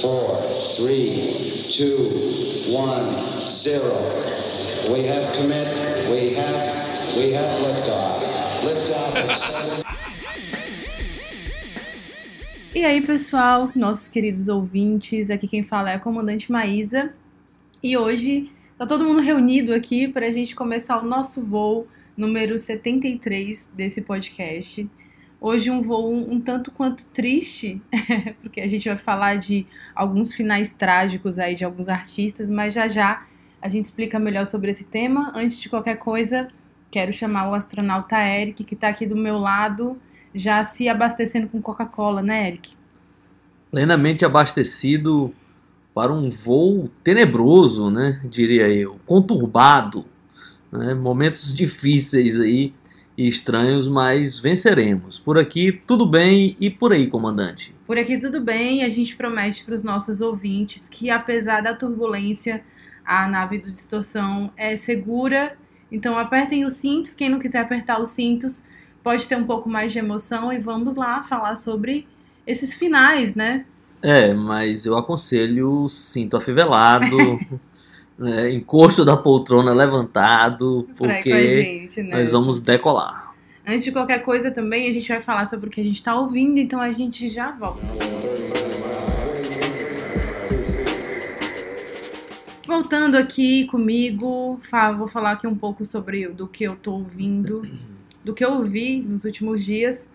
four, 0.00 0.40
three, 0.76 1.36
two, 1.76 2.08
one, 2.72 3.12
zero. 3.62 3.94
We 4.90 5.06
have 5.06 5.36
commit. 5.36 5.68
We 6.10 6.34
have. 6.34 7.16
We 7.16 7.32
have 7.34 7.60
liftoff. 7.60 8.22
Liftoff. 8.64 9.14
E 12.74 12.84
aí, 12.84 13.00
pessoal, 13.00 13.70
nossos 13.76 14.08
queridos 14.08 14.48
ouvintes, 14.48 15.28
aqui 15.28 15.46
quem 15.46 15.62
fala 15.62 15.90
é 15.90 15.94
a 15.96 15.98
comandante 15.98 16.50
Maísa. 16.50 17.12
E 17.82 17.96
hoje 17.96 18.50
tá 18.78 18.86
todo 18.86 19.04
mundo 19.04 19.20
reunido 19.20 19.74
aqui 19.74 20.08
para 20.08 20.26
a 20.26 20.30
gente 20.30 20.54
começar 20.54 21.02
o 21.02 21.06
nosso 21.06 21.44
voo 21.44 21.86
número 22.16 22.58
73 22.58 23.72
desse 23.74 24.02
podcast. 24.02 24.88
Hoje 25.40 25.70
um 25.70 25.82
voo 25.82 26.12
um, 26.12 26.34
um 26.34 26.40
tanto 26.40 26.70
quanto 26.70 27.06
triste, 27.06 27.80
porque 28.42 28.60
a 28.60 28.68
gente 28.68 28.88
vai 28.88 28.98
falar 28.98 29.36
de 29.36 29.66
alguns 29.94 30.32
finais 30.34 30.72
trágicos 30.72 31.38
aí 31.38 31.54
de 31.54 31.64
alguns 31.64 31.88
artistas, 31.88 32.50
mas 32.50 32.74
já 32.74 32.88
já 32.88 33.24
a 33.62 33.68
gente 33.68 33.84
explica 33.84 34.18
melhor 34.18 34.46
sobre 34.46 34.70
esse 34.70 34.84
tema. 34.84 35.32
Antes 35.34 35.58
de 35.58 35.68
qualquer 35.68 35.96
coisa, 35.96 36.48
quero 36.90 37.12
chamar 37.12 37.48
o 37.48 37.54
astronauta 37.54 38.18
Eric, 38.18 38.64
que 38.64 38.76
tá 38.76 38.88
aqui 38.88 39.06
do 39.06 39.16
meu 39.16 39.38
lado, 39.38 39.98
já 40.34 40.62
se 40.62 40.88
abastecendo 40.88 41.48
com 41.48 41.60
Coca-Cola, 41.60 42.22
né, 42.22 42.48
Eric? 42.48 42.80
plenamente 43.70 44.24
abastecido 44.24 45.32
para 45.94 46.12
um 46.12 46.28
voo 46.28 46.88
tenebroso, 47.02 47.90
né? 47.90 48.20
Diria 48.24 48.68
eu, 48.68 48.98
conturbado, 49.06 50.04
né? 50.70 50.94
momentos 50.94 51.54
difíceis 51.54 52.38
aí 52.40 52.74
e 53.20 53.28
estranhos, 53.28 53.86
mas 53.86 54.38
venceremos. 54.38 55.18
Por 55.18 55.36
aqui 55.36 55.70
tudo 55.86 56.06
bem 56.06 56.56
e 56.58 56.70
por 56.70 56.90
aí, 56.90 57.06
comandante. 57.06 57.74
Por 57.86 57.98
aqui 57.98 58.18
tudo 58.18 58.40
bem, 58.40 58.82
a 58.82 58.88
gente 58.88 59.14
promete 59.14 59.62
para 59.62 59.74
os 59.74 59.82
nossos 59.82 60.22
ouvintes 60.22 60.88
que 60.88 61.10
apesar 61.10 61.60
da 61.60 61.74
turbulência, 61.74 62.64
a 63.04 63.28
nave 63.28 63.58
do 63.58 63.70
Distorção 63.70 64.50
é 64.56 64.74
segura. 64.74 65.54
Então 65.92 66.16
apertem 66.16 66.64
os 66.64 66.74
cintos, 66.76 67.12
quem 67.12 67.28
não 67.28 67.38
quiser 67.38 67.58
apertar 67.58 68.00
os 68.00 68.08
cintos 68.08 68.64
pode 69.02 69.28
ter 69.28 69.36
um 69.36 69.44
pouco 69.44 69.68
mais 69.68 69.92
de 69.92 69.98
emoção 69.98 70.50
e 70.50 70.58
vamos 70.58 70.96
lá 70.96 71.22
falar 71.22 71.56
sobre 71.56 72.08
esses 72.46 72.72
finais, 72.72 73.34
né? 73.34 73.66
É, 74.00 74.32
mas 74.32 74.86
eu 74.86 74.96
aconselho 74.96 75.86
cinto 75.90 76.38
afivelado, 76.38 77.16
né? 78.20 78.52
encosto 78.52 79.02
da 79.02 79.16
poltrona 79.16 79.72
levantado, 79.72 80.86
porque 80.96 81.88
gente, 81.88 82.02
né? 82.02 82.18
nós 82.18 82.32
vamos 82.32 82.60
decolar. 82.60 83.34
Antes 83.66 83.84
de 83.84 83.92
qualquer 83.92 84.22
coisa 84.22 84.50
também, 84.50 84.90
a 84.90 84.92
gente 84.92 85.08
vai 85.08 85.22
falar 85.22 85.46
sobre 85.46 85.68
o 85.68 85.70
que 85.70 85.80
a 85.80 85.84
gente 85.84 85.94
está 85.94 86.14
ouvindo, 86.14 86.58
então 86.58 86.80
a 86.80 86.92
gente 86.92 87.28
já 87.28 87.50
volta. 87.52 87.80
Voltando 92.66 93.16
aqui 93.16 93.64
comigo, 93.66 94.60
vou 94.98 95.08
falar 95.08 95.32
aqui 95.32 95.46
um 95.46 95.56
pouco 95.56 95.84
sobre 95.86 96.28
do 96.28 96.46
que 96.46 96.64
eu 96.64 96.76
tô 96.76 96.92
ouvindo, 96.92 97.62
do 98.22 98.34
que 98.34 98.44
eu 98.44 98.52
ouvi 98.52 99.00
nos 99.00 99.24
últimos 99.24 99.64
dias. 99.64 100.10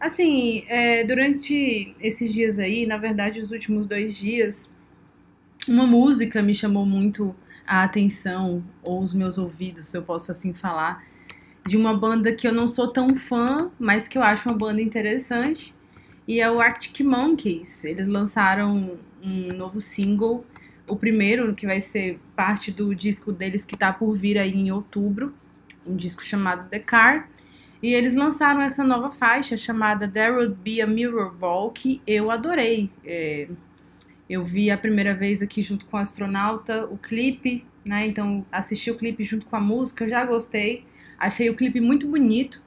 Assim, 0.00 0.64
é, 0.68 1.04
durante 1.04 1.94
esses 2.00 2.32
dias 2.32 2.58
aí, 2.58 2.86
na 2.86 2.96
verdade, 2.96 3.40
os 3.40 3.50
últimos 3.50 3.86
dois 3.86 4.16
dias, 4.16 4.72
uma 5.68 5.86
música 5.86 6.42
me 6.42 6.54
chamou 6.54 6.84
muito 6.84 7.34
a 7.66 7.84
atenção, 7.84 8.62
ou 8.82 9.00
os 9.00 9.12
meus 9.12 9.38
ouvidos, 9.38 9.86
se 9.86 9.96
eu 9.96 10.02
posso 10.02 10.30
assim 10.30 10.52
falar, 10.52 11.04
de 11.66 11.76
uma 11.76 11.96
banda 11.96 12.32
que 12.32 12.46
eu 12.46 12.52
não 12.52 12.66
sou 12.66 12.88
tão 12.88 13.16
fã, 13.16 13.70
mas 13.78 14.08
que 14.08 14.18
eu 14.18 14.22
acho 14.22 14.48
uma 14.48 14.58
banda 14.58 14.80
interessante, 14.80 15.74
e 16.26 16.40
é 16.40 16.50
o 16.50 16.60
Arctic 16.60 17.00
Monkeys. 17.00 17.84
Eles 17.84 18.06
lançaram 18.06 18.98
um 19.22 19.48
novo 19.54 19.80
single, 19.80 20.44
o 20.88 20.96
primeiro, 20.96 21.52
que 21.54 21.66
vai 21.66 21.80
ser 21.80 22.20
parte 22.34 22.70
do 22.70 22.94
disco 22.94 23.32
deles 23.32 23.64
que 23.64 23.76
tá 23.76 23.92
por 23.92 24.16
vir 24.16 24.38
aí 24.38 24.54
em 24.54 24.70
outubro, 24.72 25.34
um 25.86 25.96
disco 25.96 26.22
chamado 26.22 26.68
The 26.68 26.80
Car. 26.80 27.28
E 27.82 27.94
eles 27.94 28.14
lançaram 28.14 28.60
essa 28.60 28.84
nova 28.84 29.10
faixa 29.10 29.56
chamada 29.56 30.06
There 30.06 30.32
Would 30.32 30.54
Be 30.62 30.80
a 30.80 30.86
Mirror 30.86 31.36
Ball, 31.36 31.70
que 31.70 32.00
eu 32.06 32.30
adorei. 32.30 32.90
É, 33.04 33.48
eu 34.32 34.44
vi 34.44 34.70
a 34.70 34.78
primeira 34.78 35.14
vez 35.14 35.42
aqui 35.42 35.60
junto 35.60 35.84
com 35.84 35.96
o 35.96 36.00
astronauta 36.00 36.86
o 36.86 36.96
clipe, 36.96 37.66
né? 37.84 38.06
Então 38.06 38.46
assisti 38.50 38.90
o 38.90 38.96
clipe 38.96 39.24
junto 39.24 39.44
com 39.44 39.56
a 39.56 39.60
música, 39.60 40.08
já 40.08 40.24
gostei. 40.24 40.84
Achei 41.18 41.50
o 41.50 41.54
clipe 41.54 41.80
muito 41.80 42.08
bonito. 42.08 42.62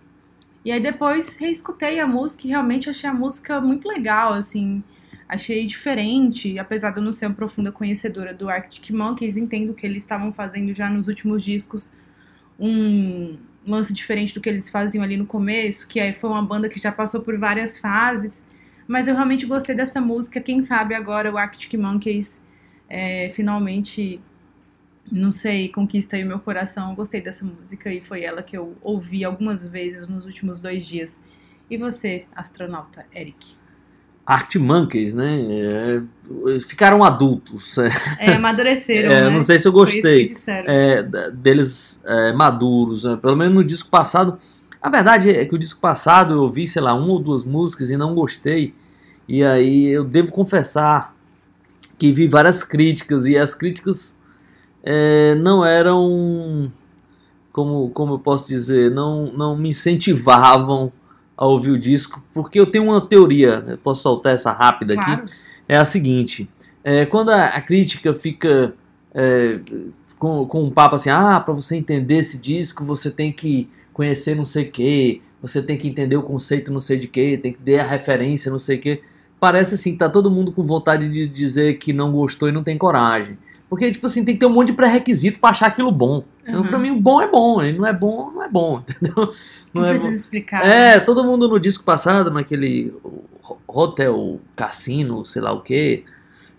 E 0.64 0.72
aí 0.72 0.80
depois 0.80 1.38
reescutei 1.40 2.00
a 2.00 2.08
música 2.08 2.46
e 2.46 2.50
realmente 2.52 2.90
achei 2.90 3.10
a 3.10 3.14
música 3.14 3.60
muito 3.60 3.88
legal, 3.88 4.34
assim. 4.34 4.84
Achei 5.28 5.66
diferente, 5.66 6.60
apesar 6.60 6.92
de 6.92 7.00
eu 7.00 7.04
não 7.04 7.12
ser 7.12 7.26
uma 7.26 7.36
profunda 7.36 7.72
conhecedora 7.72 8.32
do 8.32 8.48
Arctic 8.48 8.92
Monkeys, 8.92 9.36
entendo 9.36 9.74
que 9.74 9.86
eles 9.88 10.04
estavam 10.04 10.32
fazendo 10.32 10.72
já 10.72 10.88
nos 10.88 11.08
últimos 11.08 11.44
discos 11.44 11.96
um 12.60 13.38
lance 13.66 13.92
diferente 13.92 14.36
do 14.36 14.40
que 14.40 14.48
eles 14.48 14.70
faziam 14.70 15.04
ali 15.04 15.18
no 15.18 15.26
começo, 15.26 15.88
que 15.88 16.00
aí 16.00 16.14
foi 16.14 16.30
uma 16.30 16.44
banda 16.44 16.70
que 16.70 16.80
já 16.80 16.92
passou 16.92 17.22
por 17.22 17.38
várias 17.40 17.80
fases. 17.80 18.45
Mas 18.88 19.08
eu 19.08 19.16
realmente 19.16 19.46
gostei 19.46 19.76
dessa 19.76 20.00
música. 20.00 20.40
Quem 20.40 20.62
sabe 20.62 20.94
agora 20.94 21.32
o 21.32 21.38
Arctic 21.38 21.74
Monkeys 21.74 22.44
é, 22.88 23.30
finalmente, 23.34 24.22
não 25.12 25.32
sei, 25.32 25.70
conquista 25.70 26.16
aí 26.16 26.24
o 26.24 26.28
meu 26.28 26.40
coração. 26.40 26.90
Eu 26.90 26.96
gostei 26.96 27.22
dessa 27.22 27.44
música 27.44 27.92
e 27.92 28.00
foi 28.00 28.24
ela 28.24 28.44
que 28.44 28.56
eu 28.56 28.76
ouvi 28.82 29.24
algumas 29.24 29.66
vezes 29.66 30.08
nos 30.08 30.26
últimos 30.26 30.60
dois 30.60 30.86
dias. 30.86 31.24
E 31.70 31.78
você, 31.78 32.26
astronauta 32.36 33.06
Eric? 33.14 33.56
Arctic 34.26 34.60
Monkeys, 34.60 35.14
né? 35.14 35.40
é, 35.40 36.60
ficaram 36.60 37.04
adultos. 37.04 37.78
É, 38.20 38.34
amadureceram, 38.34 39.10
É, 39.14 39.22
né? 39.26 39.30
não 39.30 39.42
sei 39.42 39.60
se 39.60 39.68
eu 39.68 39.72
gostei. 39.72 40.32
é, 40.48 41.04
deles 41.32 42.02
é, 42.04 42.34
maduros, 42.34 43.04
né? 43.04 43.18
pelo 43.22 43.36
menos 43.36 43.54
no 43.54 43.64
disco 43.64 43.90
passado. 43.90 44.38
A 44.86 44.90
verdade 44.90 45.32
é 45.32 45.44
que 45.44 45.56
o 45.56 45.58
disco 45.58 45.80
passado 45.80 46.36
eu 46.36 46.44
ouvi, 46.44 46.68
sei 46.68 46.80
lá, 46.80 46.94
uma 46.94 47.08
ou 47.14 47.20
duas 47.20 47.44
músicas 47.44 47.90
e 47.90 47.98
não 47.98 48.14
gostei. 48.14 48.72
E 49.28 49.44
aí 49.44 49.88
eu 49.88 50.04
devo 50.04 50.32
confessar 50.32 51.16
que 51.98 52.14
vi 52.14 52.28
várias 52.28 52.64
críticas 52.64 53.26
e 53.26 53.36
as 53.36 53.56
críticas 53.56 54.16
é, 54.84 55.34
não 55.42 55.66
eram, 55.66 56.72
como, 57.52 57.90
como 57.90 58.14
eu 58.14 58.20
posso 58.20 58.48
dizer, 58.48 58.92
não, 58.92 59.34
não 59.34 59.58
me 59.58 59.70
incentivavam 59.70 60.94
a 61.36 61.48
ouvir 61.48 61.72
o 61.72 61.80
disco, 61.80 62.24
porque 62.32 62.60
eu 62.60 62.68
tenho 62.68 62.84
uma 62.84 63.02
teoria, 63.02 63.66
eu 63.68 63.80
posso 63.80 64.04
soltar 64.04 64.36
essa 64.36 64.52
rápida 64.52 64.94
aqui 64.94 65.04
Claro. 65.04 65.26
é 65.68 65.78
a 65.78 65.84
seguinte: 65.84 66.48
é, 66.84 67.08
quando 67.08 67.30
a, 67.30 67.46
a 67.48 67.60
crítica 67.60 68.14
fica 68.14 68.76
é, 69.16 69.60
com, 70.20 70.46
com 70.46 70.64
um 70.64 70.70
papo 70.70 70.94
assim, 70.94 71.10
ah, 71.10 71.40
para 71.40 71.56
você 71.56 71.76
entender 71.76 72.18
esse 72.18 72.38
disco, 72.38 72.86
você 72.86 73.10
tem 73.10 73.34
que 73.34 73.68
conhecer 73.96 74.36
não 74.36 74.44
sei 74.44 74.66
o 74.66 74.72
que, 74.72 75.22
você 75.42 75.62
tem 75.62 75.78
que 75.78 75.88
entender 75.88 76.18
o 76.18 76.22
conceito 76.22 76.70
não 76.72 76.82
sei 76.82 76.98
de 76.98 77.08
que, 77.08 77.38
tem 77.38 77.54
que 77.54 77.60
dar 77.60 77.82
a 77.82 77.88
referência 77.88 78.52
não 78.52 78.60
sei 78.60 78.76
o 78.78 78.80
que. 78.82 79.02
Parece 79.40 79.76
assim 79.76 79.96
tá 79.96 80.10
todo 80.10 80.30
mundo 80.30 80.52
com 80.52 80.64
vontade 80.64 81.08
de 81.10 81.28
dizer 81.30 81.76
que 81.78 81.94
não 81.94 82.12
gostou 82.12 82.50
e 82.50 82.52
não 82.52 82.62
tem 82.62 82.78
coragem. 82.78 83.38
Porque, 83.70 83.90
tipo 83.90 84.06
assim, 84.06 84.24
tem 84.24 84.36
que 84.36 84.40
ter 84.42 84.46
um 84.46 84.54
monte 84.54 84.68
de 84.68 84.74
pré-requisito 84.74 85.40
pra 85.40 85.50
achar 85.50 85.68
aquilo 85.68 85.92
bom. 85.92 86.24
Então, 86.44 86.62
Uhum. 86.62 86.68
pra 86.68 86.78
mim, 86.78 86.92
o 86.92 87.00
bom 87.02 87.20
é 87.22 87.28
bom, 87.28 87.64
e 87.64 87.72
não 87.74 87.86
é 87.86 87.92
bom, 87.94 88.32
não 88.32 88.44
é 88.44 88.50
bom, 88.50 88.80
entendeu? 88.88 89.34
Não, 89.74 89.84
é 89.86 89.90
precisa 89.90 90.12
bom. 90.12 90.16
explicar. 90.18 90.66
É, 90.66 91.00
todo 91.00 91.24
mundo 91.24 91.48
no 91.48 91.60
disco 91.60 91.84
passado, 91.84 92.30
naquele 92.30 92.94
ho- 93.04 93.58
hotel, 93.68 94.40
cassino, 94.56 95.26
sei 95.26 95.42
lá 95.42 95.52
o 95.52 95.62
que, 95.62 96.04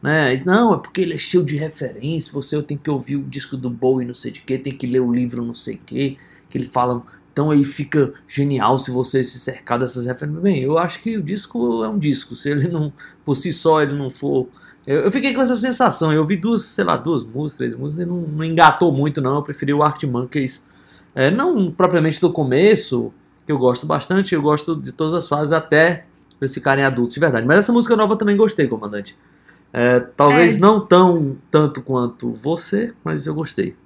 né? 0.03 0.37
Não, 0.45 0.75
é 0.75 0.79
porque 0.79 1.01
ele 1.03 1.15
é 1.15 1.19
cheio 1.19 1.45
de 1.45 1.57
referência, 1.57 2.33
você 2.33 2.61
tem 2.63 2.77
que 2.77 2.91
ouvir 2.91 3.17
o 3.17 3.23
disco 3.23 3.57
do 3.57 3.71
Bowie, 3.71 4.07
não 4.07 4.15
sei 4.15 4.31
de 4.33 4.41
que, 4.41 4.59
tem 4.59 4.73
que 4.73 4.87
ler 4.87 5.01
o 5.01 5.13
livro 5.13 5.45
não 5.45 5.55
sei 5.55 5.77
que, 5.85 6.19
que 6.49 6.59
ele 6.59 6.67
fala. 6.67 7.03
Então 7.37 7.51
aí 7.51 7.63
fica 7.65 8.15
genial 8.27 8.79
se 8.79 8.91
você 8.91 9.23
se 9.23 9.39
cercar 9.39 9.79
dessas 9.79 10.07
referências. 10.07 10.43
Bem, 10.43 10.63
eu 10.63 10.79
acho 10.79 11.01
que 11.01 11.19
o 11.19 11.23
disco 11.23 11.85
é 11.85 11.89
um 11.91 11.99
disco, 11.99 12.35
se 12.35 12.49
ele 12.49 12.67
não, 12.67 12.91
por 13.27 13.35
si 13.35 13.53
só, 13.53 13.83
ele 13.83 13.93
não 13.93 14.09
for. 14.09 14.49
Eu, 14.87 15.01
eu 15.01 15.13
fiquei 15.13 15.35
com 15.35 15.43
essa 15.43 15.55
sensação, 15.55 16.11
eu 16.11 16.23
ouvi 16.23 16.35
duas, 16.35 16.65
sei 16.65 16.83
lá, 16.83 16.97
duas 16.97 17.23
músicas, 17.25 17.59
três 17.59 17.75
músicas, 17.75 18.07
e 18.07 18.09
não, 18.09 18.23
não 18.23 18.43
engatou 18.43 18.91
muito, 18.91 19.21
não. 19.21 19.35
Eu 19.35 19.43
preferi 19.43 19.75
o 19.75 19.83
Arctic 19.83 20.09
Monkeys 20.09 20.65
é, 21.15 21.31
não 21.31 21.71
propriamente 21.71 22.19
do 22.23 22.33
começo, 22.33 23.13
que 23.45 23.53
eu 23.53 23.59
gosto 23.59 23.85
bastante, 23.85 24.35
eu 24.35 24.41
gosto 24.41 24.75
de 24.75 24.91
todas 24.93 25.13
as 25.13 25.29
fases 25.29 25.53
até 25.53 26.07
eles 26.41 26.55
ficarem 26.55 26.85
adultos 26.85 27.13
de 27.13 27.21
verdade. 27.21 27.47
Mas 27.47 27.59
essa 27.59 27.73
música 27.73 27.95
nova 27.95 28.15
eu 28.15 28.17
também 28.17 28.35
gostei, 28.39 28.67
comandante. 28.67 29.15
É, 29.75 30.01
talvez 30.01 30.57
É. 30.57 30.59
não 30.59 30.81
tão 30.81 31.37
tanto 31.51 31.83
quanto 31.83 32.33
você, 32.33 32.95
mas 33.05 33.27
eu 33.27 33.35
gostei. 33.35 33.77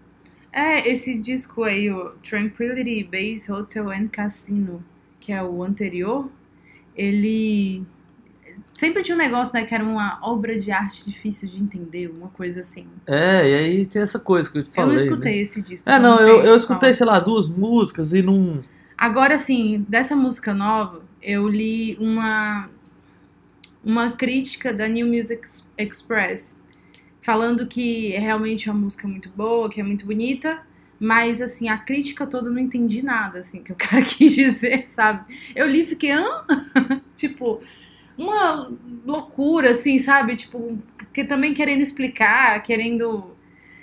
É, 0.52 0.88
esse 0.88 1.18
disco 1.18 1.62
aí, 1.62 1.90
o 1.90 2.10
Tranquility 2.28 3.04
Base 3.04 3.50
Hotel 3.50 3.90
and 3.90 4.08
Casino, 4.08 4.84
que 5.20 5.32
é 5.32 5.42
o 5.42 5.62
anterior, 5.62 6.28
ele 6.96 7.84
sempre 8.74 9.02
tinha 9.02 9.14
um 9.14 9.18
negócio, 9.18 9.54
né, 9.54 9.64
que 9.64 9.74
era 9.74 9.84
uma 9.84 10.18
obra 10.22 10.58
de 10.58 10.72
arte 10.72 11.04
difícil 11.04 11.48
de 11.48 11.62
entender, 11.62 12.12
uma 12.16 12.28
coisa 12.28 12.60
assim. 12.60 12.86
É, 13.06 13.48
e 13.48 13.54
aí 13.54 13.86
tem 13.86 14.02
essa 14.02 14.18
coisa 14.18 14.50
que 14.50 14.58
eu 14.58 14.64
te 14.64 14.68
eu 14.68 14.74
falei. 14.74 14.96
não 14.96 15.04
né? 15.04 15.08
escutei 15.08 15.40
esse 15.40 15.62
disco. 15.62 15.88
É, 15.88 15.98
não, 15.98 16.18
sei 16.18 16.30
eu, 16.30 16.44
eu 16.44 16.56
escutei, 16.56 16.92
sei 16.94 17.06
lá, 17.06 17.20
duas 17.20 17.46
músicas 17.46 18.12
e 18.12 18.22
não. 18.22 18.58
Agora, 18.96 19.34
assim, 19.34 19.78
dessa 19.88 20.16
música 20.16 20.52
nova, 20.52 21.02
eu 21.22 21.48
li 21.48 21.96
uma 22.00 22.68
uma 23.82 24.12
crítica 24.12 24.74
da 24.74 24.86
New 24.86 25.06
Music 25.06 25.40
Express, 25.78 26.56
falando 27.20 27.66
que 27.66 28.12
é 28.14 28.18
realmente 28.18 28.70
uma 28.70 28.78
música 28.78 29.06
muito 29.06 29.28
boa, 29.30 29.68
que 29.68 29.80
é 29.80 29.84
muito 29.84 30.06
bonita, 30.06 30.62
mas 30.98 31.40
assim, 31.40 31.68
a 31.68 31.78
crítica 31.78 32.26
toda 32.26 32.48
eu 32.48 32.52
não 32.52 32.60
entendi 32.60 33.02
nada, 33.02 33.40
assim, 33.40 33.62
que 33.62 33.72
o 33.72 33.76
cara 33.76 34.02
quis 34.04 34.34
dizer, 34.34 34.86
sabe? 34.88 35.34
Eu 35.54 35.66
li 35.66 35.80
e 35.80 35.86
fiquei, 35.86 36.12
hã? 36.12 36.44
tipo, 37.16 37.60
uma 38.16 38.70
loucura, 39.06 39.70
assim, 39.70 39.98
sabe? 39.98 40.36
Tipo, 40.36 40.78
que 41.12 41.24
também 41.24 41.54
querendo 41.54 41.80
explicar, 41.80 42.62
querendo, 42.62 43.34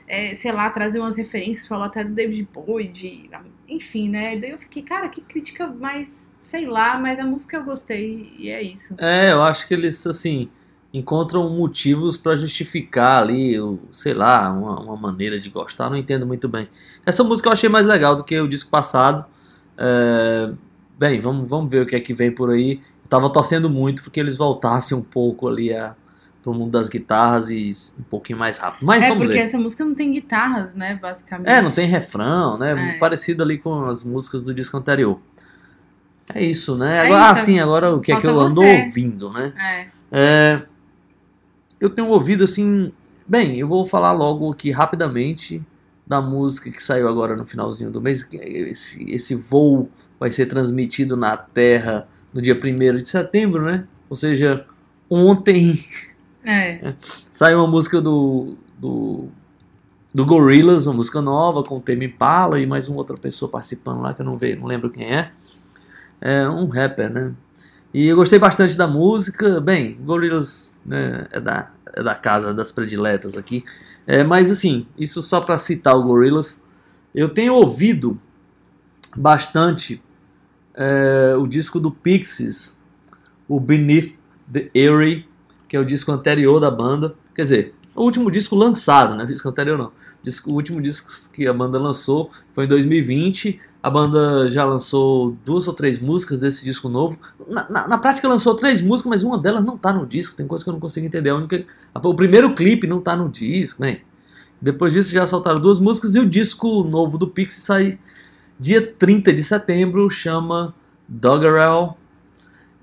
é, 0.07 0.33
sei 0.33 0.51
lá, 0.51 0.69
trazer 0.69 0.99
umas 0.99 1.17
referências, 1.17 1.67
falou 1.67 1.85
até 1.85 2.03
do 2.03 2.13
David 2.13 2.47
Bowie, 2.53 2.87
de, 2.87 3.29
enfim, 3.67 4.09
né? 4.09 4.37
Daí 4.37 4.51
eu 4.51 4.59
fiquei, 4.59 4.83
cara, 4.83 5.09
que 5.09 5.21
crítica 5.21 5.67
mais, 5.67 6.35
sei 6.39 6.67
lá, 6.67 6.99
mas 6.99 7.19
a 7.19 7.25
música 7.25 7.57
eu 7.57 7.63
gostei 7.63 8.31
e 8.37 8.49
é 8.49 8.61
isso. 8.61 8.95
É, 8.99 9.31
eu 9.31 9.41
acho 9.41 9.67
que 9.67 9.73
eles, 9.73 10.05
assim, 10.05 10.49
encontram 10.93 11.49
motivos 11.49 12.17
para 12.17 12.35
justificar 12.35 13.21
ali, 13.21 13.59
o, 13.59 13.79
sei 13.91 14.13
lá, 14.13 14.51
uma, 14.51 14.79
uma, 14.81 14.97
maneira 14.97 15.39
de 15.39 15.49
gostar, 15.49 15.89
não 15.89 15.97
entendo 15.97 16.25
muito 16.25 16.47
bem. 16.47 16.67
Essa 17.05 17.23
música 17.23 17.49
eu 17.49 17.53
achei 17.53 17.69
mais 17.69 17.85
legal 17.85 18.15
do 18.15 18.23
que 18.23 18.39
o 18.39 18.47
disco 18.47 18.69
passado. 18.69 19.25
É, 19.77 20.51
bem, 20.97 21.19
vamos, 21.19 21.47
vamos 21.47 21.69
ver 21.69 21.83
o 21.83 21.85
que 21.85 21.95
é 21.95 21.99
que 21.99 22.13
vem 22.13 22.31
por 22.31 22.49
aí. 22.49 22.79
Eu 23.03 23.09
tava 23.09 23.29
torcendo 23.29 23.69
muito 23.69 24.03
porque 24.03 24.19
eles 24.19 24.37
voltassem 24.37 24.97
um 24.97 25.01
pouco 25.01 25.47
ali 25.47 25.73
a, 25.73 25.93
pro 26.41 26.53
mundo 26.53 26.71
das 26.71 26.87
guitarras 26.87 27.49
e 27.49 27.73
um 27.99 28.03
pouquinho 28.03 28.39
mais 28.39 28.57
rápido. 28.57 28.85
Mas 28.85 29.03
é, 29.03 29.09
vamos 29.09 29.25
porque 29.25 29.37
ver. 29.37 29.43
essa 29.43 29.59
música 29.59 29.83
não 29.83 29.93
tem 29.93 30.11
guitarras, 30.11 30.75
né, 30.75 30.97
basicamente. 31.01 31.49
É, 31.49 31.61
não 31.61 31.71
tem 31.71 31.87
refrão, 31.87 32.57
né? 32.57 32.95
É. 32.95 32.97
Parecido 32.97 33.43
ali 33.43 33.57
com 33.57 33.81
as 33.83 34.03
músicas 34.03 34.41
do 34.41 34.53
disco 34.53 34.77
anterior. 34.77 35.19
É 36.33 36.43
isso, 36.43 36.77
né? 36.77 36.97
É 36.97 37.01
Agora, 37.05 37.21
isso. 37.21 37.31
ah, 37.31 37.35
sim, 37.35 37.59
agora 37.59 37.93
o 37.93 37.99
que 37.99 38.11
é 38.11 38.15
que 38.15 38.21
Falta 38.21 38.37
eu 38.37 38.41
ando 38.41 38.55
você. 38.55 38.83
ouvindo, 38.85 39.31
né? 39.31 39.53
É. 39.57 39.97
É, 40.11 40.61
eu 41.79 41.89
tenho 41.89 42.07
ouvido 42.09 42.43
assim. 42.43 42.91
Bem, 43.27 43.57
eu 43.59 43.67
vou 43.67 43.85
falar 43.85 44.11
logo 44.13 44.51
aqui 44.51 44.71
rapidamente 44.71 45.61
da 46.05 46.21
música 46.21 46.71
que 46.71 46.81
saiu 46.81 47.07
agora 47.07 47.35
no 47.35 47.45
finalzinho 47.45 47.91
do 47.91 48.01
mês. 48.01 48.23
que 48.23 48.37
Esse, 48.37 49.03
esse 49.11 49.35
voo 49.35 49.89
vai 50.19 50.29
ser 50.31 50.45
transmitido 50.45 51.17
na 51.17 51.35
Terra 51.35 52.07
no 52.33 52.41
dia 52.41 52.55
1 52.55 52.97
de 52.97 53.07
setembro, 53.07 53.63
né? 53.65 53.85
Ou 54.09 54.15
seja, 54.15 54.65
ontem 55.09 55.77
É. 56.49 56.93
saiu 57.29 57.59
uma 57.59 57.67
música 57.67 57.99
do, 57.99 58.55
do, 58.79 59.27
do 60.15 60.25
Gorillaz, 60.25 60.87
uma 60.87 60.95
música 60.95 61.21
nova 61.21 61.61
com 61.61 61.75
o 61.75 61.81
Tame 61.81 62.05
Impala 62.05 62.57
e 62.57 62.65
mais 62.65 62.87
uma 62.87 62.97
outra 62.99 63.17
pessoa 63.17 63.51
participando 63.51 63.99
lá 63.99 64.13
que 64.13 64.21
eu 64.21 64.25
não, 64.25 64.37
vejo, 64.37 64.61
não 64.61 64.67
lembro 64.67 64.89
quem 64.89 65.13
é. 65.13 65.31
É 66.21 66.47
um 66.47 66.67
rapper, 66.67 67.11
né? 67.11 67.33
E 67.93 68.07
eu 68.07 68.15
gostei 68.15 68.39
bastante 68.39 68.77
da 68.77 68.87
música. 68.87 69.59
Bem, 69.59 69.97
Gorillaz 70.01 70.73
né, 70.87 71.27
é, 71.31 71.39
da, 71.39 71.69
é 71.93 72.01
da 72.01 72.15
casa 72.15 72.53
das 72.53 72.71
prediletas 72.71 73.37
aqui. 73.37 73.63
É, 74.07 74.23
mas 74.23 74.49
assim, 74.49 74.87
isso 74.97 75.21
só 75.21 75.41
para 75.41 75.57
citar 75.57 75.95
o 75.97 76.03
Gorillaz. 76.03 76.63
Eu 77.13 77.27
tenho 77.29 77.53
ouvido 77.53 78.17
bastante 79.15 80.01
é, 80.73 81.35
o 81.37 81.47
disco 81.47 81.79
do 81.79 81.91
Pixies, 81.91 82.79
o 83.47 83.59
Beneath 83.59 84.17
the 84.51 84.69
Eerie, 84.73 85.27
que 85.67 85.75
é 85.75 85.79
o 85.79 85.85
disco 85.85 86.11
anterior 86.11 86.59
da 86.59 86.71
banda. 86.71 87.15
Quer 87.33 87.41
dizer, 87.41 87.75
o 87.95 88.03
último 88.03 88.29
disco 88.31 88.55
lançado, 88.55 89.15
né? 89.15 89.23
O 89.23 89.27
disco 89.27 89.49
anterior 89.49 89.77
não. 89.77 89.87
O, 89.87 89.91
disco- 90.23 90.51
o 90.51 90.53
último 90.53 90.81
disco 90.81 91.09
que 91.33 91.47
a 91.47 91.53
banda 91.53 91.79
lançou 91.79 92.29
foi 92.53 92.65
em 92.65 92.67
2020. 92.67 93.59
A 93.81 93.89
banda 93.89 94.49
já 94.49 94.65
lançou 94.65 95.37
duas 95.45 95.67
ou 95.67 95.73
três 95.73 95.99
músicas 95.99 96.39
desse 96.39 96.65
disco 96.65 96.89
novo. 96.89 97.17
Na, 97.47 97.69
na- 97.69 97.87
na 97.87 97.97
prática 97.97 98.27
lançou 98.27 98.55
três 98.55 98.81
músicas, 98.81 99.09
mas 99.09 99.23
uma 99.23 99.37
delas 99.37 99.63
não 99.63 99.77
tá 99.77 99.93
no 99.93 100.05
disco. 100.05 100.35
Tem 100.35 100.47
coisa 100.47 100.63
que 100.63 100.69
eu 100.69 100.73
não 100.73 100.79
consigo 100.79 101.05
entender. 101.05 101.31
Única, 101.31 101.63
a- 101.93 102.07
o 102.07 102.15
primeiro 102.15 102.53
clipe 102.55 102.87
não 102.87 102.99
tá 102.99 103.15
no 103.15 103.29
disco, 103.29 103.81
né? 103.81 103.99
Depois 104.61 104.93
disso 104.93 105.11
já 105.13 105.25
soltaram 105.25 105.59
duas 105.59 105.79
músicas 105.79 106.15
e 106.15 106.19
o 106.19 106.27
disco 106.27 106.83
novo 106.83 107.17
do 107.17 107.27
Pixie 107.27 107.61
sai 107.61 107.99
dia 108.59 108.81
30 108.85 109.31
de 109.31 109.43
setembro, 109.43 110.09
chama 110.09 110.73
Doggerel. 111.07 111.95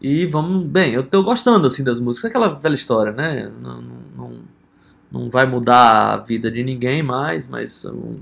E 0.00 0.26
vamos, 0.26 0.64
bem, 0.66 0.92
eu 0.94 1.02
tô 1.02 1.22
gostando 1.22 1.66
assim 1.66 1.82
das 1.82 1.98
músicas, 1.98 2.30
aquela 2.30 2.48
velha 2.48 2.74
história, 2.74 3.12
né? 3.12 3.50
Não, 3.62 3.80
não, 3.82 3.98
não, 4.16 4.32
não 5.10 5.30
vai 5.30 5.46
mudar 5.46 6.14
a 6.14 6.16
vida 6.18 6.50
de 6.50 6.62
ninguém 6.62 7.02
mais, 7.02 7.46
mas 7.46 7.72
são, 7.72 8.16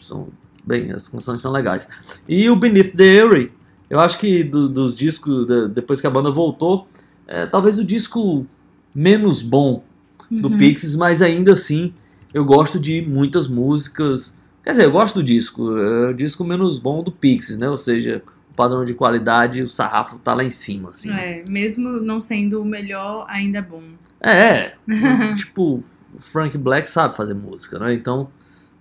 são 0.00 0.28
bem, 0.64 0.90
as 0.92 1.08
canções 1.08 1.40
são 1.40 1.50
legais. 1.52 1.88
E 2.28 2.48
o 2.50 2.56
Beneath 2.56 2.94
the 2.96 3.04
Eerie, 3.04 3.52
eu 3.88 3.98
acho 4.00 4.18
que 4.18 4.42
do- 4.44 4.68
dos 4.68 4.94
discos, 4.96 5.46
da- 5.46 5.66
depois 5.66 6.00
que 6.00 6.06
a 6.06 6.10
banda 6.10 6.30
voltou, 6.30 6.86
é 7.26 7.46
talvez 7.46 7.78
o 7.78 7.84
disco 7.84 8.46
menos 8.94 9.42
bom 9.42 9.84
do 10.30 10.48
Uhum. 10.48 10.58
Pixies, 10.58 10.96
mas 10.96 11.22
ainda 11.22 11.52
assim 11.52 11.92
eu 12.32 12.44
gosto 12.44 12.78
de 12.78 13.02
muitas 13.02 13.48
músicas. 13.48 14.36
Quer 14.62 14.70
dizer, 14.70 14.84
eu 14.84 14.92
gosto 14.92 15.16
do 15.16 15.22
disco, 15.24 15.76
é 15.78 16.10
o 16.10 16.14
disco 16.14 16.44
menos 16.44 16.78
bom 16.78 17.02
do 17.02 17.10
Pixies, 17.10 17.56
né? 17.56 17.68
Ou 17.68 17.76
seja, 17.78 18.22
o 18.50 18.54
padrão 18.54 18.84
de 18.84 18.94
qualidade, 18.94 19.62
o 19.62 19.68
sarrafo 19.68 20.18
tá 20.18 20.34
lá 20.34 20.44
em 20.44 20.50
cima, 20.50 20.90
assim. 20.90 21.10
É, 21.10 21.42
mesmo 21.48 21.88
não 22.00 22.20
sendo 22.20 22.60
o 22.60 22.64
melhor, 22.64 23.24
ainda 23.28 23.58
é 23.58 23.62
bom. 23.62 23.82
É, 24.20 24.30
é. 24.32 24.74
tipo, 25.34 25.82
o 26.14 26.18
Frank 26.20 26.56
Black 26.58 26.88
sabe 26.90 27.16
fazer 27.16 27.34
música, 27.34 27.78
né? 27.78 27.94
Então, 27.94 28.28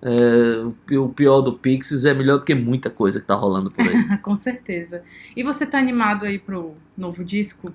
é, 0.02 0.64
o 0.66 0.72
pi- 0.86 0.98
o 0.98 1.10
pior 1.10 1.42
do 1.42 1.54
Pixies 1.54 2.06
é 2.06 2.14
melhor 2.14 2.40
do 2.40 2.46
que 2.46 2.56
muita 2.56 2.90
coisa 2.90 3.20
que 3.20 3.26
tá 3.26 3.36
rolando 3.36 3.70
por 3.72 3.86
aí. 3.88 4.18
Com 4.20 4.36
certeza. 4.36 5.02
E 5.36 5.44
você 5.44 5.66
tá 5.66 5.78
animado 5.78 6.26
aí 6.26 6.40
pro 6.40 6.76
novo 6.98 7.24
disco? 7.24 7.74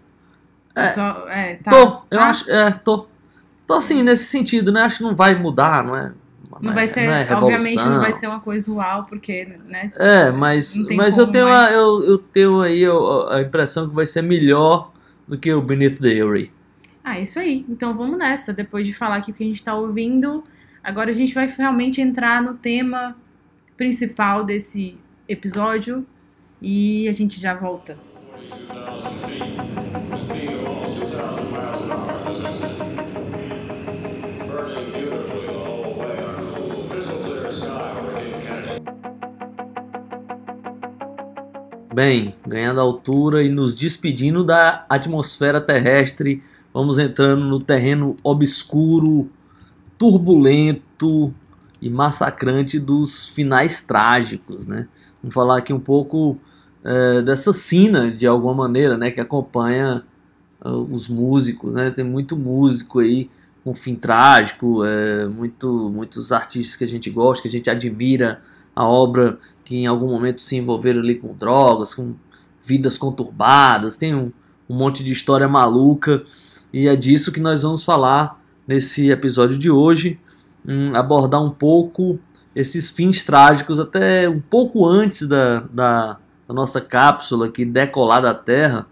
É. 0.75 0.88
Só- 0.93 1.29
é, 1.29 1.55
tá. 1.56 1.71
Tô, 1.71 1.76
eu 2.11 2.19
Tá? 2.19 2.26
acho, 2.31 2.50
é, 2.50 2.71
tô. 2.71 3.06
Tô 3.67 3.75
assim, 3.75 4.03
nesse 4.03 4.25
sentido, 4.25 4.71
né? 4.71 4.82
Acho 4.82 4.99
que 4.99 5.03
não 5.05 5.17
vai 5.17 5.35
mudar, 5.35 5.82
não 5.85 5.97
é? 5.97 6.12
Não 6.61 6.71
é- 6.71 6.75
vai 6.75 6.87
ser, 6.87 7.00
é 7.09 7.35
obviamente 7.35 7.76
não 7.85 7.99
vai 8.00 8.12
ser 8.12 8.27
uma 8.27 8.38
coisa 8.41 8.70
uau, 8.70 9.05
porque, 9.06 9.44
né? 9.67 9.91
É, 9.97 10.31
mas, 10.31 10.77
Não 10.77 10.97
mas 10.97 11.17
eu, 11.17 11.25
como 11.25 11.32
tenho 11.32 11.49
mais. 11.49 11.70
a, 11.70 11.73
eu, 11.73 12.05
eu 12.05 12.19
tenho 12.19 12.61
aí 12.61 12.85
a, 12.85 13.37
a 13.37 13.41
impressão 13.41 13.88
que 13.88 13.94
vai 13.94 14.05
ser 14.06 14.23
melhor 14.23 14.93
do 15.27 15.37
que 15.38 15.53
o 15.53 15.61
Beneath 15.62 15.99
the 15.99 16.09
Eerie. 16.09 16.50
Ah, 17.03 17.19
isso 17.19 17.38
aí. 17.38 17.65
Então 17.69 17.94
vamos 17.97 18.19
nessa. 18.19 18.53
Depois 18.53 18.87
de 18.87 18.93
falar 18.94 19.17
aqui 19.17 19.31
o 19.31 19.35
que 19.35 19.43
a 19.43 19.47
gente 19.47 19.62
tá 19.65 19.75
ouvindo, 19.75 20.44
agora 20.85 21.11
a 21.11 21.15
gente 21.15 21.35
vai 21.35 21.47
realmente 21.49 22.01
entrar 22.03 22.43
no 22.43 22.55
tema 22.55 23.17
principal 23.75 24.45
desse 24.45 24.97
episódio 25.27 26.07
e 26.61 27.09
a 27.09 27.13
gente 27.13 27.41
já 27.41 27.55
volta. 27.55 27.99
2,000 28.69 29.11
feet. 29.27 29.57
The 30.11 30.19
speed 30.19 30.55
of 30.55 30.67
almost 30.67 31.01
2,000 31.01 31.51
miles 31.51 31.83
an 31.83 31.91
hour. 31.91 32.25
This 32.29 32.39
is 32.39 32.61
burning 34.47 34.93
beautifully 34.93 35.47
the 35.47 35.53
whole 35.53 35.95
way 35.99 36.19
on 36.23 36.35
a 36.35 36.43
cool, 36.55 36.89
crystal 36.89 37.19
clear 37.25 37.53
sky 37.53 37.99
over 37.99 38.13
Cape 38.13 38.43
Kennedy. 38.47 38.85
Bem, 41.94 42.35
ganhando 42.47 42.81
altura 42.81 43.43
e 43.43 43.49
nos 43.49 43.77
despedindo 43.77 44.44
da 44.44 44.85
atmosfera 44.89 45.61
terrestre, 45.61 46.43
vamos 46.73 46.99
entrando 46.99 47.44
no 47.44 47.58
terreno 47.58 48.17
obscuro, 48.23 49.31
turbulento 49.97 50.83
e 51.81 51.91
massacrante 51.91 52.79
dos 52.79 53.29
finais 53.29 53.82
trágicos, 53.82 54.67
né? 54.67 54.89
Vamos 55.22 55.34
falar 55.34 55.58
aqui 55.58 55.72
um 55.72 55.81
pouco 55.81 56.39
eh, 56.82 57.22
dessa 57.22 57.53
sina, 57.53 58.10
de 58.10 58.27
alguma 58.27 58.55
maneira, 58.55 58.96
né? 58.96 59.10
Que 59.10 59.20
acompanha 59.20 60.03
ah, 60.60 60.70
os 60.70 61.08
músicos, 61.08 61.74
né? 61.74 61.91
Tem 61.91 62.05
muito 62.05 62.36
músico 62.36 63.01
aí 63.01 63.31
com 63.63 63.74
fim 63.74 63.94
trágico, 63.94 64.84
eh, 64.84 65.27
muito, 65.27 65.91
muitos 65.91 66.32
artistas 66.32 66.77
que 66.77 66.84
a 66.84 66.86
gente 66.86 67.10
gosta, 67.10 67.43
que 67.43 67.48
a 67.48 67.51
gente 67.51 67.70
admira 67.70 68.43
a 68.74 68.86
obra 68.86 69.39
que 69.65 69.77
em 69.77 69.86
algum 69.86 70.08
momento 70.08 70.41
se 70.41 70.56
envolveram 70.56 71.01
ali 71.01 71.15
com 71.15 71.34
drogas, 71.34 71.94
com 71.94 72.15
vidas 72.60 72.98
conturbadas, 72.98 73.96
tem 73.96 74.15
um, 74.15 74.31
um 74.69 74.77
monte 74.77 75.03
de 75.03 75.13
história 75.13 75.48
maluca 75.48 76.22
e 76.72 76.89
é 76.89 76.96
disso 76.96 77.32
que 77.32 77.41
nós 77.41 77.63
vamos 77.63 77.84
falar 77.84 78.43
nesse 78.67 79.10
episódio 79.10 79.56
de 79.56 79.70
hoje, 79.70 80.19
abordar 80.94 81.43
um 81.43 81.51
pouco 81.51 82.19
esses 82.55 82.91
fins 82.91 83.23
trágicos 83.23 83.81
até 83.81 84.29
um 84.29 84.41
pouco 84.41 84.87
antes 84.87 85.27
da, 85.27 85.61
da, 85.73 86.19
da 86.49 86.55
nossa 86.55 86.81
cápsula 86.81 87.47
aqui 87.47 87.65
decolar 87.65 88.23
da 88.23 88.35
Terra. 88.35 88.87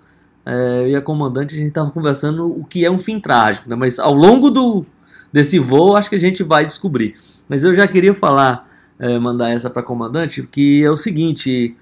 É, 0.45 0.83
eu 0.83 0.89
e 0.89 0.97
a 0.97 1.01
comandante 1.01 1.55
a 1.55 1.59
gente 1.59 1.69
estava 1.69 1.91
conversando 1.91 2.47
o 2.47 2.65
que 2.65 2.85
é 2.85 2.91
um 2.91 2.99
fim 2.99 3.21
trágico, 3.21 3.69
né? 3.71 3.77
mas 3.77 3.99
ao 4.01 4.13
longo 4.13 4.51
do, 4.51 4.85
desse 5.33 5.59
voo 5.59 5.95
acho 5.97 6.11
que 6.11 6.17
a 6.17 6.21
gente 6.21 6.43
vai 6.43 6.65
descobrir. 6.65 7.15
Mas 7.49 7.63
eu 7.63 7.73
já 7.73 7.87
queria 7.87 8.13
falar 8.13 8.69
é, 8.99 9.19
mandar 9.19 9.51
essa 9.51 9.71
para 9.71 9.83
comandante, 9.83 10.43
que 10.43 10.83
é 10.85 10.91
o 10.91 10.97
seguinte, 10.97 11.77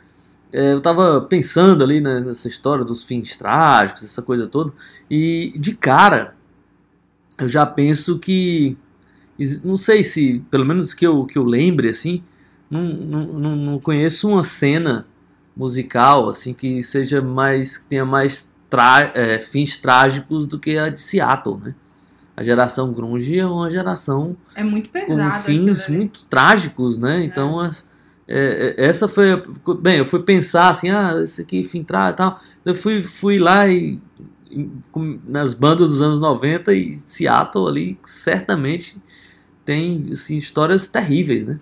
é, 0.52 0.73
eu 0.73 0.78
estava 0.78 1.20
pensando 1.20 1.82
ali 1.85 2.00
né, 2.00 2.20
nessa 2.20 2.49
história 2.49 2.85
dos 2.85 3.02
fins 3.02 3.37
trágicos, 3.37 4.04
essa 4.04 4.23
coisa 4.23 4.47
toda, 4.47 4.73
e 5.11 5.54
de 5.59 5.75
cara 5.75 6.35
eu 7.38 7.49
já 7.49 7.64
penso 7.64 8.18
que, 8.18 8.76
não 9.64 9.76
sei 9.76 10.02
se, 10.04 10.42
pelo 10.50 10.64
menos 10.66 10.92
que 10.94 11.06
eu, 11.06 11.25
que 11.25 11.38
eu 11.38 11.44
lembre 11.44 11.88
assim, 11.88 12.23
não, 12.70 12.85
não, 12.85 13.56
não- 13.56 13.78
conheço 13.80 14.28
uma 14.28 14.42
cena 14.42 15.06
musical 15.56 16.28
assim 16.28 16.54
que 16.54 16.82
seja 16.82 17.20
mais, 17.20 17.78
que 17.78 17.87
tenha 17.87 18.04
mais 18.04 18.50
tra- 18.68 19.11
é, 19.14 19.38
fins 19.38 19.76
trágicos 19.76 20.47
do 20.47 20.59
que 20.59 20.78
a 20.78 20.88
de 20.88 21.00
Seattle, 21.00 21.59
né? 21.59 21.75
A 22.37 22.42
geração 22.42 22.92
grunge 22.92 23.38
é 23.38 23.44
uma 23.47 23.70
geração 23.70 24.37
É 24.54 24.62
muito 24.64 24.88
com 24.88 24.92
pesado. 24.92 25.42
fins 25.44 25.88
muito 25.88 26.25
trágicos, 26.25 26.97
né? 26.97 27.23
Então, 27.25 27.61
as- 27.61 27.85
é, 28.26 28.75
é, 28.78 28.87
essa 28.87 29.09
foi. 29.09 29.32
a- 29.32 29.42
Bem, 29.80 29.99
eu 29.99 30.04
fui 30.06 30.23
pensar 30.23 30.70
assim, 30.70 30.88
ah, 30.88 31.12
esse 31.23 31.42
aqui, 31.42 31.64
fim 31.64 31.82
trágico 31.82 32.14
e 32.14 32.16
tal. 32.18 32.40
Eu 32.64 32.75
fui, 32.75 33.02
fui 33.02 33.38
lá 33.38 33.68
e. 33.68 33.99
com- 34.90 35.18
nas 35.28 35.52
bandas 35.54 35.90
dos 35.90 36.00
anos 36.02 36.18
90 36.20 36.73
e 36.73 36.92
Seattle 36.92 37.68
ali 37.68 37.99
certamente 38.04 38.97
tem 39.70 40.08
assim, 40.10 40.36
histórias 40.36 40.88
terríveis, 40.88 41.44
né? 41.44 41.60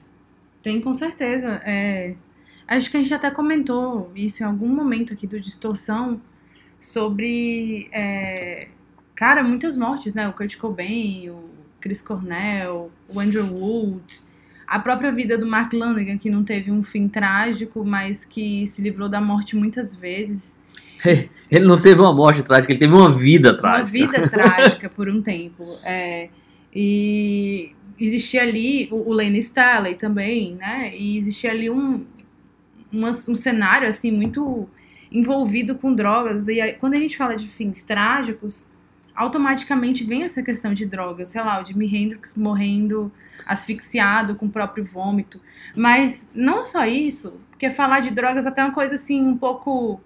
Tem 0.62 0.80
com 0.80 0.94
certeza. 0.94 1.60
É, 1.62 2.14
acho 2.66 2.90
que 2.90 2.96
a 2.96 3.00
gente 3.00 3.12
até 3.12 3.30
comentou 3.30 4.10
isso 4.16 4.42
em 4.42 4.46
algum 4.46 4.68
momento 4.68 5.12
aqui 5.12 5.26
do 5.26 5.38
Distorção 5.38 6.18
sobre, 6.80 7.86
é, 7.92 8.68
cara, 9.14 9.44
muitas 9.44 9.76
mortes, 9.76 10.14
né? 10.14 10.26
O 10.26 10.32
Kurt 10.32 10.56
Cobain, 10.56 11.28
o 11.28 11.50
Chris 11.82 12.00
Cornell, 12.00 12.90
o 13.10 13.20
Andrew 13.20 13.46
Wood, 13.46 14.20
a 14.66 14.78
própria 14.78 15.12
vida 15.12 15.36
do 15.36 15.44
Mark 15.46 15.74
Lanigan, 15.74 16.16
que 16.16 16.30
não 16.30 16.42
teve 16.42 16.72
um 16.72 16.82
fim 16.82 17.08
trágico, 17.08 17.84
mas 17.84 18.24
que 18.24 18.66
se 18.66 18.80
livrou 18.80 19.10
da 19.10 19.20
morte 19.20 19.54
muitas 19.54 19.94
vezes. 19.94 20.58
Ele 21.50 21.66
não 21.66 21.78
teve 21.78 22.00
uma 22.00 22.12
morte 22.14 22.42
trágica, 22.42 22.72
ele 22.72 22.80
teve 22.80 22.92
uma 22.94 23.10
vida 23.12 23.50
Uma 23.50 23.58
trágica. 23.58 23.92
vida 23.92 24.28
trágica 24.30 24.88
por 24.88 25.10
um 25.10 25.20
tempo. 25.20 25.64
É, 25.84 26.28
e 26.74 27.74
existia 27.98 28.42
ali 28.42 28.88
o, 28.90 29.08
o 29.10 29.12
Lane 29.12 29.38
Staley 29.38 29.94
também, 29.96 30.54
né? 30.54 30.92
E 30.96 31.16
existia 31.16 31.50
ali 31.50 31.70
um, 31.70 32.04
uma- 32.92 33.10
um 33.10 33.34
cenário 33.34 33.88
assim 33.88 34.10
muito 34.10 34.68
envolvido 35.10 35.74
com 35.74 35.92
drogas. 35.94 36.48
E 36.48 36.60
aí, 36.60 36.72
quando 36.74 36.94
a 36.94 36.98
gente 36.98 37.16
fala 37.16 37.36
de 37.36 37.48
fins 37.48 37.82
trágicos, 37.82 38.70
automaticamente 39.14 40.04
vem 40.04 40.22
essa 40.22 40.42
questão 40.42 40.72
de 40.74 40.86
drogas. 40.86 41.28
Sei 41.28 41.40
lá, 41.40 41.60
o 41.60 41.64
Jimi 41.66 41.86
Hendrix 41.94 42.36
morrendo 42.36 43.10
asfixiado 43.46 44.34
com 44.36 44.46
o 44.46 44.50
próprio 44.50 44.84
vômito. 44.84 45.40
Mas 45.74 46.30
não 46.34 46.62
só 46.62 46.86
isso, 46.86 47.40
porque 47.50 47.70
falar 47.70 48.00
de 48.00 48.10
drogas 48.10 48.46
até 48.46 48.60
é 48.60 48.64
uma 48.64 48.74
coisa 48.74 48.94
assim 48.94 49.20
um 49.26 49.36
pouco 49.36 50.00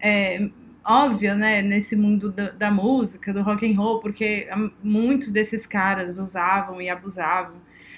é, 0.00 0.48
óbvia, 0.86 1.34
né, 1.34 1.62
nesse 1.62 1.96
mundo 1.96 2.30
da, 2.32 2.50
da 2.50 2.70
música, 2.70 3.32
do 3.32 3.42
rock 3.42 3.70
and 3.70 3.76
roll, 3.76 4.00
porque 4.00 4.48
hum, 4.56 4.70
muitos 4.82 5.32
desses 5.32 5.66
caras 5.66 6.18
usavam 6.18 6.80
e 6.80 6.88
abusavam. 6.88 7.56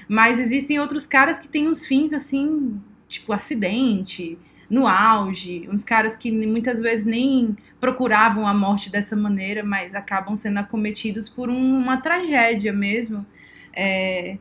Mas 0.09 0.38
existem 0.38 0.78
outros 0.80 1.07
caras 1.07 1.38
que 1.38 1.49
têm 1.49 1.68
uns 1.68 1.87
fins 1.87 2.12
assim, 2.12 2.80
tipo 3.09 3.33
acidente, 3.33 4.38
no 4.71 4.87
auge, 4.87 5.68
uns 5.71 5.85
caras 5.85 6.16
que 6.16 6.30
muitas 6.30 6.80
vezes 6.80 7.04
nem 7.07 7.57
procuravam 7.80 8.47
a 8.47 8.52
morte 8.54 8.90
dessa 8.90 9.16
maneira, 9.16 9.62
mas 9.64 9.95
acabam 9.95 10.37
sendo 10.37 10.59
acometidos 10.59 11.28
por 11.28 11.49
um- 11.49 11.78
uma 11.78 11.99
tragédia 11.99 12.73
mesmo. 12.73 13.25
É, 13.73 14.38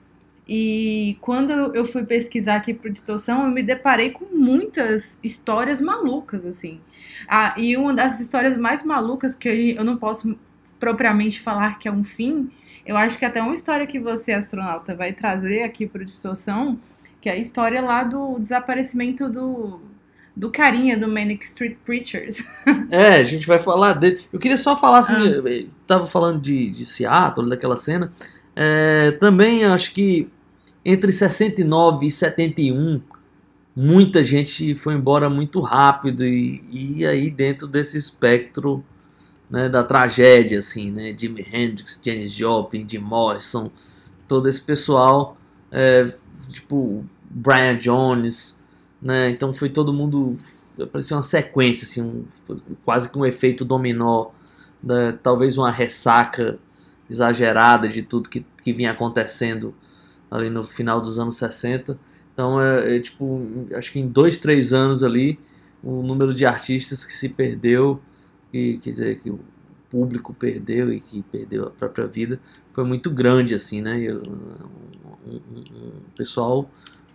e 0.47 1.17
quando 1.19 1.51
eu 1.75 1.85
fui 1.85 2.03
pesquisar 2.03 2.55
aqui 2.55 2.73
pro 2.73 2.89
Distorção, 2.91 3.45
eu 3.45 3.51
me 3.51 3.61
deparei 3.61 4.11
com 4.11 4.25
muitas 4.33 5.19
histórias 5.23 5.81
malucas, 5.81 6.45
assim. 6.45 6.79
Ah, 7.27 7.53
e 7.57 7.75
uma 7.75 7.93
das 7.93 8.19
histórias 8.21 8.55
mais 8.55 8.83
malucas 8.85 9.35
que 9.35 9.75
eu 9.77 9.83
não 9.83 9.97
posso 9.97 10.37
propriamente 10.79 11.41
falar 11.41 11.79
que 11.79 11.87
é 11.87 11.91
um 11.91 12.03
fim, 12.03 12.49
eu 12.85 12.95
acho 12.95 13.17
que 13.17 13.25
até 13.25 13.41
uma 13.41 13.53
história 13.53 13.85
que 13.85 13.99
você, 13.99 14.31
astronauta, 14.31 14.95
vai 14.95 15.11
trazer 15.11 15.63
aqui 15.63 15.85
pro 15.85 16.05
Distorção, 16.05 16.79
que 17.19 17.27
é 17.29 17.33
a 17.33 17.37
história 17.37 17.81
lá 17.81 18.03
do 18.03 18.39
desaparecimento 18.39 19.27
do, 19.27 19.81
do 20.33 20.49
carinha 20.49 20.97
do 20.97 21.07
Manic 21.09 21.43
Street 21.43 21.75
Preachers. 21.83 22.43
É, 22.89 23.15
a 23.15 23.23
gente 23.25 23.45
vai 23.45 23.59
falar 23.59 23.93
dele. 23.93 24.21
Eu 24.31 24.39
queria 24.39 24.57
só 24.57 24.77
falar 24.77 24.99
assim, 24.99 25.15
Ah. 25.15 25.25
eu 25.25 25.69
tava 25.85 26.05
falando 26.05 26.39
de, 26.39 26.69
de 26.69 26.85
Seattle, 26.85 27.49
daquela 27.49 27.75
cena. 27.75 28.11
É, 28.55 29.11
também 29.19 29.65
acho 29.65 29.91
que 29.93 30.29
entre 30.89 31.11
69 31.11 32.07
e 32.07 32.11
71, 32.11 33.01
muita 33.75 34.23
gente 34.23 34.73
foi 34.73 34.93
embora 34.93 35.29
muito 35.29 35.59
rápido 35.59 36.25
e, 36.25 36.63
e 36.71 37.05
aí 37.05 37.29
dentro 37.29 37.67
desse 37.67 37.97
espectro 37.97 38.81
né, 39.49 39.67
da 39.67 39.83
tragédia, 39.83 40.59
assim, 40.59 40.89
né? 40.89 41.13
Jimi 41.17 41.45
Hendrix, 41.51 41.99
Janis 42.01 42.31
Joplin, 42.31 42.87
Jim 42.87 42.99
Morrison, 42.99 43.69
todo 44.29 44.47
esse 44.47 44.61
pessoal, 44.61 45.35
é, 45.69 46.09
tipo 46.47 47.03
Brian 47.29 47.77
Jones, 47.77 48.57
né? 49.01 49.29
Então 49.29 49.51
foi 49.51 49.67
todo 49.67 49.91
mundo, 49.91 50.37
parecia 50.89 51.17
uma 51.17 51.23
sequência, 51.23 51.83
assim, 51.83 52.01
um- 52.01 52.25
quase 52.85 53.09
que 53.09 53.17
um 53.17 53.25
efeito 53.25 53.65
dominó, 53.65 54.27
né, 54.81 55.17
talvez 55.21 55.57
uma 55.57 55.69
ressaca 55.69 56.57
exagerada 57.09 57.89
de 57.89 58.01
tudo 58.01 58.29
que, 58.29 58.41
que 58.63 58.71
vinha 58.71 58.91
acontecendo 58.91 59.75
ali 60.29 60.49
no 60.49 60.63
final 60.63 60.99
dos 61.01 61.19
anos 61.19 61.37
60. 61.37 61.97
Então 62.33 62.61
é, 62.61 62.97
é, 62.97 62.99
tipo, 62.99 63.41
acho 63.75 63.91
que 63.91 63.99
em 63.99 64.07
dois, 64.07 64.37
três 64.37 64.73
anos 64.73 65.03
ali, 65.03 65.39
o 65.83 66.01
número 66.03 66.33
de 66.33 66.45
artistas 66.45 67.05
que 67.05 67.11
se 67.11 67.29
perdeu, 67.29 68.01
e 68.53 68.77
quer 68.77 68.89
dizer, 68.91 69.19
que 69.19 69.29
o 69.29 69.39
público 69.89 70.33
perdeu 70.33 70.91
e 70.91 70.99
que 70.99 71.23
perdeu 71.23 71.65
a 71.67 71.69
própria 71.71 72.05
vida, 72.07 72.39
foi 72.73 72.83
muito 72.83 73.09
grande, 73.09 73.55
assim, 73.55 73.81
né? 73.81 73.99
E, 73.99 74.11
uh, 74.11 74.21
um, 75.25 75.31
um- 75.33 75.63
um 75.87 75.91
pessoal 76.15 76.69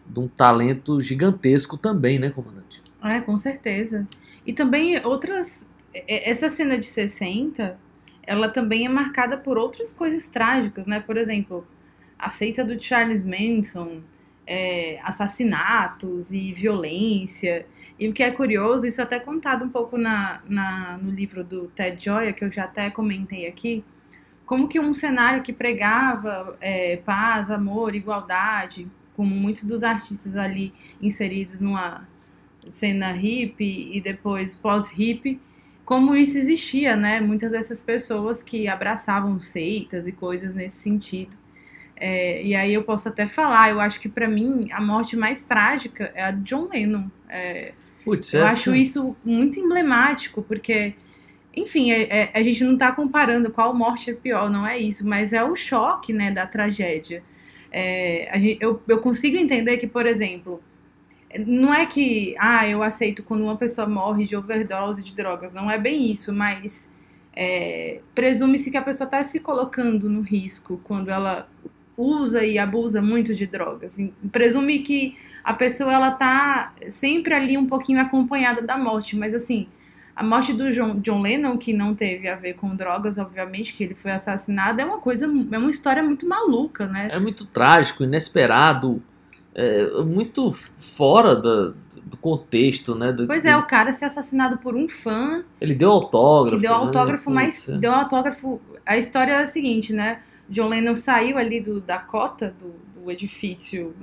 de 0.06 0.20
um 0.20 0.26
talento 0.28 1.00
gigantesco 1.00 1.76
também, 1.76 2.18
né, 2.18 2.30
comandante? 2.30 2.82
É, 3.02 3.20
com 3.20 3.36
certeza. 3.36 4.06
E 4.46 4.52
também 4.52 5.04
outras. 5.04 5.68
Essa 6.08 6.48
cena 6.48 6.78
de 6.78 6.86
60, 6.86 7.78
ela 8.22 8.48
também 8.48 8.86
é 8.86 8.88
marcada 8.88 9.36
por 9.36 9.58
outras 9.58 9.92
coisas 9.92 10.28
trágicas, 10.28 10.86
né? 10.86 11.00
Por 11.00 11.16
exemplo, 11.16 11.66
a 12.22 12.30
seita 12.30 12.64
do 12.64 12.80
Charles 12.80 13.24
Manson, 13.24 14.02
é, 14.46 15.00
assassinatos 15.02 16.32
e 16.32 16.52
violência. 16.52 17.66
E 17.98 18.08
o 18.08 18.12
que 18.12 18.22
é 18.22 18.30
curioso, 18.30 18.86
isso 18.86 19.00
é 19.00 19.04
até 19.04 19.20
contado 19.20 19.64
um 19.64 19.68
pouco 19.68 19.98
na, 19.98 20.42
na- 20.48 20.98
no 21.02 21.10
livro 21.10 21.44
do 21.44 21.68
Ted 21.68 22.02
Gioia, 22.02 22.32
que 22.32 22.44
eu 22.44 22.52
já 22.52 22.64
até 22.64 22.90
comentei 22.90 23.46
aqui, 23.46 23.84
como 24.46 24.68
que 24.68 24.78
um 24.80 24.92
cenário 24.94 25.42
que 25.42 25.52
pregava 25.52 26.56
é, 26.60 26.96
paz, 26.98 27.50
amor, 27.50 27.94
igualdade, 27.94 28.88
com 29.16 29.24
muitos 29.24 29.64
dos 29.64 29.82
artistas 29.82 30.36
ali 30.36 30.72
inseridos 31.00 31.60
numa 31.60 32.06
cena 32.68 33.12
hippie 33.12 33.90
e 33.92 34.00
depois 34.00 34.54
pós-hippie, 34.54 35.40
como 35.84 36.14
isso 36.14 36.38
existia, 36.38 36.96
né? 36.96 37.20
Muitas 37.20 37.52
dessas 37.52 37.82
pessoas 37.82 38.42
que 38.42 38.68
abraçavam 38.68 39.40
seitas 39.40 40.06
e 40.06 40.12
coisas 40.12 40.54
nesse 40.54 40.78
sentido. 40.78 41.36
É, 42.04 42.42
e 42.42 42.52
aí 42.56 42.74
eu 42.74 42.82
posso 42.82 43.08
até 43.08 43.28
falar, 43.28 43.70
eu 43.70 43.78
acho 43.78 44.00
que 44.00 44.08
pra 44.08 44.26
mim 44.28 44.68
a 44.72 44.80
morte 44.80 45.16
mais 45.16 45.42
trágica 45.44 46.10
é 46.16 46.24
a 46.24 46.30
de 46.32 46.42
John 46.42 46.68
Lennon. 46.68 47.04
É, 47.28 47.74
Putz, 48.04 48.34
eu 48.34 48.44
essa- 48.44 48.54
acho 48.54 48.74
isso 48.74 49.16
muito 49.24 49.60
emblemático, 49.60 50.42
porque, 50.42 50.94
enfim, 51.56 51.92
é- 51.92 52.08
é- 52.22 52.30
a 52.34 52.42
gente 52.42 52.64
não 52.64 52.76
tá 52.76 52.90
comparando 52.90 53.52
qual 53.52 53.72
morte 53.72 54.10
é 54.10 54.14
pior, 54.14 54.50
não 54.50 54.66
é 54.66 54.76
isso, 54.76 55.06
mas 55.06 55.32
é 55.32 55.44
o 55.44 55.54
choque, 55.54 56.12
né, 56.12 56.32
da 56.32 56.44
tragédia. 56.44 57.22
É, 57.70 58.28
gente- 58.34 58.58
eu, 58.60 58.82
eu 58.88 58.98
consigo 58.98 59.36
entender 59.36 59.78
que, 59.78 59.86
por 59.86 60.04
exemplo, 60.04 60.60
não 61.46 61.72
é 61.72 61.86
que, 61.86 62.34
ah, 62.36 62.68
eu 62.68 62.82
aceito 62.82 63.22
quando 63.22 63.42
uma 63.44 63.56
pessoa 63.56 63.86
morre 63.86 64.26
de 64.26 64.34
overdose 64.36 65.04
de 65.04 65.14
drogas, 65.14 65.54
não 65.54 65.70
é 65.70 65.78
bem 65.78 66.10
isso, 66.10 66.32
mas 66.32 66.90
é, 67.34 68.00
presume-se 68.14 68.70
que 68.72 68.76
a 68.76 68.82
pessoa 68.82 69.06
está 69.06 69.22
se 69.24 69.38
colocando 69.40 70.10
no 70.10 70.20
risco 70.20 70.78
quando 70.84 71.08
ela 71.10 71.48
usa 72.02 72.44
e 72.44 72.58
abusa 72.58 73.00
muito 73.00 73.34
de 73.34 73.46
drogas. 73.46 73.96
Presume 74.30 74.80
que 74.80 75.16
a 75.44 75.54
pessoa 75.54 75.92
ela 75.92 76.10
tá 76.10 76.72
sempre 76.88 77.34
ali 77.34 77.56
um 77.56 77.66
pouquinho 77.66 78.00
acompanhada 78.00 78.60
da 78.62 78.76
morte, 78.76 79.16
mas 79.16 79.32
assim, 79.34 79.66
a 80.14 80.22
morte 80.22 80.52
do 80.52 80.70
John, 80.70 81.00
John 81.00 81.20
Lennon, 81.22 81.56
que 81.56 81.72
não 81.72 81.94
teve 81.94 82.28
a 82.28 82.34
ver 82.36 82.54
com 82.54 82.74
drogas, 82.76 83.18
obviamente, 83.18 83.74
que 83.74 83.82
ele 83.84 83.94
foi 83.94 84.10
assassinado, 84.10 84.80
é 84.80 84.84
uma 84.84 84.98
coisa, 84.98 85.26
é 85.26 85.58
uma 85.58 85.70
história 85.70 86.02
muito 86.02 86.28
maluca, 86.28 86.86
né? 86.86 87.08
é 87.10 87.18
muito 87.18 87.46
trágico, 87.46 88.04
inesperado, 88.04 89.02
é, 89.54 90.02
muito 90.02 90.50
fora 90.78 91.34
da- 91.36 91.72
do 92.04 92.16
contexto, 92.20 92.94
né? 92.94 93.10
do- 93.12 93.26
Pois 93.26 93.44
é, 93.46 93.56
o 93.56 93.62
cara 93.66 93.92
ser 93.92 94.04
assassinado 94.06 94.58
por 94.58 94.74
um 94.74 94.86
fã 94.88 95.42
Ele 95.60 95.74
deu 95.74 95.90
autógrafo. 95.90 96.56
que 96.56 96.62
deu 96.62 96.72
né? 96.72 96.76
autógrafo, 96.76 97.24
Putz, 97.24 97.34
mas 97.34 97.68
é. 97.68 97.78
deu 97.78 97.92
autógrafo. 97.92 98.60
A 98.84 98.98
história 98.98 99.32
é 99.32 99.38
a 99.38 99.46
seguinte, 99.46 99.92
né? 99.94 100.20
John 100.52 100.68
Lennon 100.68 100.94
saiu 100.94 101.38
ali 101.38 101.60
do, 101.60 101.80
da 101.80 101.98
cota 101.98 102.54
do, 102.58 102.74
do 102.94 103.10
edifício 103.10 103.96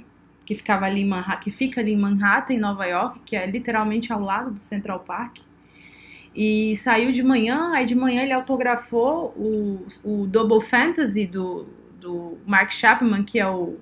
que 0.43 0.55
ficava 0.55 0.87
ali 0.87 1.05
Manhattan, 1.05 1.39
que 1.41 1.51
fica 1.51 1.79
ali 1.79 1.93
em 1.93 1.97
Manhattan, 1.97 2.55
em 2.55 2.57
Nova 2.57 2.83
York, 2.85 3.19
que 3.23 3.35
é 3.35 3.45
literalmente 3.45 4.11
ao 4.11 4.19
lado 4.19 4.49
do 4.49 4.59
Central 4.59 5.01
Park. 5.01 5.41
E 6.35 6.75
saiu 6.75 7.11
de 7.11 7.21
manhã, 7.21 7.71
aí 7.73 7.85
de 7.85 7.93
manhã 7.93 8.23
ele 8.23 8.33
autografou 8.33 9.27
o, 9.37 9.85
o 10.03 10.25
Double 10.25 10.59
Fantasy 10.59 11.27
do, 11.27 11.67
do 12.01 12.39
Mark 12.47 12.71
Chapman, 12.71 13.23
que 13.23 13.39
é 13.39 13.47
o, 13.47 13.77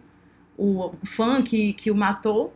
o 0.57 0.91
fã 1.05 1.41
que, 1.41 1.71
que 1.71 1.89
o 1.89 1.95
matou. 1.95 2.53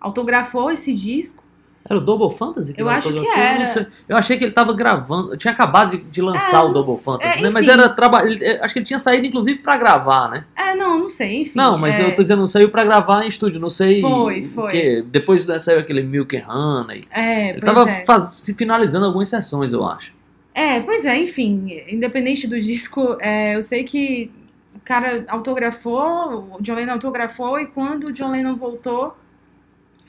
Autografou 0.00 0.68
esse 0.68 0.92
disco. 0.92 1.44
Era 1.88 1.98
o 1.98 2.02
Double 2.02 2.30
Fantasy? 2.36 2.74
Eu 2.76 2.86
ele 2.86 2.94
acho 2.96 3.12
que? 3.12 3.18
Eu 3.18 3.32
era. 3.32 3.64
sei. 3.66 3.86
Eu 4.08 4.16
achei 4.16 4.36
que 4.36 4.44
ele 4.44 4.52
tava 4.52 4.72
gravando. 4.74 5.36
Tinha 5.36 5.52
acabado 5.52 5.92
de, 5.92 5.98
de 5.98 6.20
lançar 6.20 6.62
É, 6.62 6.66
o 6.66 6.68
Double 6.72 6.96
Fantasy, 6.96 7.38
é, 7.38 7.42
né? 7.42 7.50
Mas 7.50 7.66
era 7.66 7.88
trabalho. 7.88 8.30
Acho 8.62 8.74
que 8.74 8.78
ele 8.80 8.86
tinha 8.86 8.98
saído, 8.98 9.26
inclusive, 9.26 9.60
pra 9.60 9.76
gravar, 9.76 10.28
né? 10.28 10.44
É, 10.54 10.74
não, 10.74 10.98
não 10.98 11.08
sei, 11.08 11.42
enfim. 11.42 11.52
Não, 11.54 11.78
mas 11.78 11.98
é, 11.98 12.04
eu 12.04 12.14
tô 12.14 12.22
dizendo, 12.22 12.40
não 12.40 12.46
saiu 12.46 12.68
pra 12.70 12.84
gravar 12.84 13.24
em 13.24 13.28
estúdio, 13.28 13.60
não 13.60 13.68
sei. 13.70 14.00
Foi, 14.02 14.44
foi. 14.44 14.70
quê. 14.70 15.04
Depois 15.06 15.44
saiu 15.44 15.80
aquele 15.80 16.02
Milk 16.02 16.36
and 16.36 16.46
Honey. 16.48 17.02
É, 17.10 17.50
Ele 17.50 17.60
tava 17.60 17.88
é. 17.88 18.04
faz- 18.04 18.34
se 18.34 18.54
finalizando 18.54 19.06
algumas 19.06 19.28
sessões, 19.28 19.72
eu 19.72 19.84
acho. 19.84 20.12
É, 20.54 20.80
pois 20.80 21.04
é, 21.04 21.16
enfim, 21.16 21.82
independente 21.88 22.46
do 22.48 22.60
disco, 22.60 23.16
é, 23.20 23.54
eu 23.56 23.62
sei 23.62 23.84
que 23.84 24.30
o 24.74 24.80
cara 24.84 25.24
autografou, 25.28 26.56
o 26.58 26.62
John 26.62 26.74
Lennon 26.74 26.92
autografou, 26.94 27.60
e 27.60 27.66
quando 27.66 28.08
o 28.08 28.12
John 28.12 28.30
Lennon 28.30 28.56
voltou, 28.56 29.16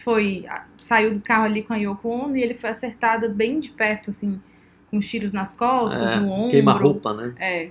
foi, 0.04 0.46
saiu 0.78 1.14
do 1.14 1.22
carro 1.22 1.46
ali 1.46 1.62
com 1.64 1.74
a 1.74 1.78
Yoko 1.78 2.10
Ono 2.10 2.36
e 2.38 2.42
ele 2.42 2.54
foi 2.54 2.70
acertado 2.70 3.30
bem 3.30 3.60
de 3.60 3.70
perto, 3.70 4.10
assim, 4.10 4.42
com 4.90 4.98
os 4.98 5.08
tiros 5.08 5.32
nas 5.32 5.54
costas, 5.54 6.20
no 6.22 6.28
É, 6.28 6.32
ombro. 6.32 6.50
Queima-roupa, 6.52 7.14
né? 7.14 7.34
É. 7.40 7.70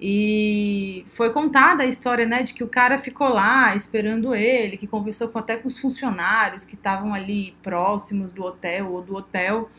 E 0.00 1.04
foi 1.08 1.32
contada 1.32 1.82
a 1.82 1.86
história, 1.86 2.26
né, 2.26 2.42
de 2.42 2.52
que 2.52 2.62
o 2.62 2.68
cara 2.68 2.98
ficou 2.98 3.28
lá 3.28 3.74
esperando 3.74 4.34
ele, 4.34 4.76
que 4.76 4.86
conversou 4.86 5.28
com- 5.28 5.38
até 5.38 5.56
com 5.56 5.66
os 5.66 5.78
funcionários 5.78 6.64
que 6.66 6.74
estavam 6.74 7.14
ali 7.14 7.54
próximos 7.62 8.30
do 8.30 8.44
hotel 8.44 8.92
ou 8.92 9.00
do 9.02 9.16
hotel. 9.16 9.70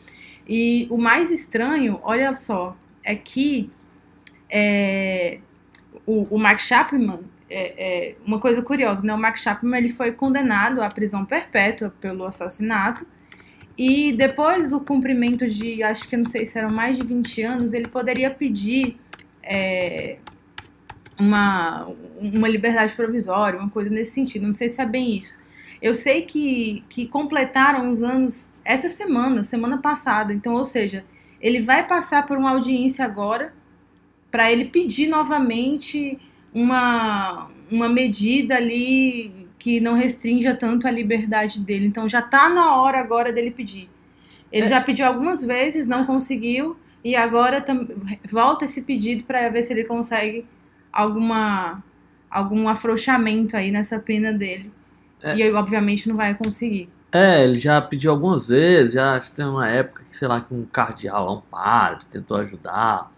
E 0.46 0.88
o 0.90 0.98
mais 0.98 1.30
estranho, 1.30 2.00
olha 2.02 2.32
só, 2.34 2.76
é 3.04 3.14
que 3.14 3.70
é, 4.50 5.38
o, 6.06 6.24
o 6.34 6.38
Mark 6.38 6.60
Chapman, 6.60 7.20
é, 7.50 8.08
é, 8.10 8.14
uma 8.26 8.38
coisa 8.38 8.62
curiosa, 8.62 9.02
né? 9.06 9.14
O 9.14 9.18
Mark 9.18 9.38
Chapman 9.38 9.78
ele 9.78 9.88
foi 9.88 10.12
condenado 10.12 10.82
à 10.82 10.88
prisão 10.88 11.24
perpétua 11.24 11.92
pelo 12.00 12.24
assassinato. 12.24 13.06
E 13.76 14.12
depois 14.12 14.68
do 14.68 14.80
cumprimento 14.80 15.48
de, 15.48 15.82
acho 15.82 16.08
que 16.08 16.16
não 16.16 16.24
sei 16.24 16.44
se 16.44 16.58
eram 16.58 16.70
mais 16.70 16.98
de 16.98 17.06
20 17.06 17.42
anos, 17.42 17.72
ele 17.72 17.88
poderia 17.88 18.30
pedir 18.30 18.98
é, 19.42 20.18
uma, 21.18 21.86
uma 22.20 22.48
liberdade 22.48 22.92
provisória, 22.94 23.58
uma 23.58 23.70
coisa 23.70 23.88
nesse 23.88 24.12
sentido. 24.12 24.46
Não 24.46 24.52
sei 24.52 24.68
se 24.68 24.80
é 24.82 24.86
bem 24.86 25.16
isso. 25.16 25.40
Eu 25.80 25.94
sei 25.94 26.22
que, 26.22 26.84
que 26.88 27.06
completaram 27.06 27.90
os 27.90 28.02
anos 28.02 28.52
essa 28.64 28.88
semana, 28.88 29.44
semana 29.44 29.78
passada. 29.78 30.32
Então, 30.34 30.54
ou 30.54 30.66
seja, 30.66 31.04
ele 31.40 31.62
vai 31.62 31.86
passar 31.86 32.26
por 32.26 32.36
uma 32.36 32.50
audiência 32.50 33.04
agora 33.04 33.54
para 34.30 34.52
ele 34.52 34.66
pedir 34.66 35.08
novamente 35.08 36.18
uma, 36.52 37.48
uma 37.70 37.88
medida 37.88 38.56
ali 38.56 39.48
que 39.58 39.80
não 39.80 39.94
restrinja 39.94 40.54
tanto 40.54 40.86
a 40.86 40.90
liberdade 40.90 41.60
dele. 41.60 41.86
Então 41.86 42.08
já 42.08 42.22
tá 42.22 42.48
na 42.48 42.76
hora 42.76 43.00
agora 43.00 43.32
dele 43.32 43.50
pedir. 43.50 43.88
Ele 44.52 44.66
É. 44.66 44.68
já 44.68 44.80
pediu 44.80 45.04
algumas 45.06 45.42
vezes, 45.44 45.86
não 45.86 46.06
conseguiu, 46.06 46.76
e 47.04 47.14
agora 47.16 47.62
volta 48.30 48.64
esse 48.64 48.82
pedido 48.82 49.24
para 49.24 49.48
ver 49.48 49.62
se 49.62 49.72
ele 49.72 49.84
consegue 49.84 50.46
alguma 50.92 51.82
algum 52.30 52.68
afrouxamento 52.68 53.56
aí 53.56 53.70
nessa 53.70 53.98
pena 53.98 54.32
dele. 54.32 54.70
É. 55.22 55.34
E 55.36 55.42
aí, 55.42 55.52
obviamente, 55.52 56.08
não 56.08 56.14
vai 56.16 56.34
conseguir. 56.34 56.88
É, 57.10 57.42
ele 57.42 57.54
já 57.56 57.80
pediu 57.80 58.10
algumas 58.10 58.48
vezes, 58.48 58.92
já 58.94 59.18
tem 59.34 59.46
uma 59.46 59.66
época 59.66 60.04
que, 60.04 60.14
sei 60.14 60.28
lá, 60.28 60.40
que 60.42 60.52
um 60.52 60.64
cardeal 60.66 61.24
lá, 61.24 61.32
um 61.32 61.40
padre, 61.40 62.04
tentou 62.06 62.36
ajudar, 62.36 63.10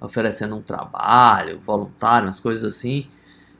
oferecendo 0.00 0.56
um 0.56 0.62
trabalho 0.62 1.58
voluntário, 1.60 2.28
umas 2.28 2.40
coisas 2.40 2.64
assim, 2.64 3.06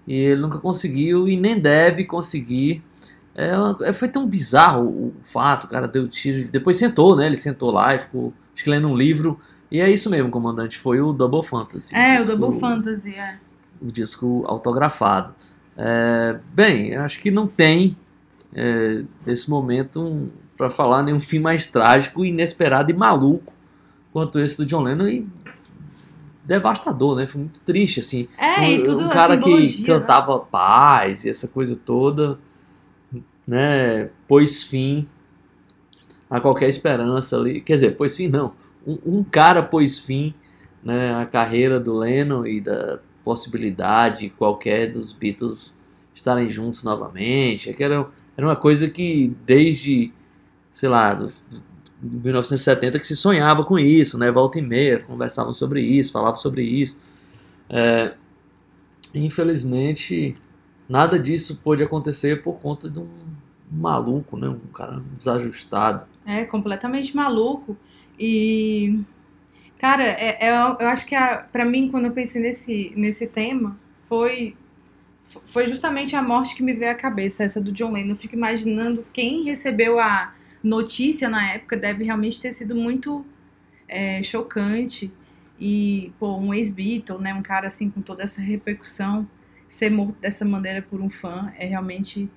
e 0.06 0.14
ele 0.14 0.40
nunca 0.40 0.58
conseguiu 0.58 1.28
e 1.28 1.36
nem 1.36 1.58
deve 1.58 2.04
conseguir. 2.04 2.82
É, 3.34 3.50
é, 3.88 3.92
foi 3.92 4.08
tão 4.08 4.26
bizarro 4.26 4.84
o, 4.84 5.06
o 5.08 5.14
fato, 5.24 5.64
o 5.64 5.68
cara 5.68 5.86
deu 5.86 6.08
tiro, 6.08 6.50
depois 6.50 6.76
sentou, 6.76 7.14
né, 7.16 7.26
ele 7.26 7.36
sentou 7.36 7.70
lá 7.70 7.94
e 7.94 7.98
ficou, 7.98 8.32
acho 8.54 8.64
que 8.64 8.70
lendo 8.70 8.88
um 8.88 8.96
livro, 8.96 9.38
e 9.70 9.80
é 9.80 9.90
isso 9.90 10.08
mesmo, 10.08 10.30
comandante, 10.30 10.78
foi 10.78 11.00
o 11.00 11.12
Double 11.12 11.42
Fantasy. 11.42 11.94
é, 11.94 12.14
o 12.14 12.18
disco- 12.18 12.36
Double 12.36 12.58
Fantasy, 12.60 13.14
é. 13.14 13.36
o 13.82 13.90
disco 13.92 14.44
autografado. 14.46 15.34
É, 15.76 16.38
bem, 16.54 16.96
acho 16.96 17.20
que 17.20 17.30
não 17.30 17.46
tem 17.46 17.94
é, 18.54 19.02
nesse 19.26 19.50
momento 19.50 20.00
um, 20.00 20.30
para 20.56 20.70
falar 20.70 21.02
nenhum 21.02 21.20
fim 21.20 21.38
mais 21.38 21.66
trágico, 21.66 22.24
inesperado 22.24 22.90
e 22.90 22.94
maluco 22.94 23.52
quanto 24.12 24.38
esse 24.40 24.56
do 24.56 24.64
John 24.64 24.80
Lennon 24.82 25.06
e 25.08 25.28
devastador, 26.46 27.16
né? 27.16 27.26
Foi 27.26 27.40
muito 27.40 27.60
triste 27.60 28.00
assim. 28.00 28.28
É, 28.38 28.60
um, 28.60 28.70
e 28.70 28.82
tudo 28.82 29.00
um 29.04 29.08
cara 29.08 29.36
que 29.36 29.50
né? 29.50 29.86
cantava 29.86 30.38
paz 30.38 31.24
e 31.24 31.30
essa 31.30 31.48
coisa 31.48 31.76
toda, 31.76 32.38
né? 33.46 34.10
Pôs 34.28 34.64
fim 34.64 35.08
a 36.30 36.40
qualquer 36.40 36.68
esperança 36.68 37.36
ali. 37.36 37.60
Quer 37.60 37.74
dizer, 37.74 37.96
pôs 37.96 38.16
fim 38.16 38.28
não. 38.28 38.54
Um, 38.86 38.98
um 39.18 39.24
cara 39.24 39.62
pôs 39.62 39.98
fim 39.98 40.32
né, 40.82 41.14
à 41.20 41.26
carreira 41.26 41.80
do 41.80 41.92
Lennon 41.92 42.46
e 42.46 42.60
da 42.60 43.00
possibilidade 43.24 44.30
qualquer 44.30 44.86
dos 44.86 45.12
Beatles 45.12 45.76
estarem 46.14 46.48
juntos 46.48 46.84
novamente. 46.84 47.68
É 47.68 47.72
que 47.72 47.82
era, 47.82 48.08
era 48.36 48.46
uma 48.46 48.54
coisa 48.54 48.88
que 48.88 49.34
desde, 49.44 50.12
sei 50.70 50.88
lá, 50.88 51.12
do 51.12 51.28
1970 52.02 52.98
que 52.98 53.06
se 53.06 53.16
sonhava 53.16 53.64
com 53.64 53.78
isso, 53.78 54.18
né? 54.18 54.30
Volta 54.30 54.58
e 54.58 54.62
meia, 54.62 55.00
conversavam 55.00 55.52
sobre 55.52 55.80
isso, 55.80 56.12
falavam 56.12 56.36
sobre 56.36 56.62
isso. 56.62 57.00
É, 57.68 58.14
infelizmente, 59.14 60.34
nada 60.88 61.18
disso 61.18 61.60
pôde 61.62 61.82
acontecer 61.82 62.42
por 62.42 62.58
conta 62.60 62.88
de 62.88 62.98
um 62.98 63.08
maluco, 63.70 64.36
né? 64.36 64.48
Um 64.48 64.58
cara 64.72 65.02
desajustado. 65.16 66.04
É, 66.24 66.44
completamente 66.44 67.14
maluco. 67.16 67.76
E, 68.18 69.00
cara, 69.78 70.04
é, 70.04 70.46
é- 70.46 70.50
eu 70.80 70.88
acho 70.88 71.06
que 71.06 71.14
a, 71.14 71.38
pra 71.50 71.64
mim, 71.64 71.88
quando 71.90 72.06
eu 72.06 72.12
pensei 72.12 72.40
nesse, 72.40 72.92
nesse 72.96 73.26
tema, 73.26 73.76
foi, 74.08 74.54
foi 75.46 75.68
justamente 75.68 76.14
a 76.14 76.22
morte 76.22 76.54
que 76.54 76.62
me 76.62 76.72
veio 76.72 76.92
à 76.92 76.94
cabeça, 76.94 77.44
essa 77.44 77.60
do 77.60 77.72
John 77.72 77.92
Lennon. 77.92 78.10
Eu 78.10 78.16
fico 78.16 78.34
imaginando 78.34 79.04
quem 79.12 79.44
recebeu 79.44 79.98
a 79.98 80.32
notícia 80.66 81.28
na 81.28 81.52
época 81.52 81.76
deve 81.76 82.04
realmente 82.04 82.40
ter 82.40 82.52
sido 82.52 82.74
muito 82.74 83.24
é, 83.88 84.22
chocante. 84.22 85.12
E, 85.58 86.12
pô, 86.18 86.36
um 86.36 86.52
ex-Beatle, 86.52 87.18
né, 87.18 87.32
um 87.32 87.42
cara 87.42 87.66
assim 87.68 87.88
com 87.88 88.02
toda 88.02 88.22
essa 88.22 88.40
repercussão, 88.42 89.26
ser 89.68 89.90
morto 89.90 90.16
dessa 90.20 90.44
maneira 90.44 90.82
por 90.82 91.00
um 91.00 91.08
fã 91.08 91.50
é 91.56 91.66
realmente 91.66 92.28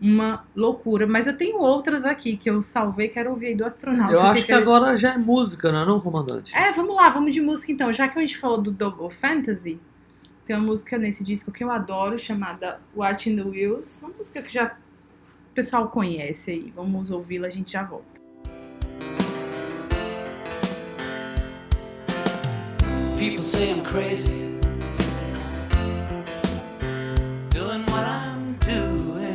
uma 0.00 0.44
loucura. 0.54 1.06
Mas 1.06 1.26
eu 1.26 1.36
tenho 1.36 1.58
outras 1.58 2.04
aqui 2.04 2.36
que 2.36 2.48
eu 2.48 2.62
salvei, 2.62 3.08
quero 3.08 3.30
ouvir 3.30 3.46
aí 3.46 3.54
do 3.54 3.64
astronauta. 3.64 4.12
Eu 4.12 4.20
acho 4.20 4.42
que 4.42 4.46
quer- 4.48 4.54
agora 4.54 4.96
já 4.96 5.14
é 5.14 5.18
música, 5.18 5.72
não 5.72 5.82
é 5.82 5.86
não, 5.86 6.00
comandante? 6.00 6.56
É, 6.56 6.70
vamos 6.72 6.94
lá, 6.94 7.10
vamos 7.10 7.32
de 7.34 7.40
música 7.40 7.72
então. 7.72 7.92
Já 7.92 8.08
que 8.08 8.18
a 8.18 8.22
gente 8.22 8.38
falou 8.38 8.62
do 8.62 8.70
Double 8.70 9.10
Fantasy, 9.10 9.80
tem 10.46 10.54
uma 10.56 10.64
música 10.66 10.96
nesse 10.96 11.24
disco 11.24 11.50
que 11.50 11.64
eu 11.64 11.70
adoro, 11.70 12.18
chamada 12.18 12.80
Watching 12.94 13.36
the 13.36 13.42
Wheels. 13.42 14.02
Uma 14.02 14.12
música 14.18 14.40
que 14.42 14.52
já 14.52 14.76
o 15.50 15.54
pessoal 15.54 15.88
conhece 15.88 16.52
aí. 16.52 16.72
Vamos 16.74 17.10
ouvi-la, 17.10 17.48
a 17.48 17.50
gente 17.50 17.72
já 17.72 17.82
volta. 17.82 18.20
People 23.18 23.42
say 23.42 23.70
I'm 23.70 23.82
crazy. 23.82 24.58
Doing 27.50 27.84
what 27.90 28.04
I'm 28.06 28.56
doing. 28.60 29.34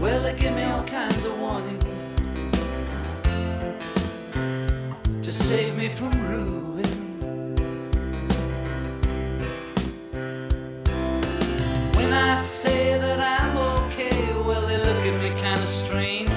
Well, 0.00 0.22
they 0.22 0.34
give 0.36 0.54
me 0.54 0.62
all 0.64 0.84
kinds 0.84 1.24
of 1.24 1.38
warnings 1.38 1.84
to 5.22 5.32
save 5.32 5.76
me 5.76 5.88
from 5.88 6.12
ruin. 6.28 6.69
Say 12.42 12.98
that 12.98 13.20
I'm 13.20 13.56
okay, 13.84 14.32
well, 14.46 14.60
they 14.66 14.78
look 14.78 15.04
at 15.06 15.22
me 15.22 15.30
kind 15.40 15.60
of 15.60 15.68
strange. 15.68 16.30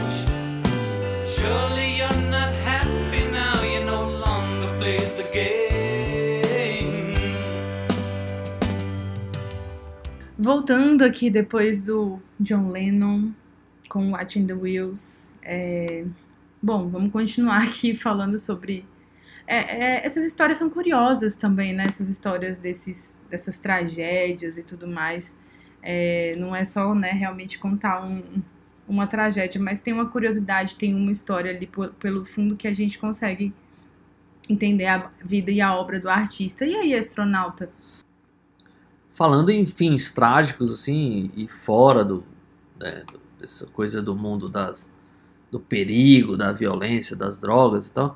Surely 1.25 1.97
you're 1.97 2.29
not 2.29 2.49
happy 2.63 3.25
now, 3.31 3.61
you 3.63 3.83
no 3.85 4.09
longer 4.19 4.69
play 4.79 4.97
the 5.17 5.23
game. 5.31 5.53
Voltando 10.37 11.03
aqui 11.03 11.29
depois 11.29 11.85
do 11.85 12.19
John 12.39 12.71
Lennon 12.71 13.33
com 13.89 14.11
Watching 14.11 14.45
the 14.47 14.55
Wheels. 14.55 15.33
é, 15.43 16.05
Bom, 16.61 16.89
vamos 16.89 17.11
continuar 17.11 17.63
aqui 17.63 17.93
falando 17.97 18.39
sobre. 18.39 18.85
é, 19.45 19.57
é, 19.57 20.05
essas 20.05 20.23
histórias 20.25 20.57
são 20.57 20.69
curiosas 20.69 21.35
também, 21.35 21.73
né? 21.73 21.85
Essas 21.85 22.09
histórias 22.09 22.59
desses, 22.59 23.17
dessas 23.29 23.57
tragédias 23.59 24.57
e 24.57 24.63
tudo 24.63 24.87
mais. 24.87 25.37
É, 25.83 26.35
não 26.37 26.55
é 26.55 26.63
só 26.63 26.95
né, 26.95 27.11
realmente 27.11 27.59
contar 27.59 28.03
um- 28.05 28.41
uma 28.87 29.05
tragédia, 29.05 29.61
mas 29.61 29.81
tem 29.81 29.93
uma 29.93 30.07
curiosidade, 30.09 30.75
tem 30.75 30.95
uma 30.95 31.11
história 31.11 31.51
ali 31.55 31.67
por- 31.67 31.89
pelo 31.93 32.25
fundo 32.25 32.55
que 32.55 32.67
a 32.67 32.73
gente 32.73 32.97
consegue 32.97 33.53
entender 34.49 34.87
a 34.87 35.09
vida 35.23 35.51
e 35.51 35.61
a 35.61 35.75
obra 35.75 35.99
do 35.99 36.09
artista. 36.09 36.65
E 36.65 36.75
aí, 36.75 36.93
astronauta? 36.95 37.69
Falando 39.11 39.49
em 39.51 39.65
fins 39.65 40.09
trágicos, 40.11 40.71
assim, 40.73 41.29
e 41.35 41.47
fora 41.47 42.03
do, 42.03 42.25
né, 42.79 43.03
dessa 43.39 43.65
coisa 43.67 44.01
do 44.01 44.15
mundo 44.15 44.49
das, 44.49 44.91
do 45.51 45.59
perigo, 45.59 46.35
da 46.35 46.51
violência, 46.51 47.15
das 47.15 47.37
drogas 47.37 47.87
e 47.87 47.91
tal, 47.93 48.15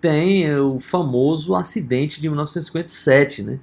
tem 0.00 0.54
o 0.58 0.78
famoso 0.78 1.54
acidente 1.54 2.20
de 2.20 2.28
1957, 2.28 3.42
né? 3.42 3.58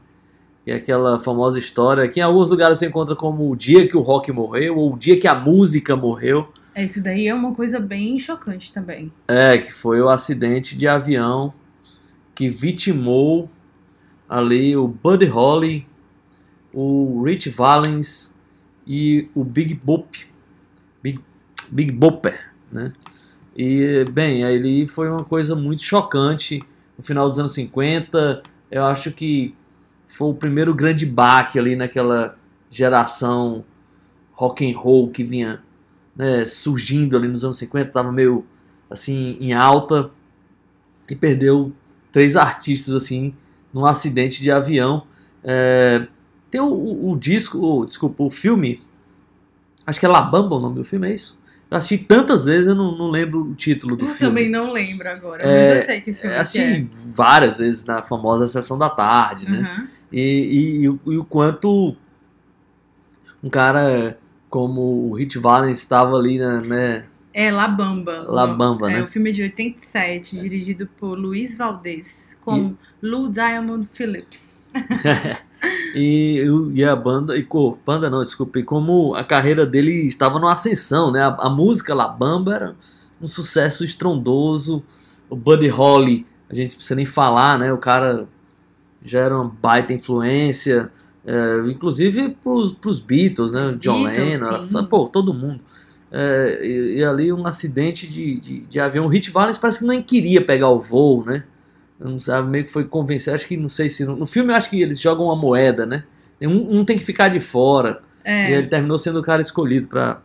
Que 0.72 0.76
é 0.76 0.78
aquela 0.78 1.20
famosa 1.20 1.60
história 1.60 2.08
que 2.08 2.22
em 2.22 2.24
alguns 2.24 2.50
lugares 2.50 2.78
você 2.78 2.86
encontra 2.86 3.14
como 3.14 3.52
o 3.52 3.56
dia 3.58 3.86
que 3.86 3.98
o 3.98 4.00
rock 4.00 4.32
morreu 4.32 4.78
ou 4.78 4.94
o 4.94 4.98
dia 4.98 5.20
que 5.20 5.28
a 5.28 5.36
música 5.36 5.98
morreu. 5.98 6.48
É, 6.74 6.86
isso 6.86 7.04
daí 7.04 7.28
é 7.28 7.36
uma 7.36 7.54
coisa 7.54 7.78
bem 7.78 8.18
chocante 8.18 8.72
também. 8.72 9.12
É, 9.28 9.58
que 9.58 9.74
foi 9.74 10.00
o 10.02 10.08
acidente 10.08 10.78
de 10.78 10.88
avião 10.88 11.52
que 12.34 12.48
vitimou 12.48 13.50
ali 14.30 14.78
o 14.78 14.88
Buddy 14.88 15.26
Holly, 15.26 15.86
o 16.74 17.22
Rich 17.22 17.50
Valens 17.50 18.34
e 18.88 19.30
o 19.36 19.44
Big 19.44 19.74
Boop, 19.74 20.26
Big, 21.04 21.20
Big 21.70 21.92
Bopper, 21.92 22.54
né? 22.72 22.94
E, 23.58 24.06
bem, 24.10 24.46
ali 24.46 24.88
foi 24.88 25.10
uma 25.10 25.26
coisa 25.26 25.54
muito 25.54 25.84
chocante 25.84 26.64
no 26.98 27.04
final 27.04 27.30
dos 27.30 27.38
anos 27.38 27.54
50. 27.54 28.42
Eu 28.72 28.86
acho 28.86 29.12
que 29.12 29.54
foi 30.12 30.30
o 30.30 30.34
primeiro 30.34 30.74
grande 30.74 31.06
baque 31.06 31.58
ali 31.58 31.76
naquela 31.76 32.38
geração 32.70 33.64
rock 34.34 34.70
and 34.70 34.78
roll 34.78 35.10
que 35.10 35.24
vinha 35.24 35.62
né, 36.16 36.46
surgindo 36.46 37.16
ali 37.16 37.28
nos 37.28 37.44
anos 37.44 37.58
50, 37.58 37.92
tava 37.92 38.12
meio 38.12 38.46
assim 38.90 39.38
em 39.40 39.54
alta 39.54 40.10
e 41.10 41.16
perdeu 41.16 41.72
três 42.12 42.36
artistas 42.36 42.94
assim 42.94 43.34
num 43.74 43.86
acidente 43.86 44.42
de 44.42 44.52
avião. 44.52 45.04
É, 45.44 46.08
tem 46.50 46.60
o, 46.60 46.66
o, 46.68 47.12
o 47.12 47.18
disco, 47.18 47.58
o, 47.60 47.86
desculpa, 47.86 48.24
o 48.24 48.30
filme, 48.30 48.80
acho 49.86 50.00
que 50.00 50.06
é 50.06 50.10
La 50.10 50.22
Bamba 50.22 50.56
o 50.56 50.60
nome 50.60 50.76
do 50.76 50.84
filme, 50.84 51.08
é 51.10 51.14
isso? 51.14 51.40
Eu 51.70 51.78
assisti 51.78 51.98
tantas 52.00 52.44
vezes, 52.46 52.68
eu 52.68 52.76
não, 52.76 52.98
não 52.98 53.10
lembro 53.10 53.42
o 53.44 53.56
título 53.56 53.96
do 53.96 54.04
eu 54.04 54.10
filme. 54.10 54.28
também 54.28 54.50
não 54.52 54.74
lembro 54.74 55.08
agora, 55.08 55.42
É, 55.44 55.70
mas 55.72 55.80
eu 55.80 55.86
sei 55.86 56.02
que 56.02 56.12
filme 56.12 56.36
É, 56.36 56.40
assisti 56.40 56.62
é. 56.62 56.86
várias 57.14 57.60
vezes 57.60 57.86
na 57.86 58.04
famosa 58.04 58.46
sessão 58.46 58.78
da 58.78 58.90
tarde, 58.90 59.50
né? 59.50 59.60
Uhum. 59.60 59.88
E, 59.88 60.01
e- 60.12 60.80
e 60.82 60.90
o- 60.90 61.00
e 61.08 61.18
o 61.18 61.24
quanto 61.26 61.96
um 63.44 63.50
cara 63.50 64.18
como 64.50 65.10
o 65.10 65.14
Hit 65.14 65.38
Valens 65.40 65.78
estava 65.78 66.16
ali, 66.18 66.38
né, 66.38 66.62
né? 66.62 67.06
É 67.34 67.50
La 67.50 67.68
Bamba. 67.68 68.26
La 68.28 68.46
Bamba, 68.46 68.92
é, 68.92 68.96
né? 68.96 69.02
o 69.04 69.08
filme 69.08 69.30
é 69.30 69.34
de 69.34 69.42
87, 69.44 70.38
dirigido 70.38 70.88
por 71.00 71.18
Luiz 71.18 71.58
Valdez, 71.58 72.38
com 72.44 72.76
Lou 73.02 73.30
Diamond 73.30 73.88
Phillips. 73.94 74.64
E, 75.94 76.44
e 76.74 76.84
a 76.84 76.96
banda, 76.96 77.38
e 77.38 77.44
co, 77.44 77.78
banda 77.86 78.10
não, 78.10 78.24
desculpa, 78.24 78.58
e 78.58 78.64
como 78.64 79.14
a 79.14 79.24
carreira 79.24 79.64
dele 79.64 80.08
estava 80.08 80.40
numa 80.40 80.54
ascensão, 80.54 81.12
né? 81.12 81.22
A, 81.22 81.36
a 81.42 81.50
música 81.52 81.94
La 81.94 82.08
Bamba 82.08 82.56
era 82.56 82.76
um 83.22 83.28
sucesso 83.28 83.84
estrondoso. 83.84 84.84
O 85.30 85.36
Buddy 85.36 85.68
Holly, 85.68 86.26
a 86.50 86.56
gente 86.56 86.70
não 86.70 86.76
precisa 86.78 86.96
nem 86.96 87.06
falar, 87.06 87.60
né? 87.60 87.72
O 87.72 87.78
cara 87.78 88.28
já 89.04 89.20
era 89.20 89.36
uma 89.36 89.46
baita 89.62 89.94
influência, 89.94 90.92
é, 91.26 91.58
inclusive 91.70 92.30
pros, 92.42 92.72
pros 92.74 93.00
Beatles, 93.00 93.52
né? 93.52 93.64
Os 93.64 93.80
John 93.80 94.04
Beatles, 94.04 94.40
Lennon, 94.42 94.48
ela- 94.74 94.84
pô, 94.88 95.08
todo 95.08 95.34
mundo. 95.34 95.62
É, 96.12 96.60
e, 96.64 96.98
e 96.98 97.04
ali 97.04 97.32
um 97.32 97.48
acidente 97.48 98.08
de, 98.08 98.40
de, 98.40 98.60
de 98.62 98.80
avião. 98.80 99.06
O 99.06 99.08
Hit 99.08 99.32
Valens 99.32 99.58
parece 99.58 99.80
que 99.80 99.86
nem 99.86 100.02
queria 100.02 100.44
pegar 100.44 100.70
o 100.70 100.80
voo, 100.82 101.24
né? 101.26 101.44
Eu 102.00 102.10
não 102.10 102.20
sabe, 102.20 102.50
meio 102.50 102.66
que 102.66 102.72
foi 102.72 102.84
convencer. 102.84 103.34
Acho 103.34 103.48
que 103.48 103.56
não 103.56 103.70
sei 103.70 103.88
se. 103.90 104.04
No 104.06 104.26
filme 104.26 104.52
eu 104.52 104.58
acho 104.58 104.70
que 104.70 104.82
eles 104.82 105.00
jogam 105.00 105.26
uma 105.26 105.36
moeda, 105.36 105.86
né? 105.86 106.04
Um, 106.42 106.80
um 106.80 106.84
tem 106.86 106.98
que 106.98 107.04
ficar 107.06 107.28
de 107.30 107.40
fora. 107.40 108.02
É. 108.26 108.50
E 108.50 108.54
ele 108.56 108.68
terminou 108.68 108.98
sendo 108.98 109.20
o 109.20 109.24
cara 109.24 109.42
escolhido 109.42 109.88
pra. 109.88 110.20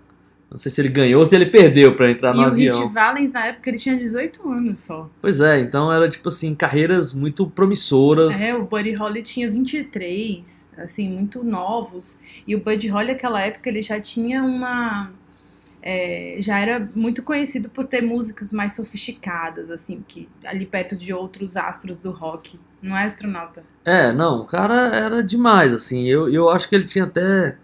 Não 0.51 0.59
sei 0.59 0.71
se 0.71 0.81
ele 0.81 0.89
ganhou 0.89 1.19
ou 1.19 1.27
se 1.27 1.35
ele 1.35 1.47
perdeu 1.47 1.97
pra 1.97 2.11
entrar 2.11 2.33
no 2.33 2.43
E 2.43 2.45
o 2.45 2.47
avião. 2.49 2.81
Rich 2.83 2.95
Valens, 2.95 3.33
na 3.33 3.47
época, 3.47 3.69
ele 3.69 3.79
tinha 3.79 3.97
18 3.97 4.49
anos 4.49 4.79
só. 4.79 5.11
Pois 5.21 5.41
é, 5.41 5.59
então 5.59 5.93
era 5.93 6.09
tipo 6.09 6.29
assim, 6.29 6.55
carreiras 6.55 7.13
muito 7.13 7.49
promissoras. 7.51 8.41
É, 8.41 8.55
o 8.55 8.65
Buddy 8.65 8.95
Holly 8.95 9.23
tinha 9.23 9.51
23, 9.51 10.69
assim, 10.79 11.09
muito 11.09 11.43
novos. 11.43 12.21
E 12.47 12.55
o 12.55 12.61
Buddy 12.61 12.89
Holly, 12.89 13.09
naquela 13.09 13.41
época, 13.41 13.69
ele 13.69 13.83
já 13.83 14.01
tinha 14.01 14.43
uma... 14.45 15.11
é, 15.83 16.37
já 16.39 16.61
era 16.61 16.89
muito 16.95 17.25
conhecido 17.25 17.69
por 17.69 17.85
ter 17.85 18.01
músicas 18.01 18.53
mais 18.53 18.73
sofisticadas, 18.75 19.69
assim, 19.69 20.05
que 20.07 20.29
ali 20.45 20.65
perto 20.65 20.97
de 20.97 21.13
outros 21.13 21.57
astros 21.57 22.01
do 22.01 22.13
rock. 22.13 22.59
Não 22.81 22.97
é 22.97 23.05
astronauta? 23.05 23.63
É, 23.85 24.13
não, 24.13 24.43
o 24.43 24.45
cara 24.45 24.95
era 24.95 25.25
demais, 25.25 25.75
assim. 25.75 26.07
Eu, 26.07 26.33
eu 26.33 26.49
acho 26.49 26.69
que 26.69 26.75
ele 26.77 26.85
tinha 26.85 27.05
até 27.05 27.57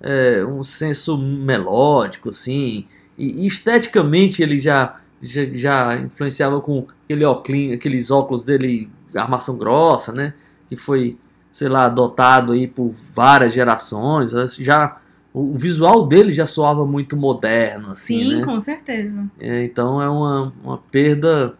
é, 0.00 0.44
um 0.44 0.62
senso 0.62 1.16
melódico, 1.16 2.30
assim. 2.30 2.86
E, 3.16 3.44
e 3.44 3.46
esteticamente 3.46 4.42
ele 4.42 4.58
já, 4.58 4.96
já, 5.20 5.44
já 5.52 5.96
influenciava 5.96 6.60
com 6.60 6.86
aquele 7.04 7.24
óculos, 7.24 7.72
aqueles 7.72 8.10
óculos 8.10 8.44
dele, 8.44 8.90
armação 9.14 9.56
grossa, 9.56 10.12
né? 10.12 10.34
Que 10.68 10.76
foi, 10.76 11.16
sei 11.50 11.68
lá, 11.68 11.86
adotado 11.86 12.52
aí 12.52 12.66
por 12.66 12.90
várias 13.14 13.52
gerações. 13.52 14.30
Já, 14.56 15.00
o, 15.32 15.52
o 15.52 15.56
visual 15.56 16.06
dele 16.06 16.32
já 16.32 16.46
soava 16.46 16.84
muito 16.86 17.16
moderno, 17.16 17.92
assim, 17.92 18.22
Sim, 18.22 18.34
né? 18.36 18.44
com 18.44 18.58
certeza. 18.58 19.30
É, 19.38 19.64
então 19.64 20.00
é 20.02 20.08
uma, 20.08 20.52
uma 20.62 20.78
perda 20.78 21.56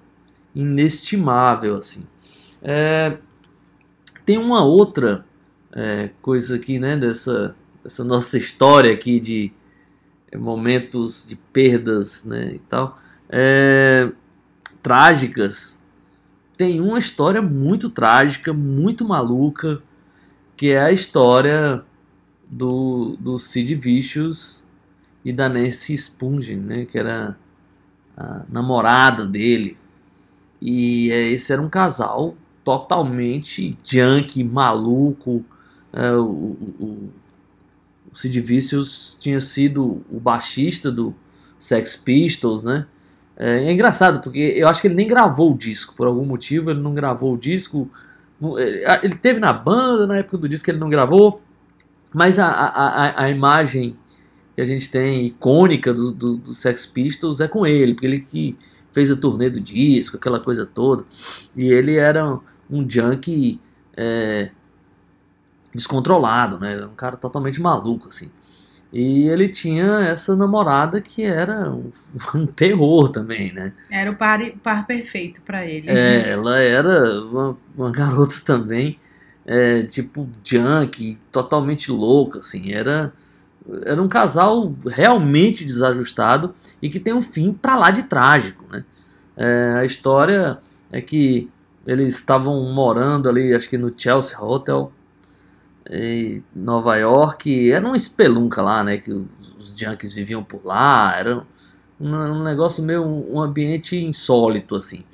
inestimável, 0.55 1.77
assim. 1.77 2.05
É, 2.62 3.18
tem 4.25 4.38
uma 4.38 4.64
outra 4.64 5.25
é, 5.72 6.11
coisa 6.22 6.57
aqui, 6.57 6.79
né, 6.79 6.96
dessa, 6.96 7.55
dessa 7.87 8.03
nossa 8.03 8.37
história 8.37 8.92
aqui 8.92 9.18
de 9.20 9.53
momentos 10.37 11.25
de 11.27 11.37
perdas, 11.37 12.25
né, 12.25 12.55
e 12.57 12.59
tal, 12.59 12.96
é, 13.31 14.12
trágicas. 14.83 15.81
Tem 16.57 16.81
uma 16.81 16.99
história 16.99 17.40
muito 17.40 17.88
trágica, 17.88 18.53
muito 18.53 19.07
maluca, 19.07 19.81
que 20.57 20.70
é 20.70 20.81
a 20.81 20.90
história 20.92 21.85
do, 22.51 23.16
do 23.20 23.38
Sid 23.38 23.75
Vicious 23.77 24.64
e 25.25 25.33
da 25.33 25.49
Nancy 25.49 25.96
Spungen, 25.96 26.57
né, 26.57 26.85
que 26.85 26.99
era 26.99 27.38
a 28.16 28.44
namorada 28.49 29.27
dele. 29.27 29.79
E 30.61 31.11
é, 31.12 31.31
esse 31.31 31.53
era 31.53 31.62
um 31.62 31.68
casal 31.68 32.35
totalmente 32.64 33.77
junkie, 33.85 34.42
maluco. 34.42 35.44
É, 35.92 36.12
o- 36.12 36.57
o 36.81 37.11
Sid 38.16 38.40
Vicious 38.40 39.16
tinha 39.20 39.40
sido 39.40 40.05
o 40.11 40.18
baixista 40.18 40.90
do 40.90 41.14
Sex 41.59 41.96
Pistols, 41.96 42.62
né? 42.62 42.87
É, 43.37 43.64
é 43.64 43.72
engraçado, 43.72 44.20
porque 44.20 44.38
eu 44.38 44.66
acho 44.66 44.81
que 44.81 44.88
ele 44.88 44.94
nem 44.94 45.07
gravou 45.07 45.52
o 45.52 45.59
disco, 45.59 45.94
por 45.94 46.07
algum 46.07 46.24
motivo 46.24 46.70
ele 46.70 46.81
não 46.81 46.94
gravou 46.94 47.35
o 47.35 47.38
disco. 47.38 47.90
Não- 48.40 48.59
Ele 48.59 49.14
teve 49.14 49.38
na 49.40 49.52
banda, 49.52 50.07
na 50.07 50.16
época 50.18 50.38
do 50.38 50.48
disco 50.48 50.70
ele 50.70 50.79
não 50.79 50.88
gravou, 50.88 51.42
mas 52.12 52.38
a, 52.38 52.46
a, 52.48 53.24
a, 53.24 53.31
imagem 53.31 53.96
que 54.55 54.61
a 54.61 54.64
gente 54.64 54.88
tem 54.88 55.26
icônica 55.26 55.92
do, 55.92 56.12
do, 56.12 56.37
do 56.38 56.55
Sex 56.55 56.87
Pistols 56.87 57.40
é 57.40 57.48
com 57.48 57.66
ele, 57.66 57.92
porque 57.92 58.07
ele 58.07 58.20
que 58.20 58.57
fez 58.92 59.11
a 59.11 59.16
turnê 59.16 59.50
do 59.50 59.61
disco, 59.61 60.16
aquela 60.16 60.40
coisa 60.40 60.64
toda. 60.64 61.05
E 61.55 61.70
ele 61.70 61.96
era 61.96 62.38
um 62.70 62.88
junkie 62.88 63.61
é, 63.94 64.50
descontrolado, 65.77 66.59
né? 66.59 66.73
Era 66.73 66.89
um 66.89 66.95
cara 66.95 67.17
totalmente 67.17 67.61
maluco, 67.61 68.09
assim. 68.09 68.31
E 68.93 69.29
ele 69.29 69.49
tinha 69.49 70.01
essa 70.01 70.35
namorada 70.35 71.01
que 71.01 71.23
era 71.23 71.71
um, 71.71 71.91
um 72.35 72.47
terror 72.47 73.09
também, 73.09 73.53
né? 73.53 73.73
Era 73.91 74.11
o 74.11 74.17
par, 74.17 74.41
par 74.62 74.87
perfeito 74.87 75.43
pra 75.43 75.65
ele. 75.65 75.89
É, 75.91 76.31
ela 76.33 76.59
era 76.59 77.21
uma, 77.23 77.59
uma 77.77 77.91
garota 77.91 78.37
também, 78.45 78.99
é, 79.45 79.83
tipo, 79.83 80.29
junkie, 80.43 81.19
totalmente 81.31 81.91
louca, 81.91 82.39
assim. 82.39 82.73
Era, 82.73 83.12
era 83.85 84.03
um 84.03 84.09
casal 84.09 84.75
realmente 84.87 85.65
desajustado 85.65 86.55
e 86.81 86.89
que 86.89 86.99
tem 86.99 87.12
um 87.12 87.23
fim 87.23 87.53
pra 87.53 87.77
lá 87.77 87.91
de 87.91 88.05
trágico, 88.05 88.65
né? 88.73 88.85
É, 89.37 89.75
a 89.81 89.85
história 89.85 90.59
é 90.91 91.01
que 91.03 91.51
eles 91.87 92.15
estavam 92.15 92.73
morando 92.73 93.29
ali, 93.29 93.55
acho 93.55 93.69
que 93.69 93.77
no 93.79 93.93
Chelsea 93.97 94.41
Hotel, 94.41 94.91
Nova 96.55 96.96
York. 96.96 97.70
Era 97.70 97.87
uma 97.87 97.96
espelunca 97.96 98.61
lá, 98.62 98.83
né? 98.85 98.99
Que 98.99 99.12
os, 99.12 99.77
junkies 99.77 100.12
viviam 100.12 100.42
por 100.42 100.64
lá. 100.64 101.14
Era 101.18 101.44
um, 102.01 102.14
um 102.14 102.42
negócio 102.42 102.83
meio 102.83 103.05
um 103.05 103.40
ambiente 103.40 103.96
insólito, 103.96 104.77
assim. 104.77 105.05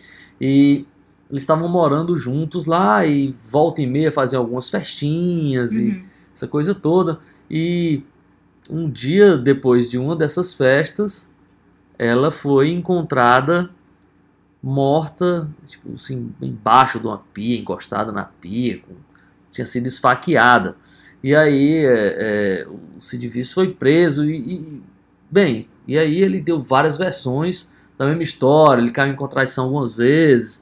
E 0.40 0.84
eles 1.30 1.42
estavam 1.42 1.68
morando 1.68 2.16
juntos 2.16 2.66
lá 2.66 3.04
e 3.06 3.34
volta 3.50 3.80
e 3.82 3.86
meia 3.86 4.12
faziam 4.12 4.40
algumas 4.42 4.68
festinhas 4.68 5.72
e 5.72 5.84
Uhum. 5.90 6.02
essa 6.34 6.46
coisa 6.46 6.74
toda. 6.74 7.18
E 7.50 8.02
um 8.70 8.88
dia 8.90 9.36
depois 9.36 9.90
de 9.90 9.98
uma 9.98 10.14
dessas 10.16 10.54
festas, 10.54 11.30
ela 11.98 12.30
foi 12.30 12.70
encontrada 12.70 13.70
morta, 14.62 15.50
tipo 15.66 15.94
assim, 15.94 16.32
embaixo 16.40 17.00
de 17.00 17.06
uma 17.06 17.18
pia, 17.34 17.58
encostada 17.58 18.12
na 18.12 18.24
pia, 18.24 18.78
com- 18.78 18.94
tinha 19.52 19.64
sido 19.64 19.86
esfaqueada. 19.86 20.74
E 21.22 21.36
aí 21.36 21.84
é, 21.84 22.16
é, 22.64 22.66
o 22.66 23.00
Sid 23.00 23.28
Vicious 23.28 23.52
foi 23.52 23.72
preso 23.72 24.28
e, 24.28 24.36
e 24.36 24.82
Bem, 25.32 25.66
e 25.88 25.96
aí 25.96 26.20
ele 26.20 26.42
deu 26.42 26.60
várias 26.60 26.98
versões 26.98 27.66
da 27.96 28.04
mesma 28.04 28.22
história, 28.22 28.82
ele 28.82 28.90
caiu 28.90 29.14
em 29.14 29.16
contradição 29.16 29.64
algumas 29.64 29.96
vezes, 29.96 30.60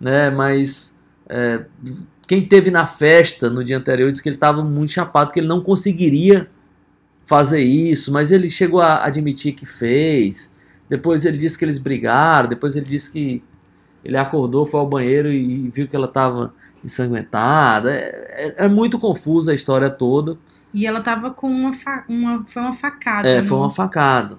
né? 0.00 0.30
Mas 0.30 0.96
é, 1.28 1.66
quem 2.26 2.48
teve 2.48 2.70
na 2.70 2.86
festa 2.86 3.50
no 3.50 3.62
dia 3.62 3.76
anterior 3.76 4.10
disse 4.10 4.22
que 4.22 4.30
ele 4.30 4.36
estava 4.36 4.64
muito 4.64 4.90
chapado, 4.90 5.34
que 5.34 5.40
ele 5.40 5.46
não 5.46 5.60
conseguiria 5.60 6.48
fazer 7.26 7.60
isso, 7.60 8.10
mas 8.10 8.30
ele 8.30 8.48
chegou 8.48 8.80
a 8.80 9.04
admitir 9.04 9.52
que 9.52 9.66
fez. 9.66 10.50
Depois 10.88 11.26
ele 11.26 11.36
disse 11.36 11.58
que 11.58 11.66
eles 11.66 11.78
brigaram, 11.78 12.48
depois 12.48 12.74
ele 12.74 12.86
disse 12.86 13.12
que 13.12 13.42
ele 14.02 14.16
acordou, 14.16 14.64
foi 14.64 14.80
ao 14.80 14.88
banheiro 14.88 15.30
e 15.30 15.68
viu 15.68 15.86
que 15.86 15.94
ela 15.94 16.06
estava 16.06 16.54
ensanguentada. 16.86 17.92
É, 17.92 18.54
é- 18.58 18.64
é 18.64 18.68
muito 18.68 18.98
confusa 18.98 19.52
a 19.52 19.54
história 19.54 19.90
toda. 19.90 20.38
E 20.72 20.86
ela 20.86 21.00
tava 21.00 21.30
com 21.30 21.48
uma, 21.50 21.72
uma 22.08 22.44
foi 22.46 22.62
uma 22.62 22.72
facada. 22.72 23.28
É, 23.28 23.40
no- 23.42 23.46
foi 23.46 23.58
uma 23.58 23.70
facada. 23.70 24.38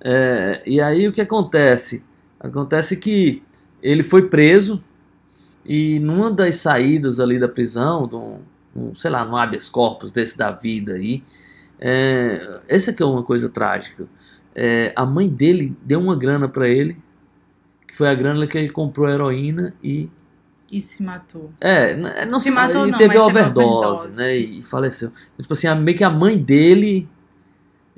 É, 0.00 0.62
e 0.66 0.80
aí 0.80 1.06
o 1.08 1.12
que 1.12 1.20
acontece? 1.20 2.04
Acontece 2.40 2.96
que 2.96 3.42
ele 3.82 4.02
foi 4.02 4.28
preso 4.28 4.82
e 5.64 5.98
numa 6.00 6.30
das 6.30 6.56
saídas 6.56 7.18
ali 7.18 7.38
da 7.38 7.48
prisão, 7.48 8.06
de 8.06 8.14
um, 8.16 8.40
um, 8.74 8.94
sei 8.94 9.10
lá, 9.10 9.24
no 9.24 9.36
habeas 9.36 9.68
corpus 9.68 10.12
desse 10.12 10.36
da 10.36 10.50
vida 10.52 10.92
aí, 10.94 11.22
é, 11.80 12.60
essa 12.68 12.92
que 12.92 13.02
é 13.02 13.06
uma 13.06 13.22
coisa 13.22 13.48
trágica. 13.48 14.06
É, 14.54 14.92
a 14.94 15.04
mãe 15.04 15.28
dele 15.28 15.76
deu 15.82 16.00
uma 16.00 16.14
grana 16.16 16.48
pra 16.48 16.68
ele, 16.68 16.96
que 17.86 17.94
foi 17.96 18.08
a 18.08 18.14
grana 18.14 18.46
que 18.46 18.56
ele 18.56 18.70
comprou 18.70 19.08
heroína 19.08 19.74
e 19.82 20.08
E 20.70 20.80
se 20.80 21.02
matou. 21.02 21.50
é, 21.60 21.92
n- 21.94 22.26
não 22.26 22.40
Se 22.40 22.46
se 22.46 22.50
matou 22.50 22.82
ele 22.82 22.90
não, 22.92 22.98
teve 22.98 23.10
teve 23.14 23.20
overdose, 23.24 23.68
overdose. 23.68 24.16
né? 24.16 24.36
E 24.36 24.62
faleceu. 24.64 25.10
Tipo 25.40 25.52
assim, 25.52 25.66
a- 25.68 25.74
meio 25.74 25.96
que 25.96 26.02
a 26.04 26.10
mãe 26.10 26.36
dele 26.36 27.08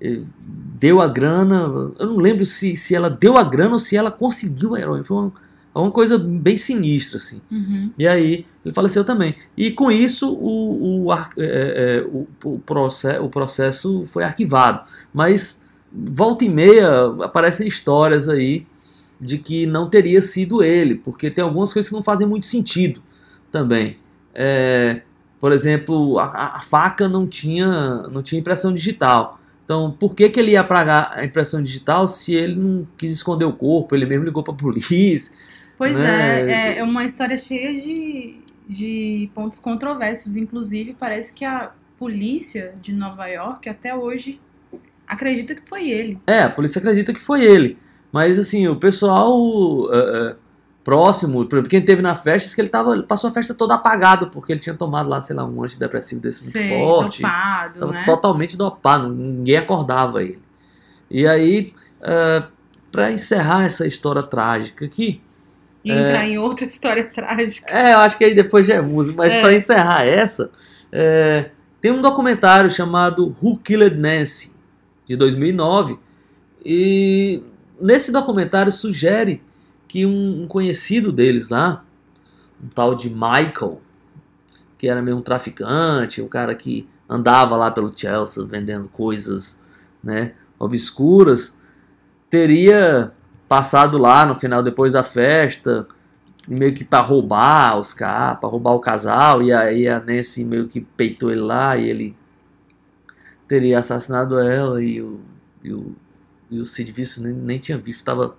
eh, 0.01 0.21
deu 0.79 1.01
a 1.01 1.07
grana. 1.09 1.63
Eu 1.99 2.07
não 2.07 2.17
lembro 2.19 2.45
se, 2.45 2.77
se 2.77 2.95
ela 2.95 3.09
deu 3.09 3.37
a 3.39 3.43
grana 3.45 3.73
ou 3.73 3.79
se 3.79 3.97
ela 3.97 4.11
conseguiu 4.11 4.75
a 4.75 4.81
heroína. 4.81 5.03
Foi 5.05 5.17
uma, 5.17 5.33
uma 5.75 5.91
coisa 5.91 6.19
bem 6.19 6.57
sinistra, 6.59 7.17
assim. 7.19 7.41
Uhum. 7.51 7.91
E 7.99 8.07
aí 8.07 8.45
ele 8.65 8.75
faleceu 8.75 9.03
também. 9.05 9.35
E 9.57 9.71
com 9.71 9.91
isso 9.91 10.31
o, 10.33 11.07
o, 11.07 11.13
é, 11.15 11.21
é, 11.39 12.05
o, 12.07 12.27
o, 12.45 12.59
processo, 12.59 13.25
o 13.25 13.29
processo 13.31 14.05
foi 14.05 14.25
arquivado. 14.25 14.83
Mas 15.13 15.61
volta 15.91 16.45
e 16.45 16.49
meia 16.51 17.07
aparecem 17.23 17.67
histórias 17.67 18.29
aí 18.29 18.67
de 19.21 19.39
que 19.39 19.67
não 19.67 19.89
teria 19.89 20.23
sido 20.23 20.63
ele, 20.63 20.95
porque 20.95 21.31
tem 21.31 21.43
algumas 21.43 21.73
coisas 21.73 21.89
que 21.89 21.95
não 21.95 22.03
fazem 22.03 22.27
muito 22.27 22.47
sentido 22.47 23.03
também. 23.51 23.97
É, 24.35 25.03
por 25.41 25.53
exemplo, 25.53 26.19
a, 26.19 26.57
a 26.57 26.61
faca 26.61 27.09
não 27.09 27.27
tinha, 27.27 28.03
não 28.13 28.23
tinha 28.23 28.39
impressão 28.39 28.73
digital. 28.73 29.41
Então, 29.65 29.91
por 29.91 30.15
que, 30.15 30.29
que 30.31 30.41
ele 30.41 30.53
ia 30.53 30.65
pagar 30.65 31.13
a 31.15 31.25
impressão 31.25 31.63
digital 31.63 32.09
se 32.09 32.35
ele 32.35 32.57
não 32.57 32.87
quis 32.97 33.13
esconder 33.13 33.45
o 33.45 33.53
corpo? 33.53 33.95
Ele 33.95 34.07
mesmo 34.07 34.25
ligou 34.25 34.43
para 34.43 34.55
a 34.55 34.57
polícia. 34.59 35.33
Pois 35.77 35.99
Né? 35.99 36.41
é, 36.41 36.53
é, 36.53 36.79
é 36.79 36.83
uma 36.83 37.05
história 37.05 37.37
cheia 37.37 37.81
de, 37.81 38.37
de 38.69 39.31
pontos 39.35 39.59
controversos. 39.59 40.37
Inclusive, 40.37 40.97
parece 40.99 41.35
que 41.35 41.45
a 41.45 41.71
polícia 41.99 42.75
de 42.81 42.93
Nova 42.93 43.27
York 43.27 43.69
até 43.69 43.95
hoje 43.95 44.41
acredita 45.07 45.55
que 45.55 45.63
foi 45.69 45.91
ele. 45.91 46.19
É, 46.27 46.43
a 46.43 46.51
polícia 46.51 46.79
acredita 46.79 47.13
que 47.13 47.21
foi 47.21 47.45
ele. 47.45 47.77
Mas 48.13 48.39
assim, 48.39 48.67
o 48.69 48.77
pessoal 48.77 49.33
é, 49.93 49.99
é, 50.31 50.37
próximo, 50.83 51.45
por 51.47 51.57
exemplo, 51.57 51.69
quem 51.71 51.83
teve 51.85 52.01
na 52.01 52.15
festa, 52.15 52.39
disse 52.47 52.55
que 52.55 52.61
ele, 52.63 52.69
tava, 52.69 53.03
passou 53.03 53.29
a 53.29 53.33
festa 53.33 53.53
toda 53.55 53.75
apagado, 53.75 54.29
porque 54.29 54.53
ele 54.53 54.61
tinha 54.61 54.75
tomado 54.75 55.09
lá, 55.09 55.21
sei 55.21 55.37
lá, 55.37 55.45
um 55.45 55.63
antidepressivo 55.63 56.21
desse 56.21 56.43
muito 56.43 56.53
Ser 56.59 56.69
forte. 56.85 57.23
dopado, 57.23 57.81
Tava 57.81 57.93
né? 57.93 58.05
totalmente 58.07 58.57
dopado, 58.57 59.09
ninguém 59.11 59.57
acordava 59.59 60.23
ele. 60.23 60.39
E 61.11 61.27
aí, 61.27 61.71
é, 62.01 62.43
para 62.91 63.13
encerrar 63.13 63.65
essa 63.65 63.87
história 63.87 64.23
trágica 64.23 64.85
aqui, 64.87 65.21
E 65.85 65.93
entrar 65.93 66.27
em 66.27 66.39
outra 66.39 66.65
história 66.67 67.05
trágica. 67.11 67.67
é, 67.71 67.93
eu 67.93 67.99
acho 67.99 68.17
que 68.17 68.25
aí 68.25 68.35
depois 68.35 68.67
já 68.67 68.75
é 68.77 68.81
música, 68.81 69.19
mas 69.19 69.35
É. 69.35 69.41
para 69.43 69.53
encerrar 69.55 70.07
essa, 70.07 70.51
é, 70.91 71.51
tem 71.83 71.93
um 71.93 72.01
documentário 72.01 72.71
chamado 72.71 73.35
Who 73.43 73.59
Killed 73.59 73.97
Nancy, 73.97 74.53
de 75.07 75.15
2009, 75.17 75.99
e 76.65 77.43
nesse 77.81 78.11
documentário 78.11 78.71
sugere 78.73 79.43
que 79.87 80.05
um, 80.05 80.47
conhecido 80.47 81.11
deles 81.11 81.49
lá, 81.49 81.85
um 82.63 82.69
tal 82.69 82.95
de 82.95 83.09
Michael, 83.09 83.81
que 84.77 84.89
era 84.89 85.03
meio 85.03 85.17
um 85.17 85.23
traficante, 85.23 86.23
um 86.23 86.29
cara 86.29 86.55
que 86.55 86.89
andava 87.09 87.57
lá 87.57 87.71
pelo 87.71 87.91
Chelsea 87.97 88.45
vendendo 88.45 88.89
coisas 88.89 89.59
né, 90.03 90.35
obscuras, 90.59 91.57
teria 92.29 93.13
passado 93.49 93.97
lá 93.97 94.27
no 94.27 94.35
final, 94.35 94.63
depois 94.63 94.93
da 94.93 95.03
festa, 95.03 95.89
meio 96.47 96.75
que 96.75 96.85
para 96.85 97.03
roubar 97.03 97.79
os 97.79 97.95
caras, 97.95 98.39
para 98.39 98.49
roubar 98.49 98.73
o 98.73 98.81
casal, 98.81 99.43
e 99.43 99.53
aí 99.53 99.89
a 99.89 99.99
Nancy 99.99 100.45
meio 100.45 100.69
que 100.69 100.81
peitou 100.81 101.31
ele 101.31 101.41
lá 101.41 101.77
e 101.77 101.89
ele 101.89 102.17
teria 103.47 103.79
assassinado 103.79 104.39
ela 104.39 104.83
e 104.83 105.01
o, 105.01 105.21
e 105.65 105.73
o, 105.73 105.97
e 106.51 106.59
o 106.61 106.65
Sid 106.65 106.91
Vicious 106.93 107.19
nem, 107.25 107.33
nem 107.33 107.59
tinha 107.59 107.79
visto, 107.79 108.01
estava 108.01 108.37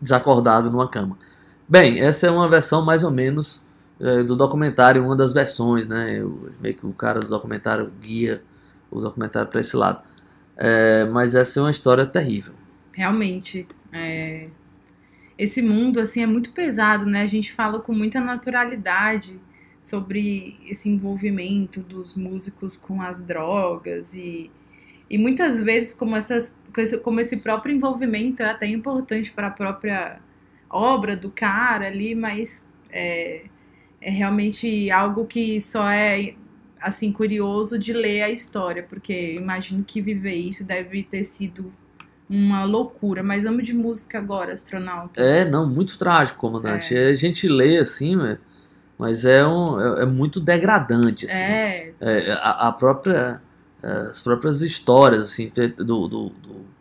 desacordado 0.00 0.70
numa 0.70 0.88
cama. 0.88 1.18
Bem, 1.68 2.00
essa 2.00 2.26
é 2.26 2.30
uma 2.30 2.48
versão 2.48 2.84
mais 2.84 3.04
ou 3.04 3.10
menos 3.10 3.62
é, 4.00 4.22
do 4.22 4.34
documentário, 4.36 5.04
uma 5.04 5.16
das 5.16 5.32
versões, 5.32 5.86
né? 5.86 6.22
O- 6.22 6.48
meio 6.60 6.74
que 6.74 6.86
o 6.86 6.92
cara 6.92 7.20
do 7.20 7.28
documentário 7.28 7.92
guia 8.00 8.42
o 8.90 9.00
documentário 9.00 9.50
para 9.50 9.60
esse 9.60 9.76
lado. 9.76 10.02
É, 10.56 11.04
mas 11.04 11.34
essa 11.34 11.60
é 11.60 11.62
uma 11.62 11.70
história 11.70 12.06
terrível. 12.06 12.54
Realmente, 12.92 13.66
é, 13.92 14.48
esse 15.36 15.60
mundo 15.60 16.00
assim 16.00 16.22
é 16.22 16.26
muito 16.26 16.52
pesado, 16.52 17.04
né? 17.04 17.22
A 17.22 17.26
gente 17.26 17.52
fala 17.52 17.80
com 17.80 17.92
muita 17.92 18.20
naturalidade 18.20 19.38
sobre 19.78 20.58
esse 20.66 20.88
envolvimento 20.88 21.80
dos 21.80 22.14
músicos 22.14 22.76
com 22.76 23.02
as 23.02 23.22
drogas 23.22 24.14
e, 24.14 24.50
e 25.10 25.18
muitas 25.18 25.62
vezes 25.62 25.92
como 25.92 26.16
essas 26.16 26.56
como 27.02 27.18
esse 27.18 27.38
próprio 27.38 27.74
envolvimento 27.74 28.42
é 28.42 28.50
até 28.50 28.66
importante 28.66 29.32
para 29.32 29.48
a 29.48 29.50
própria 29.50 30.20
obra 30.70 31.16
do 31.16 31.30
cara 31.30 31.86
ali, 31.86 32.14
mas 32.14 32.68
é, 32.90 33.42
é 34.00 34.10
realmente 34.10 34.90
algo 34.90 35.26
que 35.26 35.60
só 35.60 35.88
é 35.88 36.34
assim 36.80 37.12
curioso 37.12 37.78
de 37.78 37.92
ler 37.92 38.22
a 38.22 38.30
história, 38.30 38.82
porque 38.82 39.34
imagino 39.34 39.82
que 39.82 40.00
viver 40.00 40.36
isso 40.36 40.64
deve 40.64 41.02
ter 41.02 41.24
sido 41.24 41.72
uma 42.28 42.64
loucura. 42.64 43.22
Mas 43.22 43.44
vamos 43.44 43.64
de 43.64 43.74
música 43.74 44.18
agora, 44.18 44.52
astronauta. 44.52 45.20
É, 45.20 45.44
não, 45.44 45.68
muito 45.68 45.98
trágico, 45.98 46.38
comandante. 46.38 46.96
A 46.96 47.14
gente 47.14 47.48
lê 47.48 47.78
assim, 47.78 48.16
né, 48.16 48.38
mas 48.98 49.24
é, 49.24 49.46
um, 49.46 49.80
é, 49.80 50.02
é 50.02 50.06
muito 50.06 50.40
degradante, 50.40 51.26
assim. 51.26 51.44
É, 51.44 51.92
É, 52.00 52.32
a, 52.32 52.68
a 52.68 52.72
própria, 52.72 53.40
as 53.82 54.20
próprias 54.20 54.60
histórias 54.60 55.22
assim 55.22 55.50
do, 55.54 55.84
do, 55.84 56.08
do, 56.08 56.32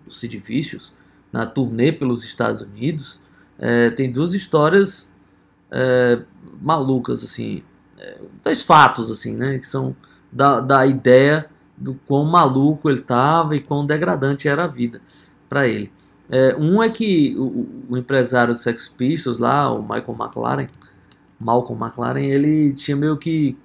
do 0.05 0.13
Sid 0.13 0.37
Vicious 0.39 0.93
na 1.31 1.45
turnê 1.45 1.91
pelos 1.91 2.23
Estados 2.23 2.61
Unidos 2.61 3.19
é, 3.59 3.89
tem 3.89 4.11
duas 4.11 4.33
histórias 4.33 5.11
é, 5.71 6.19
malucas 6.61 7.23
assim 7.23 7.63
é, 7.97 8.21
dois 8.43 8.63
fatos 8.63 9.11
assim 9.11 9.35
né 9.35 9.59
que 9.59 9.67
são 9.67 9.95
da, 10.31 10.59
da 10.59 10.85
ideia 10.85 11.49
do 11.75 11.93
quão 12.07 12.25
maluco 12.25 12.89
ele 12.89 13.01
tava 13.01 13.55
e 13.55 13.59
quão 13.59 13.85
degradante 13.85 14.47
era 14.47 14.63
a 14.63 14.67
vida 14.67 14.99
para 15.47 15.67
ele. 15.67 15.91
Um 16.57 16.83
é 16.83 16.89
que 16.89 17.35
o, 17.37 17.85
o 17.89 17.97
empresário 17.97 18.53
dos 18.53 18.63
Sex 18.63 18.89
Pistols 18.89 19.37
lá 19.37 19.71
o 19.71 19.81
Michael 19.81 20.17
McLaren 20.19 20.67
Malcolm 21.39 21.81
McLaren 21.81 22.25
ele 22.25 22.73
tinha 22.73 22.97
meio 22.97 23.15
que 23.15 23.55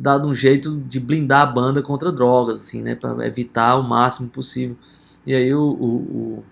dado 0.00 0.28
um 0.28 0.34
jeito 0.34 0.76
de 0.78 1.00
blindar 1.00 1.42
a 1.42 1.46
banda 1.46 1.82
contra 1.82 2.12
drogas, 2.12 2.60
assim, 2.60 2.82
né? 2.82 2.94
Pra 2.96 3.26
evitar 3.26 3.76
o 3.76 3.82
máximo 3.82 4.28
possível. 4.30 4.76
E 5.26 5.34
aí 5.34 5.54
o, 5.54 5.60
o, 5.62 5.96
o, 6.38 6.44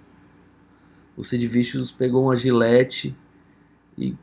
o 1.17 1.25
Sid 1.25 1.47
Vicious 1.47 1.91
pegou 1.91 2.25
uma 2.25 2.37
gilete 2.37 3.15
e 3.99 4.15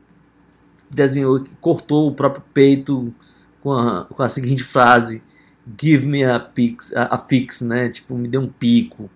desenhou, 0.90 1.44
cortou 1.60 2.08
o 2.08 2.14
próprio 2.14 2.44
peito 2.54 3.14
com 3.62 3.72
a, 3.72 4.04
com 4.06 4.22
a 4.22 4.28
seguinte 4.28 4.62
frase: 4.64 5.22
Give 5.80 6.06
me 6.06 6.24
a, 6.24 6.40
pix, 6.40 6.94
a, 6.94 7.14
a 7.14 7.18
fix, 7.18 7.62
né? 7.62 7.88
Tipo, 7.90 8.16
me 8.16 8.28
dê 8.28 8.38
um 8.38 8.48
pico. 8.48 9.10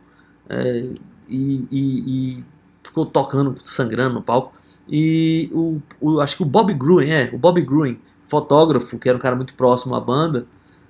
É, 0.48 0.88
e, 1.28 1.66
e- 1.70 2.38
e 2.40 2.44
ficou 2.84 3.06
tocando, 3.06 3.56
sangrando 3.64 4.14
no 4.16 4.22
palco. 4.22 4.54
E 4.88 5.50
o, 5.52 5.80
o- 6.00 6.20
acho 6.20 6.36
que 6.36 6.42
o 6.42 6.46
Bob 6.46 6.74
Gruen, 6.74 7.10
é, 7.12 7.30
o 7.32 7.38
Bob 7.38 7.60
Gruen, 7.62 7.98
fotógrafo, 8.30 8.98
que 8.98 9.08
era 9.08 9.18
um 9.18 9.20
cara 9.20 9.36
muito 9.36 9.54
próximo 9.54 9.94
à 9.94 10.00
banda, 10.00 10.46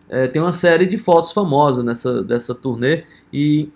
é, 0.09 0.27
tem 0.29 0.41
uma 0.43 0.53
série 0.53 0.87
de 0.87 0.99
fotos 0.99 1.33
famosas 1.33 1.85
nessa 1.85 2.23
dessa 2.23 2.55
turnê. 2.55 3.05
E 3.33 3.71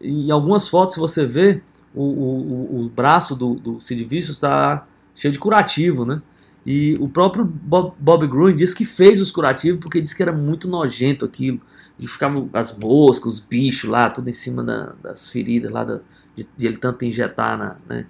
em 0.00 0.30
algumas 0.30 0.68
fotos, 0.68 0.96
você 0.96 1.24
vê, 1.26 1.62
o, 1.94 2.02
o, 2.02 2.80
o- 2.80 2.84
o 2.86 2.88
braço 2.88 3.34
do, 3.36 3.54
do 3.54 3.80
Sid 3.80 4.02
Vicious 4.04 4.36
está 4.36 4.86
cheio 5.14 5.32
de 5.32 5.38
curativo, 5.38 6.04
né? 6.04 6.22
E 6.64 6.94
o 7.00 7.08
próprio 7.08 7.44
Bob, 7.44 7.94
Bob 7.98 8.26
Gruen 8.28 8.54
disse 8.54 8.76
que 8.76 8.84
fez 8.84 9.20
os 9.20 9.32
curativos 9.32 9.80
porque 9.80 10.00
disse 10.00 10.14
que 10.14 10.22
era 10.22 10.32
muito 10.32 10.68
nojento 10.68 11.24
aquilo. 11.24 11.60
E 11.98 12.06
ficavam 12.06 12.48
as 12.52 12.76
moscas, 12.78 13.34
os 13.34 13.40
bichos 13.40 13.88
lá, 13.90 14.10
tudo 14.10 14.28
em 14.28 14.32
cima 14.32 14.62
da- 14.62 14.92
das 15.02 15.30
feridas 15.30 15.70
lá, 15.72 15.84
da- 15.84 16.00
de, 16.36 16.46
de 16.56 16.66
ele 16.66 16.76
tanto 16.76 17.04
injetar, 17.04 17.58
na, 17.58 17.76
né, 17.88 18.06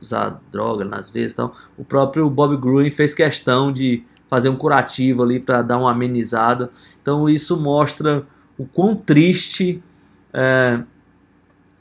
usar 0.00 0.40
droga 0.50 0.84
nas 0.84 1.08
vezes 1.10 1.32
e 1.32 1.36
tal. 1.36 1.54
O 1.76 1.84
próprio 1.84 2.28
Bob 2.30 2.56
Gruen 2.58 2.90
fez 2.90 3.14
questão 3.14 3.72
de 3.72 4.04
fazer 4.32 4.48
um 4.48 4.56
curativo 4.56 5.22
ali 5.22 5.38
para 5.38 5.60
dar 5.60 5.76
uma 5.76 5.90
amenizada. 5.92 6.70
Então 7.02 7.28
isso 7.28 7.60
mostra 7.60 8.26
o 8.56 8.64
quão 8.64 8.96
triste 8.96 9.82
é, 10.32 10.82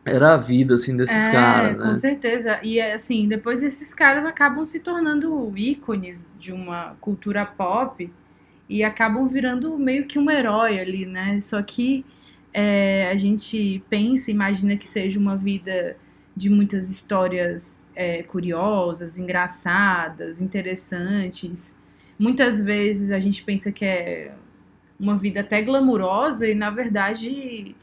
era 0.03 0.33
a 0.33 0.37
vida 0.37 0.73
assim 0.73 0.97
desses 0.97 1.27
É, 1.27 1.31
caras, 1.31 1.77
com 1.77 1.93
né? 1.93 1.95
certeza. 1.95 2.59
E 2.61 2.81
assim, 2.81 3.29
depois 3.29 3.63
esses 3.63 3.93
caras 3.93 4.25
acabam 4.25 4.65
se 4.65 4.81
tornando 4.81 5.53
ícones 5.57 6.27
de 6.37 6.51
uma 6.51 6.95
cultura 6.99 7.45
pop 7.45 8.11
e 8.67 8.83
acabam 8.83 9.29
virando 9.29 9.77
meio 9.79 10.05
que 10.07 10.19
um 10.19 10.29
herói 10.29 10.77
ali, 10.77 11.05
né? 11.05 11.39
Só 11.39 11.61
que 11.61 12.05
é, 12.53 13.09
a 13.09 13.15
gente 13.15 13.81
pensa, 13.89 14.29
imagina 14.29 14.75
que 14.75 14.87
seja 14.87 15.17
uma 15.17 15.37
vida 15.37 15.95
de 16.35 16.49
muitas 16.49 16.89
histórias 16.89 17.79
é, 17.95 18.23
curiosas, 18.23 19.17
engraçadas, 19.17 20.41
interessantes. 20.41 21.77
Muitas 22.21 22.61
vezes 22.61 23.09
a 23.11 23.19
gente 23.19 23.43
pensa 23.43 23.71
que 23.71 23.83
é 23.83 24.35
uma 24.99 25.17
vida 25.17 25.39
até 25.39 25.59
glamurosa 25.59 26.47
e 26.47 26.53
na 26.53 26.69
verdade 26.69 27.75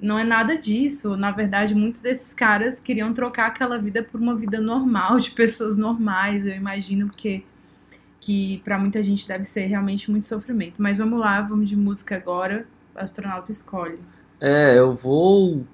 não 0.00 0.18
é 0.18 0.24
nada 0.24 0.58
disso. 0.58 1.16
Na 1.16 1.30
verdade, 1.30 1.72
muitos 1.72 2.00
desses 2.00 2.34
caras 2.34 2.80
queriam 2.80 3.14
trocar 3.14 3.46
aquela 3.46 3.78
vida 3.78 4.02
por 4.02 4.20
uma 4.20 4.34
vida 4.34 4.60
normal, 4.60 5.20
de 5.20 5.30
pessoas 5.30 5.76
normais, 5.76 6.44
eu 6.44 6.56
imagino, 6.56 7.06
porque 7.06 7.44
que 8.18 8.60
para 8.64 8.76
muita 8.76 9.00
gente 9.04 9.28
deve 9.28 9.44
ser 9.44 9.66
realmente 9.66 10.10
muito 10.10 10.26
sofrimento. 10.26 10.74
Mas 10.78 10.98
vamos 10.98 11.20
lá, 11.20 11.40
vamos 11.40 11.68
de 11.68 11.76
música 11.76 12.16
agora. 12.16 12.66
Astronauta 12.96 13.52
escolhe. 13.52 14.00
É, 14.40 14.76
eu 14.76 14.92
vou. 14.92 15.64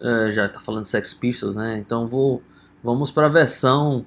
é, 0.00 0.32
já 0.32 0.48
tá 0.48 0.58
falando 0.58 0.86
Sex 0.86 1.14
Pistols, 1.14 1.54
né? 1.54 1.78
Então 1.78 2.08
vou. 2.08 2.42
Vamos 2.82 3.12
pra 3.12 3.28
versão 3.28 4.04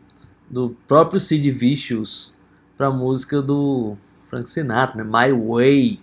do 0.49 0.75
próprio 0.85 1.17
Sid 1.17 1.49
Vicious 1.49 2.35
pra 2.81 2.89
música 2.89 3.43
do 3.43 3.95
Frank 4.27 4.49
Sinatra, 4.49 5.03
né? 5.03 5.07
My 5.07 5.31
Way, 5.31 5.99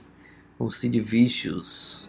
com 0.56 0.70
Sid 0.70 1.00
Vicious. 1.00 2.08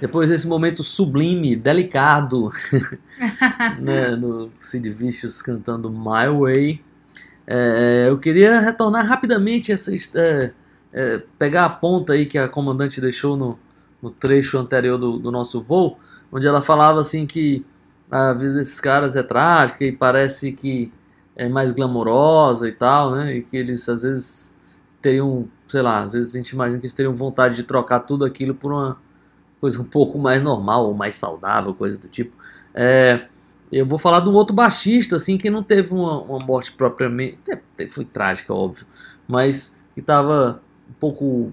Depois 0.00 0.28
desse 0.28 0.46
momento 0.46 0.82
sublime, 0.82 1.54
delicado, 1.54 2.50
né, 3.78 4.16
no 4.16 4.50
Sid 4.54 4.88
Vicious 4.90 5.42
cantando 5.42 5.90
My 5.90 6.28
Way, 6.28 6.80
é, 7.50 8.06
eu 8.10 8.18
queria 8.18 8.60
retornar 8.60 9.06
rapidamente 9.06 9.72
essa 9.72 9.90
é, 10.14 10.52
é, 10.92 11.22
pegar 11.38 11.64
a 11.64 11.70
ponta 11.70 12.12
aí 12.12 12.26
que 12.26 12.36
a 12.36 12.46
comandante 12.46 13.00
deixou 13.00 13.38
no, 13.38 13.58
no 14.02 14.10
trecho 14.10 14.58
anterior 14.58 14.98
do, 14.98 15.18
do 15.18 15.30
nosso 15.30 15.62
voo, 15.62 15.98
onde 16.30 16.46
ela 16.46 16.60
falava 16.60 17.00
assim 17.00 17.26
que 17.26 17.64
a 18.10 18.34
vida 18.34 18.54
desses 18.54 18.78
caras 18.78 19.16
é 19.16 19.22
trágica 19.22 19.82
e 19.82 19.90
parece 19.92 20.52
que 20.52 20.92
é 21.34 21.48
mais 21.48 21.72
glamourosa 21.72 22.68
e 22.68 22.72
tal, 22.72 23.12
né? 23.12 23.36
E 23.36 23.42
que 23.42 23.56
eles 23.56 23.88
às 23.88 24.02
vezes 24.02 24.56
teriam, 25.00 25.48
sei 25.66 25.80
lá, 25.80 26.00
às 26.02 26.12
vezes 26.12 26.34
a 26.34 26.38
gente 26.38 26.50
imagina 26.50 26.78
que 26.78 26.84
eles 26.84 26.94
teriam 26.94 27.12
vontade 27.14 27.56
de 27.56 27.62
trocar 27.62 28.00
tudo 28.00 28.26
aquilo 28.26 28.54
por 28.54 28.72
uma 28.72 28.98
coisa 29.60 29.80
um 29.80 29.84
pouco 29.84 30.18
mais 30.18 30.42
normal 30.42 30.86
ou 30.86 30.94
mais 30.94 31.14
saudável, 31.14 31.72
coisa 31.72 31.96
do 31.96 32.08
tipo. 32.08 32.36
É, 32.74 33.26
eu 33.72 33.86
vou 33.86 33.98
falar 33.98 34.20
de 34.20 34.28
um 34.28 34.34
outro 34.34 34.54
baixista, 34.54 35.16
assim, 35.16 35.36
que 35.36 35.50
não 35.50 35.62
teve 35.62 35.92
uma, 35.94 36.20
uma 36.22 36.38
morte 36.38 36.72
propriamente. 36.72 37.38
te- 37.44 37.58
te- 37.76 37.88
Foi 37.88 38.04
trágica, 38.04 38.52
óbvio, 38.54 38.86
mas 39.26 39.78
que 39.94 40.00
estava 40.00 40.62
um 40.88 40.92
pouco 40.94 41.52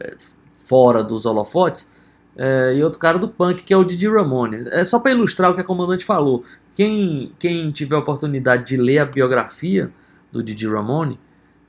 é, 0.00 0.16
fora 0.52 1.02
dos 1.02 1.26
holofotes. 1.26 2.06
É, 2.36 2.74
e 2.76 2.84
outro 2.84 3.00
cara 3.00 3.18
do 3.18 3.28
punk, 3.28 3.64
que 3.64 3.74
é 3.74 3.76
o 3.76 3.82
Didi 3.84 4.08
Ramone. 4.08 4.58
É 4.70 4.84
só 4.84 5.00
para 5.00 5.10
ilustrar 5.10 5.50
o 5.50 5.54
que 5.54 5.60
a 5.60 5.64
comandante 5.64 6.04
falou. 6.04 6.44
Quem, 6.74 7.32
quem 7.38 7.70
tiver 7.72 7.96
a 7.96 7.98
oportunidade 7.98 8.64
de 8.66 8.76
ler 8.76 8.98
a 9.00 9.04
biografia 9.04 9.92
do 10.30 10.42
Didi 10.42 10.68
Ramone, 10.68 11.18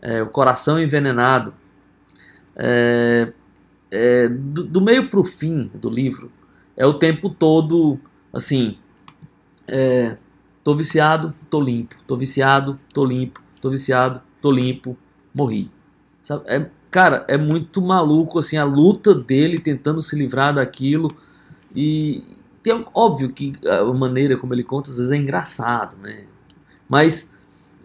é, 0.02 0.22
O 0.22 0.28
Coração 0.28 0.80
Envenenado, 0.80 1.54
é, 2.56 3.32
é, 3.92 4.28
do, 4.28 4.64
do 4.64 4.82
meio 4.82 5.10
pro 5.10 5.24
fim 5.24 5.70
do 5.74 5.90
livro, 5.90 6.32
é 6.76 6.86
o 6.86 6.94
tempo 6.94 7.30
todo 7.30 8.00
assim. 8.32 8.78
É, 9.72 10.18
tô 10.64 10.74
viciado, 10.74 11.34
tô 11.50 11.62
limpo. 11.62 11.96
Tô 12.08 12.18
viciado, 12.18 12.80
tô 12.94 13.06
limpo. 13.06 13.42
Tô 13.62 13.70
viciado, 13.70 14.22
tô 14.42 14.52
limpo. 14.52 14.98
Morri. 15.34 15.72
Sabe? 16.24 16.44
É, 16.48 16.70
cara, 16.90 17.26
é 17.28 17.38
muito 17.38 17.82
maluco 17.82 18.40
assim 18.40 18.58
a 18.58 18.64
luta 18.64 19.14
dele 19.14 19.60
tentando 19.60 20.02
se 20.02 20.16
livrar 20.16 20.54
daquilo. 20.54 21.16
E 21.76 22.24
tem, 22.64 22.86
óbvio 22.94 23.30
que 23.30 23.54
a 23.68 23.84
maneira 23.94 24.38
como 24.38 24.54
ele 24.54 24.64
conta 24.64 24.90
às 24.90 24.98
vezes 24.98 25.12
é 25.12 25.18
engraçado, 25.18 25.96
né? 25.98 26.26
Mas 26.88 27.32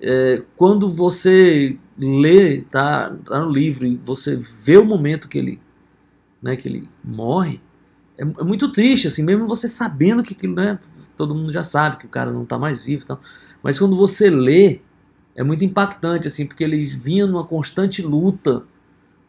é, 0.01 0.43
quando 0.57 0.91
você 0.91 1.79
lê, 1.99 2.63
tá, 2.63 3.15
tá 3.25 3.41
no 3.41 3.51
livro 3.51 3.87
e 3.87 3.97
você 3.97 4.37
vê 4.37 4.77
o 4.77 4.85
momento 4.85 5.29
que 5.29 5.39
ele, 5.39 5.61
né, 6.43 6.57
que 6.57 6.69
ele 6.69 6.89
morre, 7.05 7.61
é, 8.19 8.23
é 8.23 8.45
muito 8.45 8.71
triste, 8.71 9.09
assim, 9.09 9.23
mesmo 9.23 9.47
você 9.47 9.69
sabendo 9.69 10.23
que 10.23 10.35
aquilo, 10.35 10.55
né, 10.55 10.79
todo 11.17 11.35
mundo 11.35 11.53
já 11.53 11.63
sabe 11.65 11.99
que 11.99 12.07
o 12.07 12.09
cara 12.09 12.31
não 12.31 12.45
tá 12.45 12.59
mais 12.59 12.85
vivo 12.85 13.07
tal, 13.07 13.21
mas 13.63 13.79
quando 13.79 13.97
você 13.97 14.31
lê, 14.31 14.81
é 15.35 15.43
muito 15.43 15.65
impactante, 15.65 16.29
assim, 16.29 16.47
porque 16.47 16.65
ele 16.65 16.85
vinha 16.85 17.27
numa 17.27 17.45
constante 17.45 18.03
luta 18.03 18.65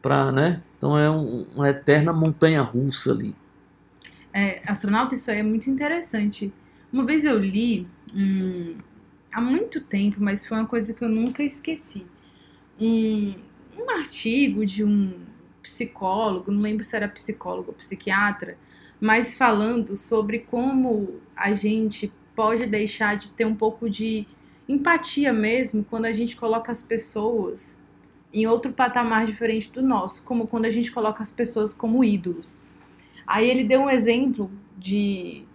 pra, 0.02 0.32
né, 0.32 0.64
então 0.78 0.98
é 0.98 1.10
um- 1.10 1.44
uma 1.56 1.70
eterna 1.70 2.14
montanha 2.14 2.62
russa 2.62 3.12
ali. 3.12 3.36
É, 4.34 4.62
astronauta, 4.70 5.16
isso 5.16 5.32
aí 5.32 5.40
é 5.40 5.44
muito 5.44 5.70
interessante. 5.70 6.54
Uma 6.92 7.06
vez 7.06 7.26
eu 7.26 7.38
li, 7.40 7.86
hum, 8.14 8.76
há 9.32 9.42
muito 9.42 9.82
tempo, 9.82 10.18
mas 10.20 10.46
foi 10.46 10.58
uma 10.58 10.68
coisa 10.68 10.94
que 10.94 11.04
eu 11.04 11.10
nunca 11.10 11.44
esqueci. 11.44 12.06
Um, 12.80 13.36
um 13.78 13.90
artigo 13.98 14.66
de 14.66 14.84
um 14.84 15.14
psicólogo, 15.62 16.52
não 16.52 16.62
lembro 16.62 16.84
se 16.84 16.96
era 16.96 17.08
psicólogo 17.08 17.70
ou 17.70 17.74
psiquiatra, 17.74 18.58
mas 19.00 19.36
falando 19.36 19.96
sobre 19.98 20.40
como 20.40 21.22
a 21.36 21.54
gente 21.54 22.12
pode 22.36 22.66
deixar 22.66 23.18
de 23.18 23.30
ter 23.32 23.46
um 23.46 23.56
pouco 23.56 23.90
de 23.90 24.26
empatia 24.68 25.32
mesmo 25.32 25.84
quando 25.84 26.06
a 26.06 26.12
gente 26.12 26.36
coloca 26.36 26.72
as 26.72 26.82
pessoas 26.82 27.82
em 28.34 28.46
outro 28.48 28.74
patamar 28.74 29.26
diferente 29.26 29.72
do 29.72 29.82
nosso, 29.82 30.24
como 30.24 30.48
quando 30.48 30.66
a 30.66 30.70
gente 30.70 30.92
coloca 30.92 31.24
as 31.24 31.32
pessoas 31.32 31.74
como 31.74 32.04
ídolos. 32.04 32.62
Aí 33.26 33.50
ele 33.50 33.64
deu 33.64 33.82
um 33.82 33.90
exemplo 33.90 34.52
de 34.78 35.46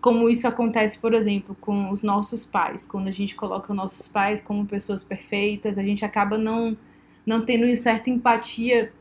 como 0.00 0.28
isso 0.28 0.48
acontece, 0.48 0.98
por 0.98 1.14
exemplo, 1.14 1.56
com 1.60 1.90
os 1.90 2.02
nossos 2.02 2.44
pais. 2.44 2.84
Quando 2.84 3.06
a 3.08 3.12
gente 3.12 3.34
coloca 3.36 3.70
os 3.70 3.76
nossos 3.76 4.08
pais 4.08 4.40
como 4.40 4.66
pessoas 4.66 5.04
perfeitas, 5.04 5.78
a 5.78 5.82
gente 5.82 6.04
acaba 6.04 6.36
não, 6.36 6.76
não 7.24 7.44
tendo 7.44 7.74
certa 7.76 8.10
empatia 8.10 8.92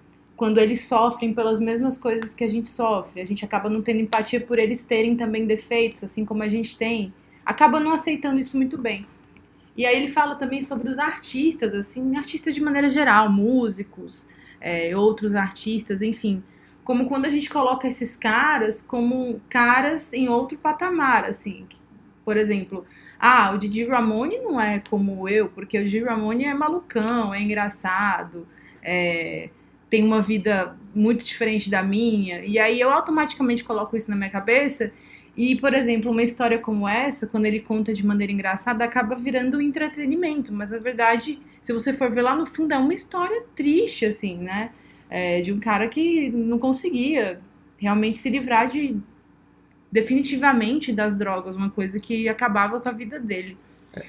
quando 0.42 0.58
eles 0.58 0.86
sofrem 0.86 1.36
pelas 1.36 1.60
mesmas 1.60 2.00
coisas 2.00 2.34
que 2.34 2.44
a 2.44 2.48
gente 2.48 2.68
sofre. 2.68 3.22
A 3.22 3.26
gente 3.26 3.46
acaba 3.46 3.70
não 3.70 3.80
tendo 3.80 4.00
empatia 4.00 4.42
por 4.42 4.58
eles 4.58 4.84
terem 4.84 5.16
também 5.16 5.46
defeitos, 5.46 6.04
assim 6.04 6.26
como 6.26 6.42
a 6.42 6.48
gente 6.48 6.76
tem. 6.76 7.14
Acaba 7.46 7.80
não 7.80 7.92
aceitando 7.92 8.40
isso 8.40 8.58
muito 8.58 8.76
bem. 8.76 9.06
E 9.78 9.86
aí 9.86 9.96
ele 9.96 10.08
fala 10.08 10.34
também 10.34 10.60
sobre 10.60 10.90
os 10.90 10.98
artistas, 10.98 11.76
assim, 11.76 12.16
artistas 12.16 12.56
de 12.56 12.60
maneira 12.60 12.90
geral, 12.90 13.32
músicos, 13.32 14.30
é, 14.60 14.98
outros 14.98 15.36
artistas, 15.36 16.02
enfim 16.02 16.42
como 16.84 17.06
quando 17.06 17.28
a 17.28 17.30
gente 17.30 17.48
coloca 17.48 17.88
esses 17.88 18.18
caras 18.18 18.82
como 18.82 19.40
caras 19.48 20.12
em 20.12 20.28
outro 20.28 20.58
patamar, 20.58 21.24
assim. 21.26 21.68
por 22.26 22.36
exemplo, 22.36 22.84
ah, 23.20 23.52
o 23.54 23.60
Didi 23.60 23.86
Ramone 23.86 24.40
não 24.40 24.60
é 24.60 24.80
como 24.80 25.30
eu, 25.30 25.50
porque 25.50 25.78
o 25.78 25.84
Didi 25.84 26.04
Ramone 26.04 26.46
é 26.46 26.54
malucão, 26.56 27.32
é 27.32 27.40
engraçado, 27.40 28.48
é, 28.82 29.52
tem 29.92 30.06
uma 30.06 30.22
vida 30.22 30.78
muito 30.96 31.24
diferente 31.26 31.70
da 31.70 31.84
minha, 31.84 32.44
e 32.46 32.58
aí 32.58 32.80
eu 32.80 32.90
automaticamente 32.90 33.64
coloco 33.64 33.96
isso 33.96 34.10
na 34.10 34.16
minha 34.16 34.30
cabeça. 34.30 34.92
E, 35.36 35.56
por 35.58 35.74
exemplo, 35.74 36.12
uma 36.12 36.24
história 36.24 36.58
como 36.58 36.88
essa, 36.88 37.28
quando 37.28 37.46
ele 37.46 37.60
conta 37.60 37.94
de 37.94 38.06
maneira 38.06 38.32
engraçada, 38.32 38.86
acaba 38.86 39.16
virando 39.16 39.58
um 39.58 39.62
entretenimento, 39.62 40.54
mas 40.54 40.72
na 40.72 40.78
verdade, 40.78 41.40
se 41.60 41.74
você 41.74 41.92
for 41.92 42.10
ver 42.10 42.22
lá 42.22 42.36
no 42.36 42.46
fundo, 42.46 42.74
é 42.74 42.78
uma 42.78 42.94
história 42.94 43.44
triste, 43.54 44.06
assim, 44.06 44.38
né? 44.38 44.72
É, 45.10 45.42
de 45.42 45.52
um 45.52 45.60
cara 45.60 45.88
que 45.90 46.30
não 46.30 46.58
conseguia 46.58 47.42
realmente 47.78 48.18
se 48.18 48.30
livrar 48.30 48.68
de 48.68 48.98
definitivamente 49.92 50.94
das 50.94 51.18
drogas, 51.18 51.58
uma 51.58 51.70
coisa 51.70 52.00
que 52.00 52.30
acabava 52.30 52.80
com 52.80 52.88
a 52.88 52.94
vida 52.94 53.20
dele. 53.20 53.58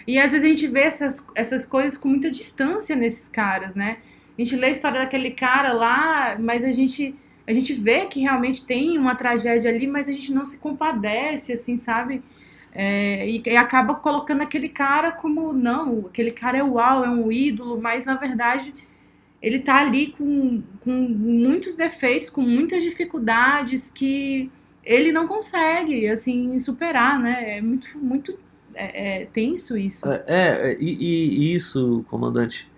E 0.06 0.16
às 0.16 0.30
vezes 0.30 0.46
a 0.46 0.48
gente 0.48 0.68
vê 0.68 0.82
essas, 0.82 1.26
essas 1.34 1.66
coisas 1.66 1.98
com 1.98 2.08
muita 2.08 2.30
distância 2.30 2.94
nesses 2.94 3.28
caras, 3.28 3.74
né? 3.74 3.98
A 4.36 4.42
gente 4.42 4.56
lê 4.56 4.66
a 4.68 4.70
história 4.70 5.00
daquele 5.00 5.30
cara 5.30 5.72
lá, 5.72 6.36
mas 6.38 6.64
a 6.64 6.72
gente 6.72 7.14
a 7.46 7.52
gente 7.52 7.74
vê 7.74 8.06
que 8.06 8.20
realmente 8.20 8.64
tem 8.64 8.96
uma 8.96 9.14
tragédia 9.14 9.68
ali, 9.70 9.86
mas 9.86 10.08
a 10.08 10.12
gente 10.12 10.32
não 10.32 10.44
se 10.44 10.58
compadece, 10.58 11.52
assim, 11.52 11.76
sabe? 11.76 12.22
É, 12.72 13.28
e, 13.28 13.42
e 13.44 13.56
acaba 13.56 13.94
colocando 13.96 14.42
aquele 14.42 14.68
cara 14.68 15.12
como, 15.12 15.52
não, 15.52 16.06
aquele 16.06 16.30
cara 16.30 16.58
é 16.58 16.62
uau, 16.62 17.04
é 17.04 17.10
um 17.10 17.30
ídolo, 17.30 17.80
mas 17.80 18.06
na 18.06 18.14
verdade 18.14 18.72
ele 19.42 19.58
tá 19.58 19.76
ali 19.76 20.14
com, 20.16 20.62
com 20.80 20.90
muitos 20.92 21.74
defeitos, 21.74 22.30
com 22.30 22.40
muitas 22.42 22.82
dificuldades 22.82 23.90
que 23.90 24.50
ele 24.84 25.12
não 25.12 25.26
consegue, 25.26 26.08
assim, 26.08 26.58
superar, 26.60 27.18
né? 27.18 27.58
É 27.58 27.60
muito, 27.60 27.88
muito 27.98 28.38
é, 28.72 29.22
é 29.22 29.26
tenso 29.26 29.76
isso. 29.76 30.08
É, 30.08 30.24
é, 30.28 30.76
e, 30.80 31.50
e 31.50 31.54
isso, 31.54 32.04
comandante, 32.08 32.70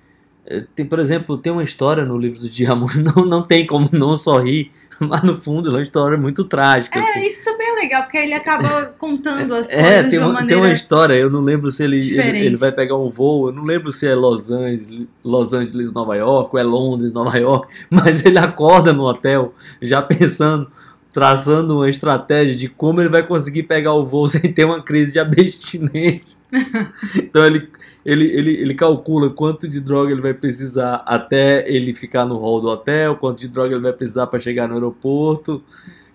tem, 0.74 0.84
por 0.84 0.98
exemplo, 0.98 1.38
tem 1.38 1.52
uma 1.52 1.62
história 1.62 2.04
no 2.04 2.18
livro 2.18 2.40
do 2.40 2.48
Diamante, 2.48 2.98
não, 3.00 3.24
não 3.24 3.42
tem 3.42 3.66
como 3.66 3.88
não 3.92 4.12
sorrir, 4.14 4.70
mas 5.00 5.22
no 5.22 5.34
fundo 5.34 5.70
é 5.70 5.72
uma 5.72 5.82
história 5.82 6.18
muito 6.18 6.44
trágica. 6.44 6.98
É, 6.98 7.02
assim. 7.02 7.26
isso 7.26 7.44
também 7.44 7.66
é 7.68 7.74
legal, 7.74 8.02
porque 8.02 8.18
ele 8.18 8.34
acaba 8.34 8.86
contando 8.98 9.54
as 9.54 9.70
É, 9.72 9.80
coisas 9.82 10.00
tem 10.02 10.10
de 10.10 10.18
uma 10.18 10.26
uma, 10.26 10.32
maneira... 10.34 10.54
tem 10.54 10.70
uma 10.70 10.72
história, 10.72 11.14
eu 11.14 11.30
não 11.30 11.40
lembro 11.40 11.70
se 11.70 11.82
ele, 11.82 11.98
ele, 11.98 12.38
ele 12.46 12.56
vai 12.56 12.70
pegar 12.70 12.96
um 12.96 13.08
voo, 13.08 13.48
eu 13.48 13.52
não 13.52 13.64
lembro 13.64 13.90
se 13.90 14.06
é 14.06 14.14
Los 14.14 14.50
Angeles, 14.50 15.06
Los 15.24 15.52
Angeles, 15.52 15.92
Nova 15.92 16.14
York, 16.14 16.50
ou 16.52 16.60
é 16.60 16.62
Londres, 16.62 17.12
Nova 17.12 17.36
York, 17.38 17.74
mas 17.90 18.24
ele 18.24 18.38
acorda 18.38 18.92
no 18.92 19.04
hotel 19.04 19.54
já 19.80 20.02
pensando, 20.02 20.70
traçando 21.14 21.76
uma 21.76 21.88
estratégia 21.88 22.56
de 22.56 22.68
como 22.68 23.00
ele 23.00 23.08
vai 23.08 23.24
conseguir 23.24 23.62
pegar 23.62 23.94
o 23.94 24.04
voo 24.04 24.26
sem 24.28 24.52
ter 24.52 24.64
uma 24.64 24.82
crise 24.82 25.12
de 25.12 25.20
abstinência. 25.20 26.40
então 27.16 27.46
ele, 27.46 27.68
ele, 28.04 28.24
ele, 28.26 28.50
ele 28.50 28.74
calcula 28.74 29.30
quanto 29.30 29.68
de 29.68 29.78
droga 29.78 30.10
ele 30.10 30.20
vai 30.20 30.34
precisar 30.34 31.04
até 31.06 31.64
ele 31.70 31.94
ficar 31.94 32.26
no 32.26 32.36
hall 32.36 32.60
do 32.60 32.66
hotel, 32.66 33.14
quanto 33.14 33.40
de 33.42 33.48
droga 33.48 33.76
ele 33.76 33.82
vai 33.82 33.92
precisar 33.92 34.26
para 34.26 34.40
chegar 34.40 34.66
no 34.66 34.74
aeroporto, 34.74 35.62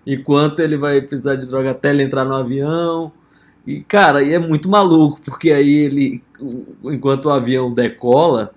e 0.04 0.18
quanto 0.18 0.60
ele 0.60 0.76
vai 0.76 1.00
precisar 1.00 1.36
de 1.36 1.46
droga 1.46 1.70
até 1.70 1.88
ele 1.88 2.02
entrar 2.02 2.26
no 2.26 2.34
avião. 2.34 3.10
E, 3.66 3.80
cara, 3.82 4.18
aí 4.18 4.34
é 4.34 4.38
muito 4.38 4.68
maluco, 4.68 5.18
porque 5.22 5.50
aí 5.50 5.78
ele, 5.78 6.22
enquanto 6.84 7.26
o 7.26 7.30
avião 7.30 7.72
decola, 7.72 8.52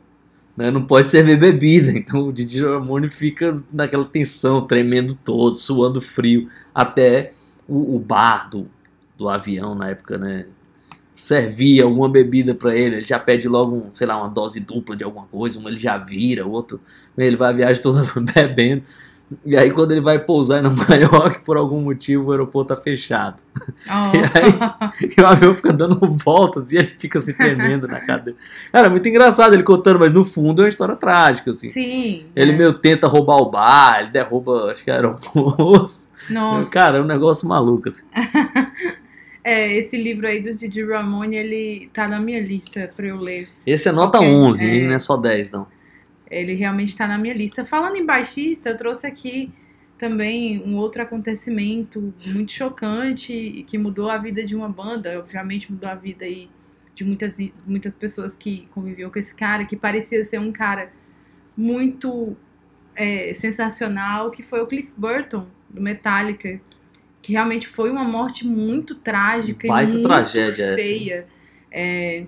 né, 0.56 0.72
não 0.72 0.86
pode 0.86 1.10
servir 1.10 1.38
bebida. 1.38 1.92
Então 1.98 2.28
o 2.28 2.34
Didi 2.34 2.64
Ramone 2.64 3.10
fica 3.10 3.56
naquela 3.72 4.06
tensão, 4.06 4.66
tremendo 4.66 5.18
todo, 5.24 5.56
suando 5.58 6.02
frio, 6.02 6.50
até 6.74 7.32
o, 7.68 7.96
o 7.96 8.00
bar 8.00 8.50
do, 8.50 8.68
do 9.18 9.30
avião 9.30 9.76
na 9.76 9.90
época, 9.90 10.18
né? 10.18 10.46
Servir 11.16 11.82
alguma 11.82 12.10
bebida 12.10 12.56
pra 12.56 12.76
ele, 12.76 12.98
ele 12.98 13.06
já 13.06 13.20
pede 13.20 13.48
logo, 13.48 13.76
um, 13.76 13.94
sei 13.94 14.08
lá, 14.08 14.18
uma 14.18 14.28
dose 14.28 14.60
dupla 14.60 14.96
de 14.96 15.04
alguma 15.04 15.28
coisa, 15.28 15.60
um 15.60 15.68
ele 15.68 15.78
já 15.78 15.96
vira, 15.98 16.46
outro, 16.46 16.82
ele 17.16 17.38
vai 17.38 17.52
a 17.52 17.54
viagem 17.54 17.82
toda 17.82 18.04
bebendo. 18.34 18.84
E 19.46 19.58
aí 19.58 19.72
quando 19.72 19.92
ele 19.92 20.02
vai 20.02 20.20
pousar 20.20 20.60
em 20.60 20.64
Nova 20.64 20.94
York, 20.96 21.44
por 21.44 21.58
algum 21.58 21.82
motivo 21.82 22.26
o 22.30 22.32
aeroporto 22.32 22.76
tá 22.76 22.82
fechado. 22.82 23.42
Oh. 23.86 25.18
E 25.18 25.22
o 25.22 25.28
avião 25.28 25.54
fica 25.54 25.72
dando 25.72 26.00
voltas 26.00 26.72
e 26.72 26.78
ele 26.78 26.94
fica 26.98 27.20
se 27.20 27.34
tremendo 27.34 27.88
na 27.88 28.00
cadeira. 28.00 28.38
Cara, 28.72 28.88
é 28.88 28.90
muito 28.90 29.08
engraçado 29.08 29.54
ele 29.54 29.64
contando, 29.64 30.00
mas 30.00 30.12
no 30.12 30.24
fundo 30.24 30.62
é 30.62 30.66
uma 30.66 30.70
história 30.70 30.96
trágica, 30.96 31.50
assim. 31.52 31.70
Sim. 31.70 32.26
Ele 32.36 32.52
é. 32.52 32.56
meio 32.56 32.74
tenta 32.74 33.08
roubar 33.08 33.38
o 33.38 33.50
bar, 33.50 34.02
ele 34.02 34.10
derruba, 34.10 34.72
acho 34.72 34.84
que 34.84 34.92
era 34.92 35.10
o 35.10 35.86
Nossa. 36.30 36.72
Cara, 36.72 36.98
é 36.98 37.02
um 37.02 37.06
negócio 37.06 37.48
maluco, 37.48 37.88
assim. 37.88 38.06
É, 39.44 39.74
esse 39.76 39.98
livro 39.98 40.26
aí 40.26 40.42
do 40.42 40.54
Didi 40.54 40.84
Ramone, 40.86 41.36
ele 41.36 41.90
tá 41.92 42.08
na 42.08 42.18
minha 42.18 42.40
lista 42.40 42.90
pra 42.96 43.08
eu 43.08 43.18
ler. 43.18 43.50
Esse 43.68 43.90
é 43.90 43.92
nota 43.92 44.20
Ok, 44.20 44.30
11, 44.30 44.66
é. 44.66 44.74
hein? 44.74 44.88
Não 44.88 44.94
é 44.94 45.00
só 45.00 45.18
10, 45.18 45.52
não. 45.52 45.68
Ele 46.34 46.54
realmente 46.54 46.96
tá 46.96 47.08
na 47.08 47.18
minha 47.18 47.34
lista. 47.34 47.64
Falando 47.64 47.96
em 47.96 48.06
baixista, 48.06 48.70
eu 48.70 48.78
trouxe 48.78 49.06
aqui 49.06 49.52
também 49.98 50.62
um 50.64 50.76
outro 50.76 51.02
acontecimento 51.02 52.14
muito 52.28 52.52
chocante 52.52 53.34
e 53.34 53.64
que 53.64 53.78
mudou 53.78 54.10
a 54.10 54.18
vida 54.18 54.46
de 54.46 54.56
uma 54.56 54.68
banda. 54.68 55.20
Obviamente 55.20 55.72
mudou 55.72 55.90
a 55.90 55.96
vida 55.96 56.26
aí 56.26 56.50
de 56.96 57.04
muitas, 57.04 57.38
muitas 57.66 57.96
pessoas 57.96 58.36
que 58.36 58.68
conviviam 58.72 59.10
com 59.10 59.18
esse 59.18 59.34
cara, 59.34 59.66
que 59.66 59.76
parecia 59.76 60.24
ser 60.24 60.40
um 60.40 60.52
cara 60.52 60.92
muito 61.56 62.36
é, 62.96 63.34
sensacional, 63.34 64.32
que 64.32 64.44
foi 64.44 64.62
o 64.62 64.68
Cliff 64.68 64.92
Burton, 64.98 65.48
do 65.70 65.82
Metallica. 65.82 66.60
Que 67.22 67.32
realmente 67.32 67.68
foi 67.68 67.90
uma 67.90 68.04
morte 68.04 68.46
muito 68.46 68.96
trágica 68.96 69.68
Baita 69.68 69.92
e 69.92 69.94
muito 69.94 70.08
tragédia 70.08 70.66
essa, 70.66 70.76
feia. 70.76 71.26
É, 71.72 72.26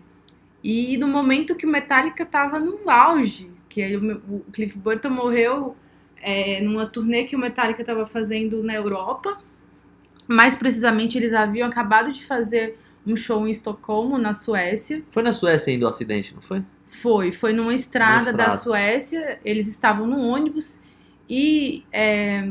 e 0.64 0.98
no 0.98 1.08
momento 1.08 1.54
que 1.56 1.66
o 1.66 1.70
Metallica 1.70 2.26
tava 2.26 2.60
no 2.60 2.90
auge, 2.90 3.52
que 3.76 3.82
aí 3.84 3.98
o, 3.98 4.22
o 4.30 4.40
Cliff 4.54 4.78
Burton 4.80 5.10
morreu 5.10 5.76
é, 6.22 6.62
numa 6.62 6.86
turnê 6.86 7.26
que 7.26 7.36
o 7.36 7.40
Metallica 7.40 7.82
estava 7.82 8.08
fazendo 8.08 8.64
na 8.64 8.74
Europa. 8.74 9.38
Mais 10.28 10.56
precisamente, 10.56 11.18
eles 11.18 11.34
haviam 11.34 11.68
acabado 11.68 12.10
de 12.12 12.24
fazer 12.26 12.80
um 13.06 13.18
show 13.18 13.46
em 13.46 13.52
Estocolmo, 13.52 14.18
na 14.18 14.34
Suécia. 14.34 15.04
Foi 15.12 15.22
na 15.24 15.34
Suécia 15.34 15.74
ainda 15.74 15.86
o 15.88 15.90
acidente, 15.90 16.34
não 16.34 16.42
foi? 16.42 16.64
Foi, 16.88 17.32
foi 17.34 17.52
numa 17.54 17.74
estrada, 17.74 18.32
Numa 18.32 18.38
da 18.38 18.54
estrada. 18.54 18.56
Suécia. 18.56 19.40
Eles 19.44 19.68
estavam 19.68 20.08
no 20.08 20.20
ônibus 20.22 20.82
e, 21.30 21.84
é, 21.92 22.48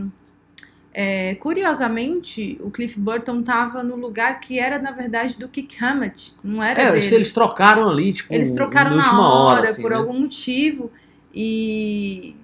é, 0.92 1.34
curiosamente, 1.36 2.56
o 2.60 2.70
Cliff 2.70 2.98
Burton 3.00 3.40
estava 3.40 3.82
no 3.82 3.96
lugar 3.96 4.40
que 4.40 4.58
era, 4.58 4.78
na 4.78 4.92
verdade, 4.92 5.36
do 5.38 5.48
Kick 5.48 5.76
Hammett. 5.82 6.34
Não 6.42 6.62
era 6.62 6.80
É, 6.80 6.92
dele. 6.92 7.16
eles 7.16 7.32
trocaram 7.32 7.88
ali, 7.88 8.12
tipo, 8.12 8.32
Eles 8.32 8.52
trocaram 8.52 8.90
na 8.92 8.96
na 8.96 9.02
última 9.02 9.28
hora, 9.28 9.60
hora, 9.60 9.70
assim, 9.70 9.82
por 9.82 9.90
né? 9.90 9.96
algum 9.96 10.20
motivo. 10.20 10.90
E 11.34 12.36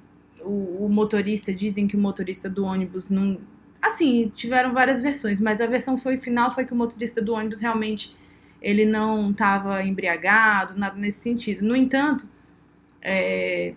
o, 0.42 0.86
o 0.86 0.88
motorista, 0.88 1.52
dizem 1.52 1.86
que 1.86 1.96
o 1.96 2.00
motorista 2.00 2.48
do 2.48 2.64
ônibus 2.64 3.08
não. 3.08 3.38
Assim, 3.80 4.30
tiveram 4.34 4.74
várias 4.74 5.00
versões, 5.00 5.40
mas 5.40 5.60
a 5.60 5.66
versão 5.66 5.96
foi 5.96 6.18
final 6.18 6.50
foi 6.50 6.66
que 6.66 6.72
o 6.72 6.76
motorista 6.76 7.22
do 7.22 7.32
ônibus 7.32 7.60
realmente 7.60 8.14
ele 8.60 8.84
não 8.84 9.30
estava 9.30 9.82
embriagado, 9.82 10.78
nada 10.78 10.96
nesse 10.98 11.20
sentido. 11.20 11.64
No 11.64 11.74
entanto, 11.74 12.28
é, 13.00 13.74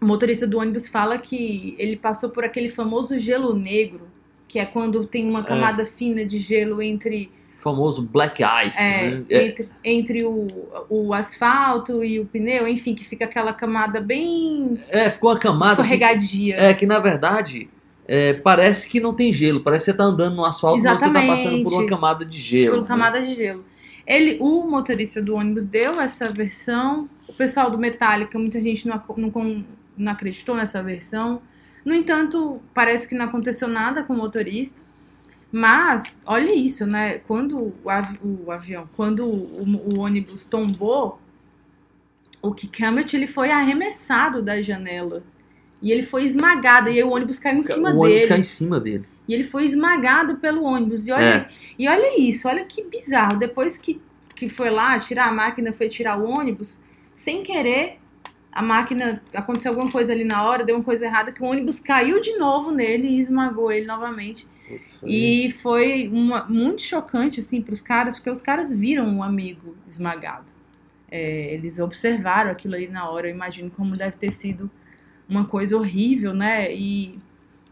o 0.00 0.04
motorista 0.04 0.46
do 0.46 0.58
ônibus 0.58 0.88
fala 0.88 1.18
que 1.18 1.76
ele 1.78 1.96
passou 1.96 2.30
por 2.30 2.42
aquele 2.42 2.68
famoso 2.68 3.18
gelo 3.18 3.54
negro, 3.54 4.08
que 4.48 4.58
é 4.58 4.66
quando 4.66 5.06
tem 5.06 5.28
uma 5.28 5.44
camada 5.44 5.86
fina 5.86 6.24
de 6.24 6.38
gelo 6.38 6.82
entre 6.82 7.30
famoso 7.62 8.02
Black 8.02 8.42
Ice, 8.66 8.80
é, 8.80 9.10
né? 9.10 9.24
É, 9.30 9.46
entre, 9.46 9.68
entre 9.84 10.24
o, 10.24 10.46
o 10.90 11.14
asfalto 11.14 12.02
e 12.02 12.18
o 12.18 12.26
pneu, 12.26 12.66
enfim, 12.66 12.94
que 12.94 13.04
fica 13.04 13.24
aquela 13.24 13.52
camada 13.52 14.00
bem 14.00 14.72
é, 14.88 15.08
ficou 15.08 15.30
uma 15.30 15.38
camada 15.38 15.76
que, 15.76 15.82
escorregadia. 15.82 16.56
é, 16.56 16.74
que 16.74 16.84
na 16.84 16.98
verdade 16.98 17.68
é, 18.06 18.32
parece 18.32 18.88
que 18.88 18.98
não 18.98 19.14
tem 19.14 19.32
gelo, 19.32 19.60
parece 19.60 19.84
que 19.84 19.92
você 19.92 19.96
tá 19.96 20.04
andando 20.04 20.34
no 20.34 20.44
asfalto, 20.44 20.82
mas 20.82 21.00
você 21.00 21.12
tá 21.12 21.26
passando 21.26 21.62
por 21.62 21.72
uma 21.72 21.86
camada 21.86 22.24
de 22.24 22.38
gelo. 22.38 22.72
Pela 22.72 22.82
né? 22.82 22.88
camada 22.88 23.22
de 23.22 23.34
gelo. 23.34 23.64
Ele, 24.04 24.38
o 24.40 24.68
motorista 24.68 25.22
do 25.22 25.36
ônibus 25.36 25.66
deu 25.66 26.00
essa 26.00 26.28
versão. 26.28 27.08
O 27.28 27.32
pessoal 27.32 27.70
do 27.70 27.78
Metallica, 27.78 28.36
muita 28.36 28.60
gente 28.60 28.88
não, 28.88 29.00
não, 29.16 29.64
não 29.96 30.12
acreditou 30.12 30.56
nessa 30.56 30.82
versão. 30.82 31.40
No 31.84 31.94
entanto, 31.94 32.60
parece 32.74 33.08
que 33.08 33.14
não 33.14 33.26
aconteceu 33.26 33.68
nada 33.68 34.02
com 34.02 34.12
o 34.12 34.16
motorista. 34.16 34.82
Mas, 35.52 36.22
olha 36.24 36.52
isso, 36.54 36.86
né? 36.86 37.18
Quando 37.28 37.74
o, 37.84 37.90
avi- 37.90 38.18
o 38.24 38.50
avião, 38.50 38.88
quando 38.96 39.26
o, 39.26 39.94
o 39.94 39.98
ônibus 40.00 40.46
tombou, 40.46 41.20
o 42.40 42.52
Kick 42.54 42.82
Hammett, 42.82 43.14
ele 43.14 43.26
foi 43.26 43.50
arremessado 43.50 44.42
da 44.42 44.60
janela. 44.62 45.22
E 45.82 45.92
ele 45.92 46.02
foi 46.02 46.24
esmagado. 46.24 46.88
E 46.88 46.92
aí 46.92 47.04
o 47.04 47.10
ônibus 47.12 47.38
caiu 47.38 47.58
em 47.58 47.62
cima 47.62 47.90
o 47.90 47.98
ônibus 47.98 48.08
dele. 48.20 48.26
cai 48.28 48.38
em 48.38 48.42
cima 48.42 48.80
dele. 48.80 49.04
E 49.28 49.34
ele 49.34 49.44
foi 49.44 49.64
esmagado 49.64 50.36
pelo 50.36 50.62
ônibus. 50.64 51.06
E 51.06 51.12
olha, 51.12 51.24
É. 51.24 51.48
e 51.78 51.86
olha 51.86 52.18
isso, 52.18 52.48
olha 52.48 52.64
que 52.64 52.82
bizarro. 52.84 53.38
Depois 53.38 53.76
que, 53.78 54.00
que 54.34 54.48
foi 54.48 54.70
lá 54.70 54.98
tirar 54.98 55.28
a 55.28 55.32
máquina, 55.32 55.72
foi 55.72 55.88
tirar 55.88 56.18
o 56.18 56.24
ônibus, 56.28 56.82
sem 57.14 57.42
querer, 57.42 57.98
a 58.50 58.62
máquina 58.62 59.22
aconteceu 59.34 59.70
alguma 59.72 59.90
coisa 59.90 60.12
ali 60.12 60.24
na 60.24 60.42
hora, 60.44 60.64
deu 60.64 60.74
uma 60.76 60.84
coisa 60.84 61.04
errada, 61.06 61.30
que 61.30 61.42
o 61.42 61.46
ônibus 61.46 61.78
caiu 61.78 62.20
de 62.20 62.36
novo 62.36 62.70
nele 62.70 63.06
e 63.08 63.20
esmagou 63.20 63.70
ele 63.70 63.86
novamente. 63.86 64.46
Putz, 64.72 65.02
E 65.06 65.50
foi 65.50 66.08
uma- 66.08 66.44
muito 66.44 66.82
chocante, 66.82 67.40
assim, 67.40 67.60
para 67.60 67.74
os 67.74 67.82
caras, 67.82 68.14
porque 68.16 68.30
os 68.30 68.40
caras 68.40 68.74
viram 68.74 69.06
um 69.06 69.22
amigo 69.22 69.76
esmagado. 69.86 70.50
É, 71.10 71.52
eles 71.52 71.78
observaram 71.78 72.50
aquilo 72.50 72.74
ali 72.74 72.88
na 72.88 73.08
hora. 73.10 73.28
Eu 73.28 73.34
imagino 73.34 73.70
como 73.70 73.96
deve 73.96 74.16
ter 74.16 74.30
sido 74.32 74.70
uma 75.28 75.44
coisa 75.44 75.76
horrível, 75.76 76.32
né? 76.32 76.74
E 76.74 77.18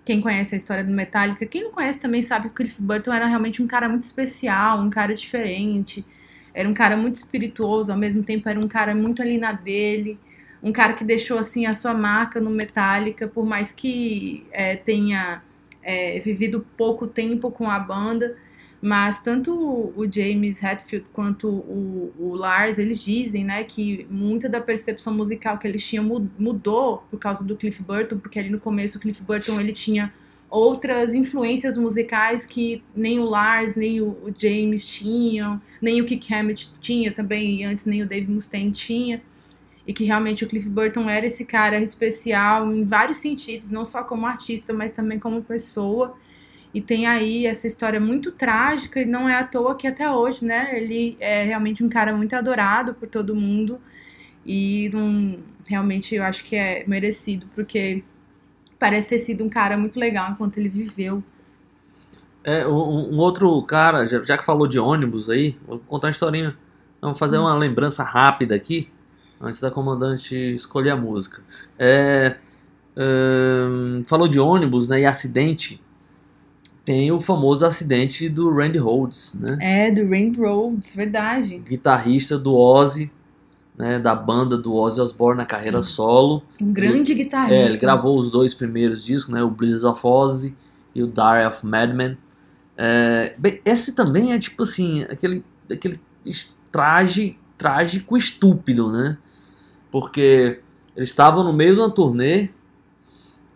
quem 0.05 0.21
conhece 0.21 0.55
a 0.55 0.59
história 0.59 0.85
do 0.85 0.93
Metallica, 0.93 1.47
quem 1.47 1.65
não 1.65 1.71
conhece 1.73 2.01
também 2.01 2.21
sabe 2.21 2.49
que 2.49 2.53
o 2.53 2.55
Cliff 2.57 2.83
Burton 2.83 3.13
era 3.13 3.27
realmente 3.27 3.63
um 3.63 3.67
cara 3.67 3.89
muito 3.89 4.03
especial, 4.03 4.81
um 4.81 4.91
cara 4.91 5.15
diferente. 5.15 6.05
Era 6.53 6.69
um 6.69 6.75
cara 6.75 6.97
muito 6.97 7.15
espirituoso, 7.15 7.93
ao 7.93 7.99
mesmo 7.99 8.23
tempo 8.23 8.49
era 8.49 8.59
um 8.59 8.69
cara 8.69 8.95
muito 8.95 9.23
ali 9.23 9.39
na 9.39 9.53
dele. 9.53 10.19
Um 10.63 10.73
cara 10.73 10.93
que 10.93 11.05
deixou, 11.05 11.39
assim, 11.39 11.65
a 11.65 11.75
sua 11.75 11.95
marca 11.95 12.41
no 12.41 12.51
Metallica, 12.51 13.27
por 13.27 13.47
mais 13.47 13.73
que 13.73 14.45
é, 14.53 14.77
tenha 14.77 15.43
é, 15.91 16.19
vivido 16.21 16.65
pouco 16.77 17.07
tempo 17.07 17.51
com 17.51 17.69
a 17.71 17.79
banda, 17.79 18.37
mas 18.83 19.23
tanto 19.23 19.53
o 19.55 20.07
James 20.11 20.63
Hetfield 20.63 21.05
quanto 21.13 21.49
o, 21.49 22.13
o 22.19 22.35
Lars, 22.35 22.79
eles 22.79 22.99
dizem, 23.05 23.45
né, 23.45 23.63
que 23.65 24.07
muita 24.11 24.49
da 24.49 24.61
percepção 24.61 25.13
musical 25.15 25.59
que 25.59 25.69
eles 25.69 25.85
tinham 25.87 26.05
mu- 26.05 26.31
mudou 26.39 27.05
por 27.11 27.19
causa 27.19 27.45
do 27.47 27.57
Cliff 27.57 27.83
Burton, 27.83 28.19
porque 28.19 28.39
ali 28.39 28.49
no 28.49 28.59
começo 28.59 28.97
o 28.97 29.01
Cliff 29.01 29.23
Burton 29.23 29.61
ele 29.61 29.73
tinha 29.73 30.11
outras 30.49 31.15
influências 31.15 31.77
musicais 31.77 32.45
que 32.47 32.83
nem 32.97 33.21
o 33.21 33.25
Lars, 33.25 33.77
nem 33.77 34.01
o, 34.01 34.09
o 34.09 34.33
James 34.35 34.85
tinham, 34.85 35.61
nem 35.81 36.01
o 36.01 36.07
Kick 36.07 36.33
Hammett 36.33 36.73
tinha 36.81 37.13
também, 37.13 37.61
e 37.61 37.65
antes 37.65 37.87
nem 37.87 38.03
o 38.03 38.07
Dave 38.07 38.31
Mustaine 38.31 38.73
tinha 38.73 39.23
e 39.91 39.93
que 39.93 40.05
realmente 40.05 40.45
o 40.45 40.47
Cliff 40.47 40.69
Burton 40.69 41.11
era 41.11 41.27
esse 41.27 41.45
cara 41.45 41.81
especial 41.81 42.73
em 42.73 42.85
vários 42.85 43.17
sentidos, 43.17 43.73
não 43.73 43.85
só 43.85 44.05
como 44.05 44.25
artista, 44.25 44.73
mas 44.73 44.93
também 44.93 45.19
como 45.19 45.43
pessoa. 45.43 46.15
E 46.73 46.81
tem 46.81 47.09
aí 47.09 47.45
essa 47.45 47.67
história 47.67 47.99
muito 47.99 48.31
trágica, 48.31 49.01
e 49.01 49.05
não 49.05 49.29
é 49.29 49.35
à 49.35 49.43
toa 49.43 49.75
que 49.75 49.89
até 49.89 50.09
hoje, 50.09 50.45
né, 50.45 50.71
ele 50.77 51.17
é 51.19 51.43
realmente 51.43 51.83
um 51.83 51.89
cara 51.89 52.17
muito 52.17 52.37
adorado 52.37 52.95
por 52.95 53.09
todo 53.09 53.35
mundo. 53.35 53.81
E 54.47 54.89
não, 54.95 55.41
realmente 55.67 56.15
eu 56.15 56.23
acho 56.23 56.45
que 56.45 56.55
é 56.55 56.85
merecido, 56.87 57.47
porque 57.53 58.05
parece 58.79 59.09
ter 59.09 59.19
sido 59.19 59.43
um 59.43 59.49
cara 59.49 59.77
muito 59.77 59.99
legal 59.99 60.31
enquanto 60.31 60.57
ele 60.59 60.69
viveu. 60.69 61.21
É, 62.45 62.65
um, 62.65 63.15
um 63.15 63.19
outro 63.19 63.61
cara, 63.65 64.05
já, 64.05 64.23
já 64.23 64.39
que 64.39 64.45
falou 64.45 64.69
de 64.69 64.79
ônibus 64.79 65.29
aí, 65.29 65.59
vou 65.67 65.81
contar 65.81 66.07
uma 66.07 66.13
historinha. 66.13 66.57
Vamos 67.03 67.19
fazer 67.19 67.39
uma 67.39 67.57
lembrança 67.57 68.05
rápida 68.05 68.55
aqui, 68.55 68.89
antes 69.41 69.61
da 69.61 69.71
comandante 69.71 70.37
escolher 70.55 70.91
a 70.91 70.97
música. 70.97 71.43
É, 71.79 72.37
ahn, 72.97 74.05
falou 74.07 74.29
de 74.29 74.39
ônibus 74.39 74.87
né, 74.87 75.01
e 75.01 75.07
acidente. 75.07 75.81
Tem 76.85 77.11
o 77.13 77.21
famoso 77.21 77.65
acidente 77.65 78.29
do 78.29 78.53
Randy 78.53 78.79
Rhoads, 78.79 79.35
né? 79.35 79.59
É, 79.61 79.91
do 79.91 80.09
Rain 80.09 80.33
Roads, 80.33 80.95
verdade. 80.95 81.59
Guitarrista 81.59 82.37
do 82.39 82.55
Ozzy, 82.55 83.11
né, 83.77 83.99
da 83.99 84.15
banda 84.15 84.57
do 84.59 84.75
Ozzy 84.75 85.01
Osbourne 85.01 85.39
na 85.39 85.47
carreira 85.47 85.83
solo. 85.83 86.43
Um 86.61 86.73
grande 86.73 87.15
guitarrista. 87.15 87.55
É, 87.55 87.67
ele 87.67 87.77
gravou 87.77 88.17
os 88.17 88.31
dois 88.31 88.55
primeiros 88.55 89.05
discos, 89.05 89.33
né? 89.33 89.43
O 89.43 89.51
Blizzard 89.51 89.95
of 89.95 90.07
Ozzy 90.07 90.57
e 90.95 91.03
o 91.03 91.07
Diary 91.07 91.47
of 91.47 91.65
Madman. 91.65 92.19
É, 92.77 93.35
bem, 93.39 93.61
esse 93.65 93.95
também 93.95 94.33
é 94.33 94.39
tipo 94.39 94.63
assim, 94.63 95.03
aquele, 95.03 95.45
aquele 95.71 96.01
traje, 96.73 97.39
trágico 97.57 98.17
estúpido, 98.17 98.91
né? 98.91 99.19
Porque 99.91 100.61
eles 100.97 101.09
estavam 101.09 101.43
no 101.45 101.53
meio 101.53 101.75
de 101.75 101.81
uma 101.81 101.91
turnê 101.91 102.51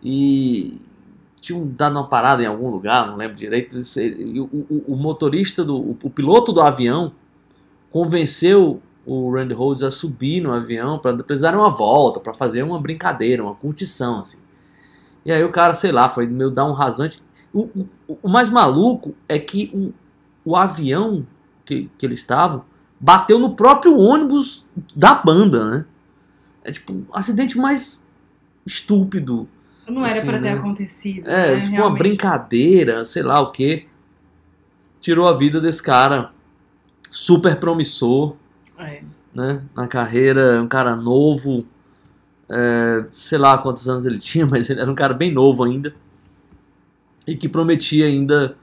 e 0.03 0.79
tinham 1.39 1.67
dado 1.67 1.93
uma 1.97 2.07
parada 2.07 2.41
em 2.43 2.45
algum 2.45 2.69
lugar, 2.69 3.07
não 3.07 3.15
lembro 3.17 3.35
direito. 3.37 3.77
E 3.99 4.39
o, 4.39 4.45
o- 4.45 4.83
o 4.93 4.95
motorista, 4.95 5.63
do, 5.63 5.77
o, 5.77 5.97
o 6.03 6.09
piloto 6.09 6.51
do 6.51 6.61
avião 6.61 7.11
convenceu 7.91 8.81
o 9.05 9.31
Randy 9.31 9.53
Rhoads 9.53 9.83
a 9.83 9.91
subir 9.91 10.41
no 10.41 10.51
avião 10.51 10.97
para 10.97 11.11
darem 11.13 11.59
uma 11.59 11.69
volta, 11.69 12.19
para 12.19 12.33
fazer 12.33 12.63
uma 12.63 12.79
brincadeira, 12.81 13.43
uma 13.43 13.53
curtição, 13.53 14.21
assim. 14.21 14.39
E 15.25 15.31
aí 15.31 15.43
o 15.43 15.51
cara, 15.51 15.73
sei 15.75 15.91
lá, 15.91 16.09
foi 16.09 16.25
meio 16.27 16.49
dar 16.51 16.65
um 16.65 16.71
rasante. 16.73 17.21
O, 17.53 17.69
o, 18.07 18.17
o 18.23 18.29
mais 18.29 18.49
maluco 18.49 19.13
é 19.29 19.37
que 19.39 19.71
o, 19.73 19.93
o 20.51 20.55
avião 20.55 21.25
que, 21.63 21.89
que 21.97 22.05
eles 22.05 22.19
estavam 22.19 22.63
bateu 22.99 23.37
no 23.39 23.55
próprio 23.55 23.97
ônibus 23.97 24.65
da 24.95 25.13
banda, 25.15 25.69
né? 25.69 25.85
É 26.65 26.71
tipo 26.71 26.91
um 26.93 27.05
acidente 27.13 27.57
mais 27.57 28.03
estúpido. 28.65 29.47
Não 29.87 30.03
era 30.03 30.15
assim, 30.17 30.25
pra 30.27 30.33
ter 30.39 30.41
né? 30.41 30.53
acontecido. 30.53 31.29
É, 31.29 31.53
né, 31.55 31.59
tipo 31.61 31.71
uma 31.73 31.77
realmente. 31.77 31.99
brincadeira, 31.99 33.05
sei 33.05 33.21
lá 33.23 33.39
o 33.39 33.51
que. 33.51 33.87
Tirou 34.99 35.27
a 35.27 35.37
vida 35.37 35.61
desse 35.61 35.83
cara 35.83 36.31
super 37.11 37.55
promissor, 37.59 38.35
É. 38.79 39.03
né? 39.33 39.63
Na 39.75 39.87
carreira, 39.87 40.59
um 40.61 40.67
cara 40.67 40.95
novo. 40.95 41.65
é, 42.49 43.05
sei 43.11 43.37
lá 43.37 43.57
quantos 43.59 43.87
anos 43.87 44.05
ele 44.05 44.17
tinha, 44.19 44.45
mas 44.45 44.69
ele 44.69 44.79
era 44.81 44.89
um 44.91 44.95
cara 44.95 45.13
bem 45.13 45.31
novo 45.31 45.63
ainda. 45.63 45.93
E 47.27 47.35
que 47.35 47.47
prometia 47.47 48.05
ainda 48.07 48.55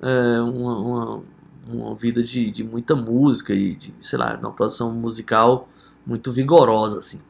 é, 0.00 0.40
uma, 0.40 0.78
uma, 0.78 1.22
uma 1.70 1.94
vida 1.94 2.22
de, 2.22 2.50
de 2.50 2.64
muita 2.64 2.94
música 2.96 3.52
e 3.54 3.74
de, 3.76 3.94
sei 4.02 4.18
lá, 4.18 4.38
uma 4.40 4.52
produção 4.52 4.90
musical 4.92 5.68
muito 6.06 6.32
vigorosa, 6.32 6.98
assim. 7.00 7.20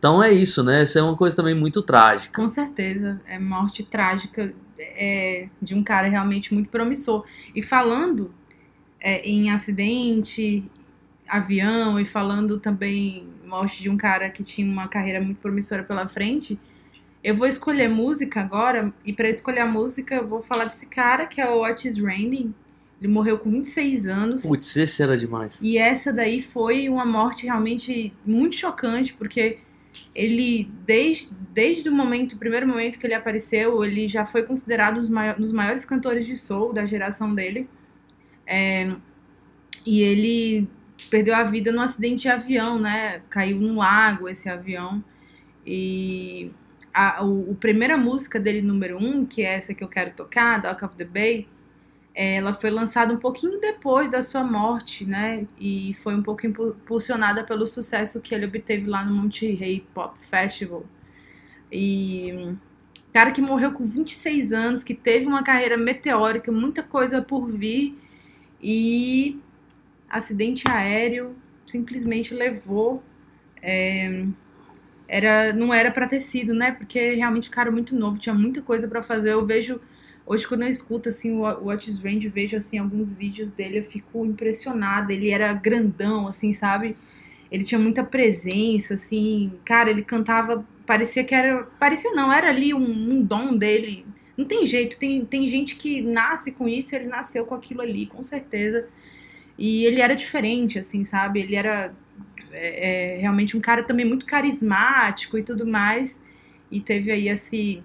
Então 0.00 0.22
é 0.22 0.32
isso, 0.32 0.64
né? 0.64 0.80
Essa 0.80 0.98
é 0.98 1.02
uma 1.02 1.14
coisa 1.14 1.36
também 1.36 1.54
muito 1.54 1.82
trágica. 1.82 2.34
Com 2.34 2.48
certeza, 2.48 3.20
é 3.26 3.38
morte 3.38 3.82
trágica 3.82 4.54
é, 4.78 5.46
de 5.60 5.74
um 5.74 5.84
cara 5.84 6.08
realmente 6.08 6.54
muito 6.54 6.70
promissor. 6.70 7.26
E 7.54 7.60
falando 7.60 8.32
é, 8.98 9.20
em 9.28 9.50
acidente, 9.50 10.64
avião, 11.28 12.00
e 12.00 12.06
falando 12.06 12.58
também 12.58 13.28
morte 13.44 13.82
de 13.82 13.90
um 13.90 13.96
cara 13.98 14.30
que 14.30 14.42
tinha 14.42 14.66
uma 14.66 14.88
carreira 14.88 15.20
muito 15.20 15.36
promissora 15.36 15.82
pela 15.82 16.08
frente, 16.08 16.58
eu 17.22 17.36
vou 17.36 17.46
escolher 17.46 17.86
música 17.86 18.40
agora, 18.40 18.94
e 19.04 19.12
para 19.12 19.28
escolher 19.28 19.60
a 19.60 19.66
música 19.66 20.14
eu 20.14 20.26
vou 20.26 20.40
falar 20.40 20.64
desse 20.64 20.86
cara 20.86 21.26
que 21.26 21.42
é 21.42 21.46
o 21.46 21.62
Otis 21.62 21.98
Redding. 21.98 22.54
Ele 22.98 23.12
morreu 23.12 23.38
com 23.38 23.50
26 23.50 24.06
anos. 24.06 24.42
Putz, 24.42 24.74
esse 24.76 25.02
era 25.02 25.14
demais. 25.14 25.58
E 25.60 25.76
essa 25.76 26.10
daí 26.10 26.40
foi 26.40 26.88
uma 26.88 27.04
morte 27.04 27.44
realmente 27.44 28.14
muito 28.24 28.56
chocante, 28.56 29.12
porque 29.12 29.58
ele, 30.14 30.70
desde, 30.86 31.30
desde 31.52 31.88
o 31.88 31.92
momento, 31.92 32.34
o 32.34 32.38
primeiro 32.38 32.66
momento 32.66 32.98
que 32.98 33.06
ele 33.06 33.14
apareceu, 33.14 33.84
ele 33.84 34.08
já 34.08 34.24
foi 34.26 34.42
considerado 34.44 34.96
um 34.96 35.00
dos 35.00 35.08
mai- 35.08 35.34
dos 35.34 35.52
maiores 35.52 35.84
cantores 35.84 36.26
de 36.26 36.36
soul 36.36 36.72
da 36.72 36.86
geração 36.86 37.34
dele. 37.34 37.68
É, 38.46 38.94
e 39.86 40.00
ele 40.02 40.68
perdeu 41.10 41.34
a 41.34 41.44
vida 41.44 41.72
num 41.72 41.80
acidente 41.80 42.22
de 42.22 42.28
avião, 42.28 42.78
né? 42.78 43.22
Caiu 43.30 43.58
num 43.58 43.76
lago 43.76 44.28
esse 44.28 44.48
avião. 44.48 45.02
E 45.66 46.50
a, 46.92 47.24
o, 47.24 47.52
o 47.52 47.54
primeira 47.54 47.96
música 47.96 48.38
dele, 48.40 48.62
número 48.62 48.98
um, 48.98 49.24
que 49.24 49.42
é 49.42 49.54
essa 49.54 49.74
que 49.74 49.82
eu 49.84 49.88
quero 49.88 50.12
tocar, 50.12 50.60
Dock 50.60 50.84
of 50.84 50.96
the 50.96 51.04
Bay, 51.04 51.48
ela 52.36 52.52
foi 52.54 52.70
lançada 52.70 53.12
um 53.14 53.18
pouquinho 53.18 53.60
depois 53.60 54.10
da 54.10 54.22
sua 54.22 54.44
morte, 54.44 55.04
né? 55.06 55.46
E 55.58 55.94
foi 56.02 56.14
um 56.14 56.22
pouco 56.22 56.46
impu- 56.46 56.70
impulsionada 56.82 57.44
pelo 57.44 57.66
sucesso 57.66 58.20
que 58.20 58.34
ele 58.34 58.46
obteve 58.46 58.86
lá 58.88 59.04
no 59.04 59.14
Monterey 59.14 59.86
Pop 59.94 60.16
Festival. 60.18 60.84
E 61.72 62.54
cara 63.12 63.32
que 63.32 63.40
morreu 63.42 63.72
com 63.72 63.84
26 63.84 64.52
anos, 64.52 64.84
que 64.84 64.94
teve 64.94 65.26
uma 65.26 65.42
carreira 65.42 65.76
meteórica, 65.76 66.52
muita 66.52 66.82
coisa 66.82 67.22
por 67.22 67.50
vir 67.50 67.98
e 68.62 69.40
acidente 70.08 70.68
aéreo 70.70 71.36
simplesmente 71.66 72.34
levou 72.34 73.02
é, 73.62 74.24
era 75.08 75.52
não 75.52 75.72
era 75.74 75.90
pra 75.90 76.06
ter 76.06 76.20
sido, 76.20 76.54
né? 76.54 76.72
Porque 76.72 77.14
realmente 77.14 77.48
o 77.48 77.52
cara 77.52 77.68
é 77.68 77.72
muito 77.72 77.96
novo, 77.96 78.18
tinha 78.18 78.34
muita 78.34 78.62
coisa 78.62 78.88
pra 78.88 79.02
fazer. 79.02 79.32
Eu 79.32 79.46
vejo 79.46 79.80
Hoje, 80.30 80.46
quando 80.46 80.62
eu 80.62 80.68
escuto 80.68 81.08
assim, 81.08 81.32
o 81.32 81.42
Otis 81.66 81.98
Range, 81.98 82.28
vejo 82.28 82.56
assim, 82.56 82.78
alguns 82.78 83.12
vídeos 83.12 83.50
dele, 83.50 83.80
eu 83.80 83.82
fico 83.82 84.24
impressionada. 84.24 85.12
Ele 85.12 85.28
era 85.28 85.52
grandão, 85.52 86.28
assim, 86.28 86.52
sabe? 86.52 86.96
Ele 87.50 87.64
tinha 87.64 87.80
muita 87.80 88.04
presença, 88.04 88.94
assim. 88.94 89.52
Cara, 89.64 89.90
ele 89.90 90.04
cantava, 90.04 90.64
parecia 90.86 91.24
que 91.24 91.34
era. 91.34 91.64
Parecia 91.80 92.12
não, 92.12 92.32
era 92.32 92.48
ali 92.48 92.72
um, 92.72 92.78
um 92.80 93.20
dom 93.20 93.56
dele. 93.56 94.06
Não 94.36 94.44
tem 94.44 94.64
jeito, 94.64 95.00
tem, 95.00 95.24
tem 95.24 95.48
gente 95.48 95.74
que 95.74 96.00
nasce 96.00 96.52
com 96.52 96.68
isso, 96.68 96.94
ele 96.94 97.06
nasceu 97.06 97.44
com 97.44 97.56
aquilo 97.56 97.80
ali, 97.80 98.06
com 98.06 98.22
certeza. 98.22 98.86
E 99.58 99.84
ele 99.84 100.00
era 100.00 100.14
diferente, 100.14 100.78
assim, 100.78 101.02
sabe? 101.02 101.40
Ele 101.40 101.56
era 101.56 101.90
é, 102.52 103.16
é, 103.16 103.18
realmente 103.18 103.56
um 103.56 103.60
cara 103.60 103.82
também 103.82 104.06
muito 104.06 104.24
carismático 104.26 105.36
e 105.36 105.42
tudo 105.42 105.66
mais. 105.66 106.22
E 106.70 106.80
teve 106.80 107.10
aí 107.10 107.28
esse 107.28 107.82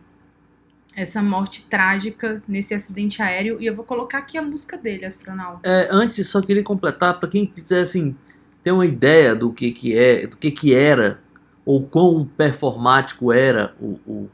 essa 0.96 1.22
morte 1.22 1.66
trágica 1.70 2.42
nesse 2.48 2.74
acidente 2.74 3.22
aéreo. 3.22 3.62
E 3.62 3.66
eu 3.66 3.76
vou 3.76 3.86
colocar 3.86 4.20
aqui 4.20 4.38
a 4.38 4.42
música 4.42 4.78
dele, 4.78 5.06
astronauta. 5.06 5.68
É, 5.70 5.90
antes, 5.92 6.28
só 6.28 6.42
queria 6.42 6.64
completar 6.64 7.20
para 7.20 7.28
quem 7.28 7.46
quiser 7.46 7.82
assim 7.82 8.16
ter 8.64 8.72
uma 8.72 8.86
ideia 8.86 9.36
do 9.36 9.52
que 9.52 9.72
que 9.72 9.98
é, 9.98 10.26
do 10.26 10.38
que 10.38 10.50
que 10.52 10.74
era 10.74 11.20
ou 11.66 11.84
quão 11.84 12.26
performático 12.26 13.32
era 13.32 13.74
o 13.80 14.00
o, 14.06 14.30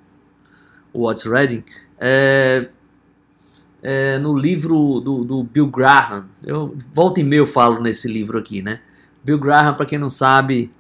o 0.94 1.04
Otis 1.08 1.26
Redding. 1.26 1.64
É, 2.00 2.68
é, 3.82 4.20
no 4.20 4.38
livro 4.38 5.00
do, 5.00 5.24
do 5.24 5.44
Bill 5.44 5.68
Graham. 5.68 6.26
Eu 6.44 6.76
volta 6.94 7.20
e 7.20 7.24
meia 7.24 7.40
eu 7.40 7.48
falo 7.48 7.82
nesse 7.82 8.08
livro 8.08 8.38
aqui, 8.38 8.62
né? 8.62 8.80
Bill 9.24 9.40
Graham, 9.40 9.74
para 9.74 9.86
quem 9.86 9.98
não 9.98 10.10
sabe, 10.10 10.72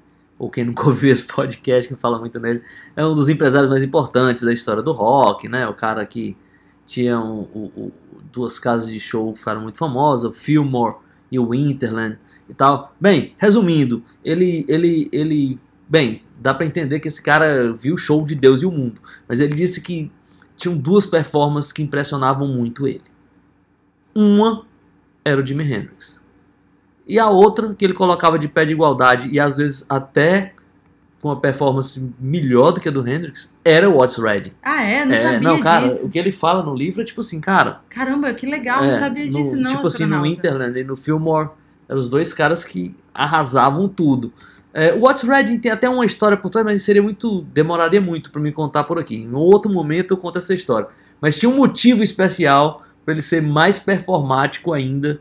ou 0.42 0.50
quem 0.50 0.64
nunca 0.64 0.84
ouviu 0.90 1.12
esse 1.12 1.24
podcast, 1.24 1.88
que 1.94 2.00
fala 2.02 2.18
muito 2.18 2.40
nele, 2.40 2.64
é 2.96 3.06
um 3.06 3.14
dos 3.14 3.30
empresários 3.30 3.70
mais 3.70 3.84
importantes 3.84 4.42
da 4.42 4.52
história 4.52 4.82
do 4.82 4.92
rock, 4.92 5.48
né? 5.48 5.68
O 5.68 5.74
cara 5.76 6.04
que 6.06 6.36
tinha 6.84 7.20
um- 7.20 7.42
o- 7.54 7.92
duas 8.34 8.58
casas 8.58 8.90
de 8.90 9.00
show 9.00 9.32
que 9.34 9.40
ficaram 9.40 9.62
muito 9.62 9.78
famosas, 9.78 10.32
o 10.32 10.34
Fillmore 10.34 10.96
e 11.32 11.38
o 11.38 11.50
Winterland 11.50 12.18
e 12.50 12.54
tal. 12.56 12.92
Bem, 13.00 13.36
resumindo, 13.38 14.04
ele, 14.26 14.66
ele, 14.68 15.08
ele, 15.12 15.60
bem, 15.88 16.24
dá 16.40 16.54
pra 16.56 16.66
entender 16.66 17.00
que 17.00 17.08
esse 17.08 17.22
cara 17.22 17.72
viu 17.74 17.94
o 17.94 17.98
show 17.98 18.26
de 18.26 18.34
Deus 18.34 18.64
e 18.64 18.66
o 18.66 18.72
mundo, 18.72 19.00
mas 19.28 19.40
ele 19.40 19.54
disse 19.54 19.80
que 19.80 20.12
tinham 20.56 20.76
duas 20.78 21.06
performances 21.06 21.72
que 21.72 21.84
impressionavam 21.84 22.48
muito 22.48 22.88
ele. 22.88 23.02
Uma 24.16 24.66
era 25.24 25.40
o 25.42 25.46
Jimi 25.46 25.64
Hendrix. 25.64 26.21
E 27.12 27.20
a 27.20 27.28
outra, 27.30 27.74
que 27.76 27.84
ele 27.84 27.94
colocava 27.94 28.40
de 28.40 28.48
pé 28.48 28.64
de 28.64 28.72
igualdade 28.74 29.28
e 29.32 29.40
às 29.40 29.58
vezes 29.58 29.86
até 29.90 30.54
com 31.22 31.28
uma 31.28 31.40
performance 31.40 32.10
melhor 32.20 32.72
do 32.72 32.80
que 32.82 32.88
a 32.88 32.92
do 32.92 33.08
Hendrix, 33.08 33.54
era 33.64 33.88
o 33.90 33.98
Otis 34.00 34.18
Redding. 34.18 34.54
Ah, 34.64 34.82
é? 34.84 35.06
Não 35.06 35.14
É, 35.14 35.18
sabia 35.18 35.40
não, 35.42 35.60
cara, 35.60 35.88
disso. 35.88 36.08
o 36.08 36.10
que 36.10 36.18
ele 36.18 36.32
fala 36.32 36.64
no 36.64 36.74
livro 36.74 37.02
é 37.02 37.06
tipo 37.06 37.22
assim, 37.22 37.40
cara. 37.42 37.82
Caramba, 37.90 38.34
que 38.34 38.46
legal, 38.48 38.84
é, 38.84 38.88
não 38.88 38.94
sabia 38.96 39.26
no- 39.26 39.32
disso, 39.32 39.56
não. 39.58 39.70
Tipo 39.70 39.88
assim, 39.88 40.06
no. 40.06 40.22
Winterland 40.24 40.80
e 40.80 40.84
no 40.84 40.96
Fillmore, 40.96 41.50
eram 41.88 42.00
os 42.00 42.10
dois 42.10 42.34
caras 42.34 42.64
que 42.64 42.96
arrasavam 43.14 43.88
tudo. 43.88 44.32
É, 44.74 44.94
o 44.94 45.04
Otis 45.04 45.24
Redding 45.24 45.60
tem 45.60 45.72
até 45.72 45.90
uma 45.90 46.06
história 46.06 46.38
por 46.38 46.50
trás, 46.50 46.66
mas 46.66 46.82
seria 46.82 47.04
muito. 47.04 47.42
demoraria 47.54 48.00
muito 48.02 48.32
pra 48.32 48.42
me 48.42 48.52
contar 48.54 48.86
por 48.86 48.98
aqui. 48.98 49.18
Em 49.18 49.34
outro 49.34 49.72
momento 49.72 50.12
eu 50.14 50.18
conto 50.18 50.38
essa 50.38 50.54
história. 50.54 50.88
Mas 51.20 51.38
tinha 51.38 51.50
um 51.52 51.58
motivo 51.58 52.02
especial 52.02 52.82
pra 53.06 53.14
ele 53.14 53.22
ser 53.22 53.42
mais 53.44 53.80
performático 53.80 54.74
ainda 54.74 55.20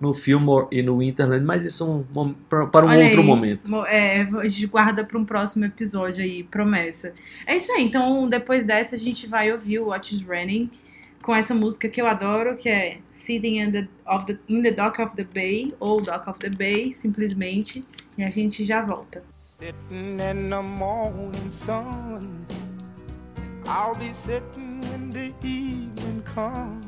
no 0.00 0.14
Fillmore 0.14 0.68
e 0.70 0.82
no 0.82 0.98
Winterland, 0.98 1.44
mas 1.44 1.64
isso 1.64 1.82
é 1.84 1.86
um 2.20 2.34
para 2.48 2.84
um 2.84 2.88
Olha 2.88 3.04
outro 3.06 3.20
aí, 3.20 3.26
momento. 3.26 3.70
mo- 3.70 3.84
É, 3.86 4.22
a 4.22 4.48
gente 4.48 4.66
guarda 4.66 5.04
para 5.04 5.18
um 5.18 5.24
próximo 5.24 5.64
episódio 5.64 6.22
aí, 6.22 6.44
promessa. 6.44 7.12
É 7.46 7.56
isso 7.56 7.70
aí, 7.72 7.84
então 7.84 8.28
depois 8.28 8.64
dessa 8.64 8.94
a 8.96 8.98
gente 8.98 9.26
vai 9.26 9.50
ouvir 9.52 9.80
o 9.80 9.88
Otis 9.90 10.20
Redding 10.22 10.70
com 11.22 11.34
essa 11.34 11.54
música 11.54 11.88
que 11.88 12.00
eu 12.00 12.06
adoro, 12.06 12.56
que 12.56 12.68
é 12.68 12.98
Sitting 13.10 13.58
in 13.60 13.70
the, 13.72 13.88
of 14.06 14.24
the, 14.26 14.38
in 14.48 14.62
the 14.62 14.70
Dock 14.70 15.00
of 15.02 15.14
the 15.16 15.24
Bay, 15.24 15.74
ou 15.80 16.00
Dock 16.00 16.30
of 16.30 16.38
the 16.38 16.48
Bay, 16.48 16.92
simplesmente, 16.92 17.84
e 18.16 18.22
a 18.22 18.30
gente 18.30 18.64
já 18.64 18.80
volta. 18.82 19.22
Sitting 19.34 20.12
in 20.12 20.48
the 20.48 20.62
morning 20.62 21.50
sun. 21.50 22.46
I'll 23.66 23.94
be 23.98 24.12
sitting 24.14 24.80
when 24.90 25.10
the 25.10 25.34
evening 25.44 26.22
comes. 26.24 26.87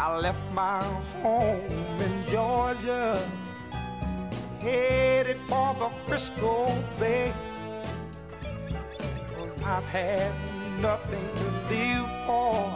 I 0.00 0.16
left 0.16 0.52
my 0.52 0.80
home 1.22 2.00
in 2.00 2.24
Georgia, 2.30 3.20
headed 4.60 5.38
for 5.48 5.74
the 5.74 5.90
Frisco 6.06 6.72
Bay. 7.00 7.32
Cause 9.34 9.60
I've 9.64 9.84
had 9.86 10.32
nothing 10.80 11.28
to 11.34 11.74
live 11.74 12.06
for, 12.26 12.70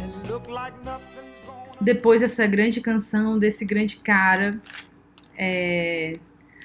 and 0.00 0.12
look 0.28 0.46
like 0.48 0.72
nothing's 0.84 1.40
gonna 1.44 1.76
Depois 1.80 2.20
dessa 2.20 2.46
grande 2.46 2.80
canção, 2.80 3.36
desse 3.36 3.64
grande 3.64 3.96
cara, 3.96 4.60
é, 5.36 6.20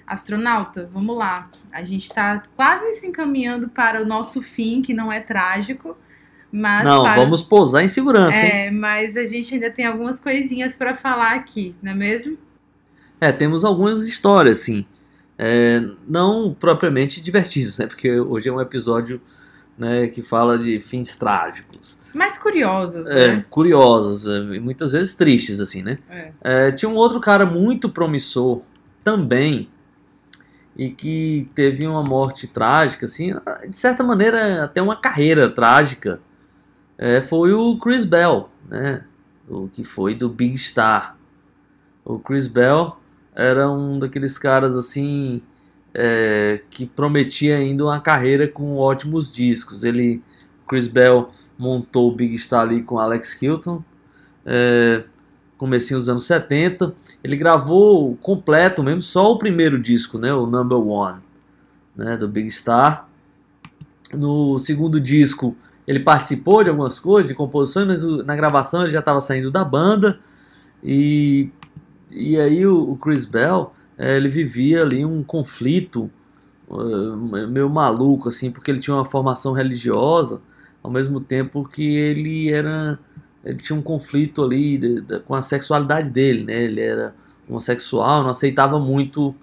astronauta, 0.05 0.87
vamos 0.93 1.17
lá. 1.17 1.49
A 1.71 1.83
gente 1.83 2.09
tá 2.09 2.43
quase 2.55 2.93
se 2.93 3.07
encaminhando 3.07 3.67
para 3.69 4.03
o 4.03 4.05
nosso 4.05 4.43
fim, 4.43 4.83
que 4.83 4.93
não 4.93 5.11
é 5.11 5.19
trágico, 5.19 5.97
mas 6.51 6.83
Não, 6.85 7.03
para- 7.03 7.15
vamos 7.15 7.41
pousar 7.43 7.83
em 7.83 7.87
segurança, 7.87 8.37
hein? 8.37 8.51
É, 8.51 8.71
mas 8.71 9.15
a 9.17 9.23
gente 9.25 9.53
ainda 9.53 9.69
tem 9.69 9.85
algumas 9.85 10.19
coisinhas 10.19 10.75
pra 10.75 10.95
falar 10.95 11.33
aqui, 11.35 11.75
não 11.81 11.91
é 11.91 11.95
mesmo? 11.95 12.37
É, 13.21 13.31
temos 13.31 13.63
algumas 13.65 14.07
histórias, 14.07 14.59
sim. 14.59 14.85
É, 15.37 15.81
não 16.07 16.53
propriamente 16.53 17.21
divertidas, 17.21 17.77
né? 17.77 17.85
Porque 17.87 18.19
hoje 18.19 18.49
é 18.49 18.51
um 18.51 18.59
episódio 18.59 19.21
né, 19.77 20.07
que 20.07 20.21
fala 20.21 20.57
de 20.59 20.81
fins 20.81 21.15
trágicos. 21.15 21.97
Mais 22.13 22.37
curiosas, 22.37 23.07
É, 23.07 23.33
né? 23.35 23.45
curiosas, 23.49 24.25
é, 24.27 24.55
e 24.55 24.59
muitas 24.59 24.91
vezes 24.91 25.13
tristes, 25.13 25.61
assim, 25.61 25.81
né? 25.81 25.99
É. 26.09 26.31
É, 26.41 26.71
tinha 26.73 26.89
um 26.89 26.95
outro 26.95 27.21
cara 27.21 27.45
muito 27.45 27.87
promissor 27.87 28.61
também, 29.03 29.69
e 30.75 30.89
que 30.89 31.49
teve 31.55 31.85
uma 31.87 32.03
morte 32.03 32.47
trágica, 32.47 33.05
assim, 33.05 33.33
de 33.69 33.75
certa 33.77 34.03
maneira 34.03 34.63
até 34.63 34.81
uma 34.81 34.95
carreira 34.95 35.49
trágica, 35.49 36.19
é, 37.01 37.21
foi 37.21 37.53
o 37.53 37.77
Chris 37.77 38.03
Bell, 38.03 38.49
né? 38.69 39.05
O 39.47 39.69
que 39.69 39.85
foi 39.85 40.13
do 40.13 40.27
Big 40.27 40.57
Star. 40.57 41.17
O 42.03 42.19
Chris 42.19 42.45
Bell 42.45 42.97
era 43.33 43.71
um 43.71 43.97
daqueles 43.97 44.37
caras 44.37 44.75
assim 44.75 45.41
é, 45.93 46.61
que 46.69 46.85
prometia 46.85 47.55
ainda 47.55 47.85
uma 47.85 48.01
carreira 48.01 48.49
com 48.49 48.75
ótimos 48.75 49.31
discos. 49.31 49.85
Ele, 49.85 50.21
Chris 50.67 50.89
Bell, 50.89 51.27
montou 51.57 52.11
o 52.11 52.15
Big 52.15 52.37
Star 52.37 52.61
ali 52.63 52.83
com 52.83 52.99
Alex 52.99 53.41
Hilton, 53.41 53.81
é, 54.45 55.03
comecinho 55.57 56.01
dos 56.01 56.09
anos 56.09 56.25
70. 56.25 56.93
Ele 57.23 57.37
gravou 57.37 58.17
completo 58.17 58.83
mesmo, 58.83 59.01
só 59.01 59.31
o 59.31 59.37
primeiro 59.37 59.79
disco, 59.79 60.19
né, 60.19 60.33
o 60.33 60.45
Number 60.45 60.77
One, 60.77 61.21
né, 61.95 62.17
do 62.17 62.27
Big 62.27 62.51
Star. 62.51 63.07
No 64.13 64.59
segundo 64.59 64.99
disco 64.99 65.55
ele 65.89 65.99
participou 66.01 66.63
de 66.63 66.69
algumas 66.69 66.99
coisas, 66.99 67.29
de 67.29 67.35
composições, 67.35 67.87
mas 67.87 68.03
o- 68.03 68.23
na 68.23 68.35
gravação 68.35 68.83
ele 68.83 68.91
já 68.91 68.99
estava 68.99 69.19
saindo 69.21 69.49
da 69.51 69.65
banda. 69.65 70.19
E, 70.83 71.49
e 72.11 72.39
aí 72.39 72.65
o, 72.65 72.91
o 72.91 72.97
Chris 72.97 73.25
Bell, 73.25 73.71
eh, 73.97 74.17
ele 74.17 74.29
vivia 74.29 74.81
ali 74.83 75.05
um 75.05 75.23
conflito 75.23 76.09
eh, 76.71 77.47
meio 77.47 77.69
maluco, 77.69 78.29
assim, 78.29 78.51
porque 78.51 78.71
ele 78.71 78.79
tinha 78.79 78.95
uma 78.95 79.05
formação 79.05 79.53
religiosa, 79.53 80.41
ao 80.83 80.91
mesmo 80.91 81.19
tempo 81.19 81.67
que 81.67 81.83
ele 81.97 82.51
era 82.51 82.99
ele 83.43 83.55
tinha 83.57 83.77
um 83.77 83.81
conflito 83.81 84.43
ali 84.43 84.77
de- 84.77 85.01
de- 85.01 85.19
com 85.21 85.33
a 85.33 85.41
sexualidade 85.41 86.09
dele, 86.09 86.43
né? 86.43 86.63
Ele 86.65 86.81
era 86.81 87.15
homossexual, 87.47 88.21
não 88.23 88.31
aceitava 88.31 88.77
muito 88.79 89.33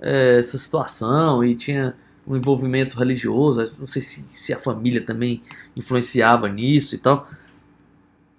eh, 0.00 0.38
essa 0.38 0.58
situação 0.58 1.42
e 1.42 1.54
tinha 1.54 1.94
um 2.26 2.36
envolvimento 2.36 2.98
religioso. 2.98 3.76
Não 3.78 3.86
sei 3.86 4.02
se, 4.02 4.22
se 4.28 4.52
a 4.52 4.58
família 4.58 5.00
também 5.04 5.40
influenciava 5.76 6.48
nisso 6.48 6.94
e 6.94 6.98
tal. 6.98 7.26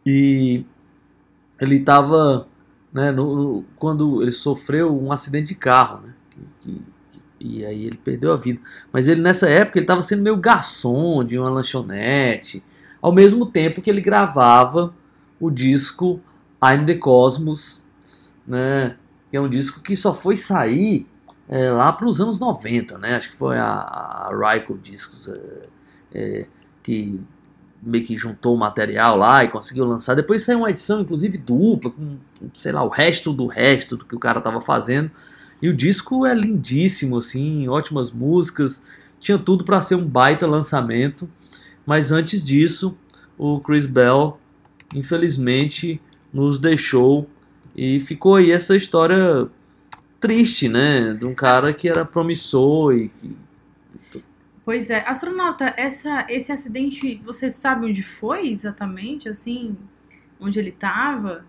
E 0.05 0.65
ele 1.59 1.77
estava, 1.77 2.47
né? 2.93 3.11
no- 3.11 3.35
no- 3.35 3.65
quando 3.75 4.21
ele 4.21 4.31
sofreu 4.31 4.95
um 4.95 5.11
acidente 5.11 5.49
de 5.49 5.55
carro, 5.55 6.01
né? 6.07 6.13
que- 6.59 6.69
que- 6.71 6.81
e 7.39 7.65
aí 7.65 7.85
ele 7.85 7.97
perdeu 7.97 8.31
a 8.33 8.35
vida. 8.37 8.61
Mas 8.91 9.07
ele 9.07 9.21
nessa 9.21 9.47
época 9.49 9.77
ele 9.77 9.83
estava 9.83 10.01
sendo 10.03 10.23
meio 10.23 10.37
garçom 10.37 11.23
de 11.23 11.37
uma 11.37 11.49
lanchonete, 11.49 12.63
ao 13.01 13.11
mesmo 13.13 13.45
tempo 13.45 13.81
que 13.81 13.89
ele 13.89 14.01
gravava 14.01 14.93
o 15.39 15.51
disco 15.51 16.19
I'm 16.63 16.85
the 16.85 16.95
Cosmos, 16.95 17.83
né? 18.47 18.97
Que 19.29 19.37
é 19.37 19.41
um 19.41 19.49
disco 19.49 19.81
que 19.81 19.95
só 19.95 20.13
foi 20.13 20.35
sair 20.35 21.07
é, 21.49 21.71
lá 21.71 21.91
para 21.93 22.07
os 22.07 22.19
anos 22.19 22.39
90, 22.39 22.97
né? 22.97 23.15
Acho 23.15 23.29
que 23.29 23.35
foi 23.35 23.57
a, 23.57 23.65
a 23.65 24.29
Ryko 24.31 24.77
Discos 24.77 25.29
é, 25.29 25.61
é, 26.13 26.45
que 26.83 27.21
meio 27.81 28.03
que 28.03 28.17
juntou 28.17 28.55
o 28.55 28.57
material 28.57 29.15
lá 29.15 29.43
e 29.43 29.47
conseguiu 29.47 29.85
lançar. 29.85 30.15
Depois 30.15 30.43
saiu 30.43 30.59
uma 30.59 30.69
edição, 30.69 31.01
inclusive 31.01 31.37
dupla, 31.37 31.91
com, 31.91 32.17
sei 32.53 32.71
lá, 32.71 32.83
o 32.83 32.89
resto 32.89 33.31
do 33.31 33.47
resto 33.47 33.95
do 33.95 34.05
que 34.05 34.15
o 34.15 34.19
cara 34.19 34.41
tava 34.41 34.59
fazendo. 34.59 35.11
E 35.61 35.69
o 35.69 35.75
disco 35.75 36.25
é 36.25 36.33
lindíssimo, 36.33 37.17
assim, 37.17 37.67
ótimas 37.67 38.11
músicas, 38.11 38.83
tinha 39.19 39.37
tudo 39.37 39.63
para 39.63 39.81
ser 39.81 39.95
um 39.95 40.05
baita 40.05 40.45
lançamento. 40.45 41.29
Mas 41.85 42.11
antes 42.11 42.45
disso, 42.45 42.95
o 43.37 43.59
Chris 43.59 43.85
Bell, 43.85 44.37
infelizmente, 44.93 46.01
nos 46.33 46.59
deixou 46.59 47.29
e 47.75 47.99
ficou 47.99 48.35
aí 48.35 48.51
essa 48.51 48.75
história 48.75 49.47
triste, 50.19 50.67
né? 50.69 51.13
De 51.13 51.25
um 51.25 51.33
cara 51.33 51.73
que 51.73 51.87
era 51.89 52.03
promissor 52.05 52.93
e 52.95 53.09
que 53.09 53.35
Pois 54.65 54.89
é, 54.89 55.01
astronauta, 55.07 55.73
essa, 55.77 56.25
esse 56.27 56.51
acidente, 56.51 57.21
você 57.23 57.49
sabe 57.49 57.85
onde 57.85 58.03
foi 58.03 58.49
exatamente, 58.49 59.29
assim? 59.29 59.77
Onde 60.41 60.59
ele 60.59 60.71
tava? 60.73 61.45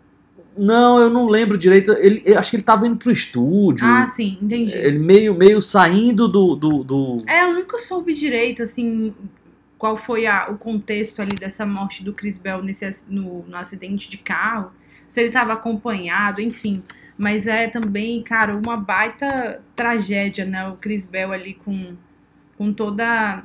Não, 0.56 1.00
eu 1.00 1.10
não 1.10 1.26
lembro 1.26 1.58
direito. 1.58 1.90
Ele, 1.94 2.22
eu 2.24 2.38
acho 2.38 2.48
que 2.50 2.56
ele 2.56 2.62
tava 2.62 2.86
indo 2.86 2.96
pro 2.96 3.10
estúdio. 3.10 3.84
Ah, 3.84 4.06
sim, 4.06 4.38
entendi. 4.40 4.72
ele 4.72 5.00
meio, 5.00 5.34
meio 5.34 5.60
saindo 5.60 6.28
do. 6.28 6.54
do, 6.54 6.84
do- 6.84 7.22
É, 7.26 7.42
eu 7.44 7.54
nunca 7.54 7.78
soube 7.78 8.14
direito, 8.14 8.62
assim, 8.62 9.12
qual 9.76 9.96
foi 9.96 10.24
a- 10.26 10.48
o 10.48 10.56
contexto 10.56 11.20
ali 11.20 11.34
dessa 11.34 11.66
morte 11.66 12.04
do 12.04 12.12
Chris 12.12 12.38
Bell 12.38 12.62
nesse, 12.62 12.88
no, 13.08 13.44
no 13.48 13.56
acidente 13.56 14.08
de 14.08 14.16
carro. 14.16 14.70
Se 15.08 15.20
ele 15.20 15.30
tava 15.32 15.54
acompanhado, 15.54 16.40
enfim. 16.40 16.84
Mas 17.18 17.48
é 17.48 17.66
também, 17.66 18.22
cara, 18.22 18.56
uma 18.56 18.76
baita 18.76 19.60
tragédia, 19.74 20.44
né? 20.44 20.68
O 20.68 20.76
Chris 20.76 21.04
Bell 21.04 21.32
ali 21.32 21.54
com, 21.54 21.96
com 22.56 22.72
toda 22.72 23.42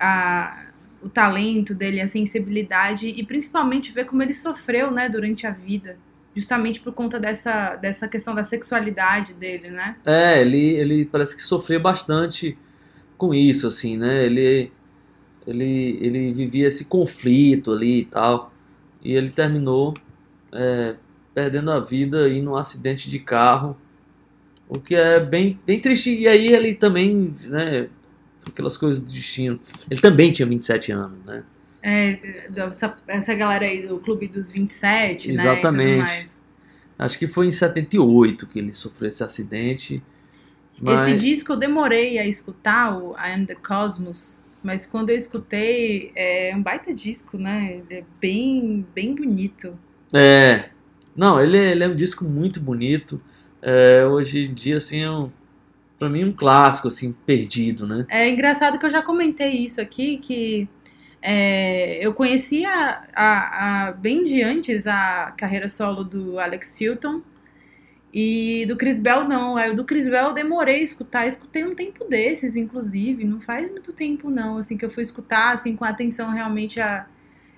a, 0.00 0.66
o 1.02 1.10
talento 1.10 1.74
dele, 1.74 2.00
a 2.00 2.06
sensibilidade 2.06 3.08
e 3.08 3.22
principalmente 3.22 3.92
ver 3.92 4.06
como 4.06 4.22
ele 4.22 4.32
sofreu, 4.32 4.90
né, 4.90 5.10
durante 5.10 5.46
a 5.46 5.50
vida. 5.50 5.98
Justamente 6.34 6.80
por 6.80 6.94
conta 6.94 7.20
dessa, 7.20 7.76
dessa 7.76 8.08
questão 8.08 8.34
da 8.34 8.42
sexualidade 8.42 9.34
dele, 9.34 9.68
né? 9.68 9.96
É, 10.06 10.40
ele, 10.40 10.70
ele 10.76 11.04
parece 11.04 11.36
que 11.36 11.42
sofreu 11.42 11.78
bastante 11.78 12.56
com 13.18 13.34
isso, 13.34 13.66
assim, 13.66 13.98
né? 13.98 14.24
Ele, 14.24 14.72
ele, 15.46 15.98
ele 16.00 16.30
vivia 16.30 16.66
esse 16.66 16.86
conflito 16.86 17.72
ali 17.72 18.00
e 18.00 18.04
tal. 18.06 18.50
E 19.02 19.12
ele 19.12 19.28
terminou 19.28 19.92
é, 20.52 20.94
perdendo 21.34 21.70
a 21.70 21.80
vida 21.80 22.24
aí 22.24 22.40
num 22.40 22.56
acidente 22.56 23.10
de 23.10 23.18
carro. 23.18 23.76
O 24.68 24.78
que 24.78 24.94
é 24.94 25.20
bem, 25.20 25.58
bem 25.66 25.80
triste. 25.80 26.10
E 26.10 26.26
aí 26.26 26.48
ele 26.48 26.74
também, 26.74 27.34
né? 27.46 27.88
Aquelas 28.46 28.76
coisas 28.76 29.00
do 29.00 29.10
destino. 29.10 29.60
Ele 29.90 30.00
também 30.00 30.32
tinha 30.32 30.46
27 30.46 30.92
anos, 30.92 31.18
né? 31.24 31.44
É, 31.82 32.18
essa, 32.56 32.96
essa 33.08 33.34
galera 33.34 33.64
aí 33.64 33.86
do 33.86 33.98
Clube 33.98 34.28
dos 34.28 34.50
27, 34.50 35.28
né? 35.28 35.34
e 35.34 35.36
Exatamente. 35.36 35.98
mais. 35.98 36.28
Acho 36.98 37.18
que 37.18 37.26
foi 37.26 37.48
em 37.48 37.50
78 37.50 38.46
que 38.46 38.60
ele 38.60 38.72
sofreu 38.72 39.08
esse 39.08 39.24
acidente. 39.24 40.02
Mas... 40.80 41.08
Esse 41.08 41.18
disco 41.18 41.52
eu 41.52 41.56
demorei 41.56 42.18
a 42.18 42.26
escutar, 42.26 42.96
o 42.96 43.12
I 43.16 43.32
Am 43.32 43.44
The 43.44 43.56
Cosmos, 43.56 44.42
mas 44.62 44.86
quando 44.86 45.10
eu 45.10 45.16
escutei, 45.16 46.12
é 46.14 46.52
um 46.54 46.62
baita 46.62 46.94
disco, 46.94 47.36
né? 47.36 47.80
Ele 47.80 48.00
é 48.00 48.04
bem, 48.20 48.86
bem 48.94 49.14
bonito. 49.14 49.76
É. 50.12 50.70
Não, 51.16 51.40
ele, 51.40 51.56
é- 51.58 51.70
ele 51.72 51.84
é 51.84 51.88
um 51.88 51.94
disco 51.96 52.24
muito 52.24 52.60
bonito. 52.60 53.22
É, 53.60 54.04
hoje 54.06 54.42
em 54.44 54.54
dia, 54.54 54.76
assim, 54.76 55.00
é 55.02 55.10
um, 55.10 55.30
pra 55.98 56.08
mim, 56.08 56.24
um 56.24 56.32
clássico, 56.32 56.88
assim, 56.88 57.12
perdido, 57.26 57.86
né? 57.86 58.06
É 58.08 58.28
engraçado 58.28 58.78
que 58.78 58.86
eu 58.86 58.90
já 58.90 59.02
comentei 59.02 59.50
isso 59.64 59.80
aqui, 59.80 60.18
que 60.18 60.68
é, 61.22 62.04
eu 62.04 62.12
conhecia 62.14 62.70
a, 63.14 63.88
a- 63.88 63.92
bem 63.92 64.24
de 64.24 64.42
antes 64.42 64.86
a 64.86 65.32
carreira 65.36 65.68
solo 65.68 66.02
do 66.04 66.38
Alex 66.38 66.80
Hilton 66.80 67.22
e 68.12 68.64
do 68.66 68.76
Chris 68.76 68.98
Bell 68.98 69.24
não. 69.28 69.56
Aí 69.56 69.70
o 69.70 69.76
do 69.76 69.84
Chris 69.84 70.08
Bell 70.08 70.28
eu 70.28 70.34
demorei 70.34 70.76
a 70.80 70.82
escutar, 70.82 71.26
escutei 71.26 71.64
um 71.64 71.74
tempo 71.74 72.04
desses, 72.04 72.56
inclusive, 72.56 73.24
não 73.24 73.40
faz 73.40 73.70
muito 73.70 73.92
tempo 73.92 74.30
não, 74.30 74.58
assim, 74.58 74.76
que 74.76 74.84
eu 74.84 74.90
fui 74.90 75.02
escutar, 75.02 75.52
assim, 75.52 75.76
com 75.76 75.84
atenção 75.84 76.30
realmente 76.30 76.80
a 76.80 77.06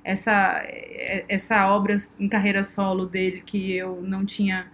essa, 0.05 0.63
essa 1.29 1.67
obra 1.69 1.97
em 2.21 2.29
carreira 2.29 2.63
solo 2.63 3.07
dele 3.07 3.43
que 3.45 3.73
eu 3.73 4.03
não 4.03 4.25
tinha 4.25 4.67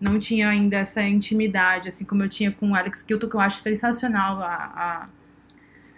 não 0.00 0.18
tinha 0.18 0.48
ainda 0.48 0.76
essa 0.76 1.02
intimidade, 1.02 1.88
assim 1.88 2.04
como 2.04 2.22
eu 2.22 2.28
tinha 2.28 2.52
com 2.52 2.72
o 2.72 2.74
Alex 2.74 3.06
Hilton, 3.08 3.28
que 3.28 3.36
eu 3.36 3.40
acho 3.40 3.60
sensacional 3.60 4.38
a, 4.42 4.54
a, 4.54 5.04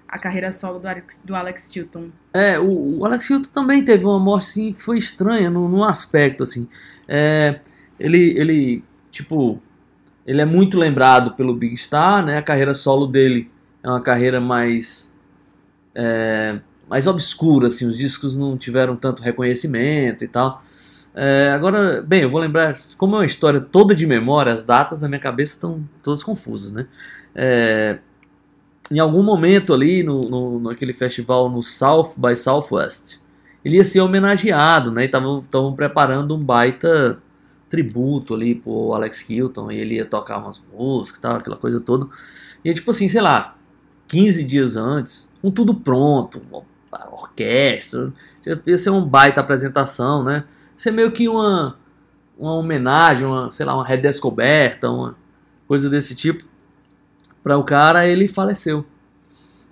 a 0.07 0.19
carreira 0.19 0.53
solo 0.53 0.79
do 0.79 0.87
Alex, 0.87 1.21
do 1.25 1.35
Alex 1.35 1.75
Hilton. 1.75 2.11
É, 2.33 2.57
o, 2.57 2.99
o 2.99 3.05
Alex 3.05 3.29
Hilton 3.29 3.51
também 3.51 3.85
teve 3.85 4.05
uma 4.05 4.21
morte, 4.21 4.45
assim, 4.45 4.73
que 4.73 4.83
foi 4.83 4.99
estranha 4.99 5.51
num, 5.51 5.67
num 5.67 5.83
aspecto, 5.83 6.45
assim. 6.45 6.69
É, 7.09 7.59
ele, 7.99 8.39
ele, 8.39 8.85
tipo, 9.11 9.61
ele 10.25 10.41
é 10.41 10.47
muito 10.47 10.79
lembrado 10.79 11.33
pelo 11.33 11.55
Big 11.55 11.77
Star, 11.77 12.25
né? 12.25 12.39
A 12.39 12.43
carreira 12.43 12.75
solo 12.75 13.09
dele 13.09 13.51
é 13.83 13.89
uma 13.89 14.01
carreira 14.01 14.41
mais... 14.41 15.13
é, 15.97 16.61
mais 16.89 17.07
obscura, 17.07 17.69
assim. 17.69 17.87
Os 17.87 17.97
discos 17.97 18.37
não 18.37 18.57
tiveram 18.57 18.97
tanto 18.97 19.23
reconhecimento 19.23 20.25
e 20.25 20.29
tal. 20.29 20.61
É, 21.15 21.51
agora, 21.55 22.03
bem, 22.03 22.23
eu 22.23 22.31
vou 22.31 22.41
lembrar, 22.41 22.77
como 22.99 23.17
é 23.17 23.19
uma 23.21 23.25
história 23.25 23.59
toda 23.59 23.95
de 23.95 24.07
memória, 24.07 24.53
as 24.53 24.63
datas 24.63 25.01
na 25.01 25.09
minha 25.09 25.19
cabeça 25.19 25.55
estão 25.55 25.83
todas 26.03 26.23
confusas, 26.23 26.73
né? 26.73 26.87
É, 27.35 27.99
em 28.91 28.99
algum 28.99 29.23
momento 29.23 29.73
ali, 29.73 30.03
no, 30.03 30.21
no, 30.21 30.61
naquele 30.61 30.93
festival 30.93 31.49
no 31.49 31.63
South 31.63 32.15
by 32.19 32.37
Southwest, 32.37 33.19
ele 33.65 33.77
ia 33.77 33.85
ser 33.85 34.01
homenageado, 34.01 34.93
né? 34.93 35.07
Estavam 35.07 35.75
preparando 35.75 36.37
um 36.37 36.41
baita 36.41 37.19
tributo 37.69 38.35
ali 38.35 38.55
pro 38.55 38.93
Alex 38.93 39.29
Hilton, 39.29 39.71
e 39.73 39.79
ele 39.79 39.97
ia 39.97 40.05
tocar 40.05 40.39
umas 40.39 40.63
músicas 40.73 41.19
tal, 41.19 41.37
aquela 41.37 41.57
coisa 41.57 41.81
toda. 41.81 42.07
E 42.65 42.73
tipo 42.75 42.91
assim, 42.91 43.09
sei 43.09 43.23
lá, 43.23 43.57
15 44.07 44.45
dias 44.45 44.77
antes, 44.77 45.31
com 45.43 45.51
tudo 45.51 45.75
pronto, 45.75 46.43
orquestra, 47.11 48.13
ia 48.67 48.77
ser 48.79 48.91
um 48.91 49.05
baita 49.05 49.41
apresentação, 49.41 50.23
né? 50.23 50.45
Ser 50.77 50.91
meio 50.91 51.11
que 51.13 51.29
uma, 51.29 51.77
uma 52.39 52.55
homenagem, 52.55 53.27
uma, 53.27 53.51
sei 53.51 53.65
lá, 53.67 53.75
uma 53.75 53.85
redescoberta, 53.85 54.91
uma 54.91 55.17
coisa 55.67 55.89
desse 55.89 56.15
tipo. 56.15 56.45
Para 57.43 57.57
o 57.57 57.65
cara, 57.65 58.07
ele 58.07 58.29
faleceu. 58.29 58.85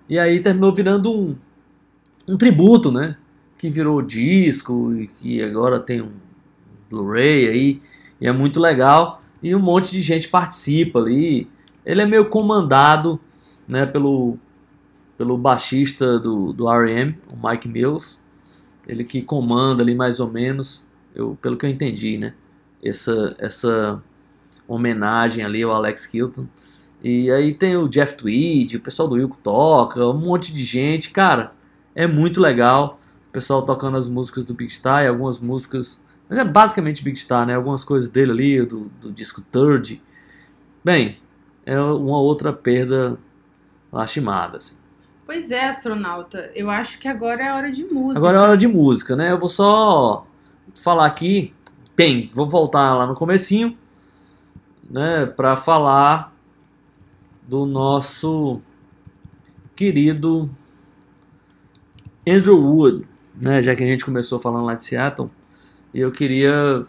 E 0.08 0.18
aí 0.18 0.40
terminou 0.40 0.72
virando 0.72 1.12
um, 1.12 1.36
um 2.28 2.36
tributo, 2.36 2.90
né? 2.92 3.16
Que 3.56 3.68
virou 3.68 4.02
disco 4.02 4.92
e 4.92 5.06
que 5.06 5.42
agora 5.42 5.80
tem 5.80 6.02
um 6.02 6.12
Blu-ray 6.90 7.48
aí. 7.48 7.80
E 8.20 8.26
é 8.26 8.32
muito 8.32 8.60
legal. 8.60 9.20
E 9.42 9.54
um 9.54 9.60
monte 9.60 9.90
de 9.90 10.00
gente 10.00 10.28
participa 10.28 10.98
ali. 10.98 11.48
Ele 11.84 12.02
é 12.02 12.06
meio 12.06 12.28
comandado 12.28 13.20
né, 13.68 13.84
pelo, 13.84 14.38
pelo 15.16 15.38
baixista 15.38 16.18
do, 16.18 16.52
do 16.52 16.68
R.E.M., 16.68 17.18
o 17.32 17.48
Mike 17.48 17.68
Mills. 17.68 18.20
Ele 18.86 19.04
que 19.04 19.22
comanda 19.22 19.82
ali 19.82 19.94
mais 19.94 20.20
ou 20.20 20.30
menos, 20.30 20.86
eu, 21.14 21.38
pelo 21.40 21.56
que 21.56 21.64
eu 21.64 21.70
entendi, 21.70 22.18
né? 22.18 22.34
Essa, 22.82 23.34
essa 23.38 24.02
homenagem 24.68 25.44
ali 25.44 25.62
ao 25.62 25.72
Alex 25.72 26.12
Hilton. 26.12 26.46
E 27.02 27.30
aí 27.30 27.52
tem 27.52 27.76
o 27.76 27.88
Jeff 27.88 28.14
Tweed, 28.16 28.76
o 28.76 28.80
pessoal 28.80 29.08
do 29.08 29.14
Wilco 29.14 29.38
toca, 29.42 30.06
um 30.06 30.18
monte 30.18 30.52
de 30.52 30.62
gente. 30.62 31.10
Cara, 31.10 31.52
é 31.94 32.06
muito 32.06 32.40
legal. 32.40 32.98
O 33.28 33.32
pessoal 33.32 33.62
tocando 33.62 33.96
as 33.96 34.08
músicas 34.08 34.44
do 34.44 34.54
Big 34.54 34.72
Star 34.72 35.04
e 35.04 35.08
algumas 35.08 35.38
músicas. 35.38 36.02
Mas 36.28 36.38
é 36.38 36.44
basicamente 36.44 37.02
Big 37.02 37.18
Star, 37.18 37.46
né? 37.46 37.54
Algumas 37.54 37.84
coisas 37.84 38.08
dele 38.08 38.30
ali, 38.32 38.66
do, 38.66 38.90
do 39.00 39.12
disco 39.12 39.42
Third. 39.42 40.00
Bem, 40.82 41.16
é 41.64 41.78
uma 41.78 42.18
outra 42.18 42.52
perda 42.52 43.18
lastimável, 43.92 44.58
assim. 44.58 44.74
Pois 45.26 45.50
é, 45.50 45.66
astronauta. 45.66 46.50
Eu 46.54 46.70
acho 46.70 46.98
que 46.98 47.08
agora 47.08 47.42
é 47.42 47.52
hora 47.52 47.72
de 47.72 47.84
música. 47.84 48.18
Agora 48.18 48.38
é 48.38 48.40
hora 48.40 48.56
de 48.56 48.68
música, 48.68 49.16
né? 49.16 49.30
Eu 49.30 49.38
vou 49.38 49.48
só 49.48 50.26
falar 50.74 51.06
aqui. 51.06 51.52
Bem, 51.96 52.28
vou 52.32 52.48
voltar 52.48 52.94
lá 52.94 53.06
no 53.06 53.14
comecinho, 53.14 53.76
né? 54.90 55.26
Pra 55.26 55.56
falar 55.56 56.34
do 57.48 57.64
nosso 57.64 58.60
querido 59.74 60.48
Andrew 62.26 62.60
Wood, 62.60 63.06
né? 63.40 63.62
Já 63.62 63.74
que 63.74 63.84
a 63.84 63.86
gente 63.86 64.04
começou 64.04 64.38
falando 64.38 64.64
lá 64.64 64.74
de 64.74 64.84
Seattle, 64.84 65.30
e 65.92 66.00
eu 66.00 66.10
queria 66.10 66.82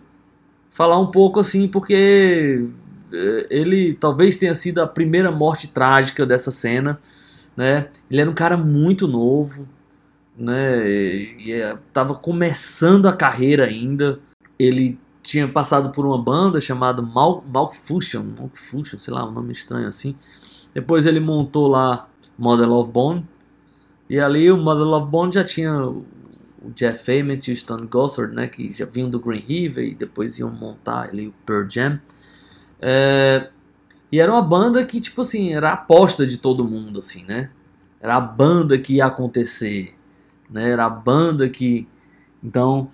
falar 0.71 0.99
um 0.99 1.07
pouco 1.07 1.39
assim, 1.39 1.67
porque 1.67 2.67
eh, 3.13 3.47
ele 3.49 3.93
talvez 3.93 4.35
tenha 4.35 4.55
sido 4.55 4.81
a 4.81 4.87
primeira 4.87 5.31
morte 5.31 5.67
trágica 5.67 6.25
dessa 6.25 6.51
cena, 6.51 6.99
né? 7.55 7.89
Ele 8.09 8.21
era 8.21 8.29
um 8.29 8.33
cara 8.33 8.57
muito 8.57 9.07
novo, 9.07 9.67
né? 10.37 10.87
E 10.87 11.51
estava 11.51 12.15
começando 12.15 13.07
a 13.07 13.13
carreira 13.13 13.65
ainda. 13.65 14.19
Ele 14.59 14.99
tinha 15.21 15.47
passado 15.47 15.91
por 15.91 16.05
uma 16.05 16.21
banda 16.21 16.61
chamada 16.61 17.01
Mal 17.01 17.43
Malfunction, 17.51 18.23
Malfunction, 18.37 18.99
sei 18.99 19.13
lá, 19.13 19.27
um 19.27 19.31
nome 19.31 19.51
estranho 19.51 19.87
assim. 19.87 20.15
Depois 20.73 21.05
ele 21.05 21.19
montou 21.19 21.67
lá 21.67 22.07
Mother 22.37 22.67
Love 22.67 22.91
Bone. 22.91 23.27
E 24.09 24.19
ali 24.19 24.51
o 24.51 24.57
Mother 24.57 24.85
Love 24.85 25.09
Bone 25.09 25.31
já 25.31 25.43
tinha 25.43 25.87
o 25.87 26.05
Jeff 26.75 27.11
Ament 27.11 27.47
e 27.47 27.51
o 27.51 27.53
Stan 27.53 27.85
Gossard, 27.85 28.35
né, 28.35 28.47
que 28.47 28.73
já 28.73 28.85
vinham 28.85 29.09
do 29.09 29.19
Green 29.19 29.39
River 29.39 29.83
e 29.83 29.95
depois 29.95 30.37
iam 30.37 30.49
montar 30.49 31.09
ali 31.09 31.27
o 31.27 31.33
Pearl 31.45 31.67
Jam. 31.69 31.99
É, 32.81 33.49
e 34.15 34.19
era 34.21 34.31
uma 34.31 34.41
banda 34.41 34.85
que, 34.85 35.01
tipo 35.01 35.19
assim, 35.19 35.53
era 35.53 35.71
a 35.71 35.73
aposta 35.73 36.25
de 36.25 36.37
todo 36.37 36.63
mundo, 36.63 37.01
assim, 37.01 37.25
né? 37.25 37.49
Era 37.99 38.15
a 38.15 38.21
banda 38.21 38.79
que 38.79 38.93
ia 38.93 39.07
acontecer, 39.07 39.93
né? 40.49 40.71
Era 40.71 40.85
a 40.85 40.89
banda 40.89 41.49
que... 41.49 41.85
Então, 42.41 42.89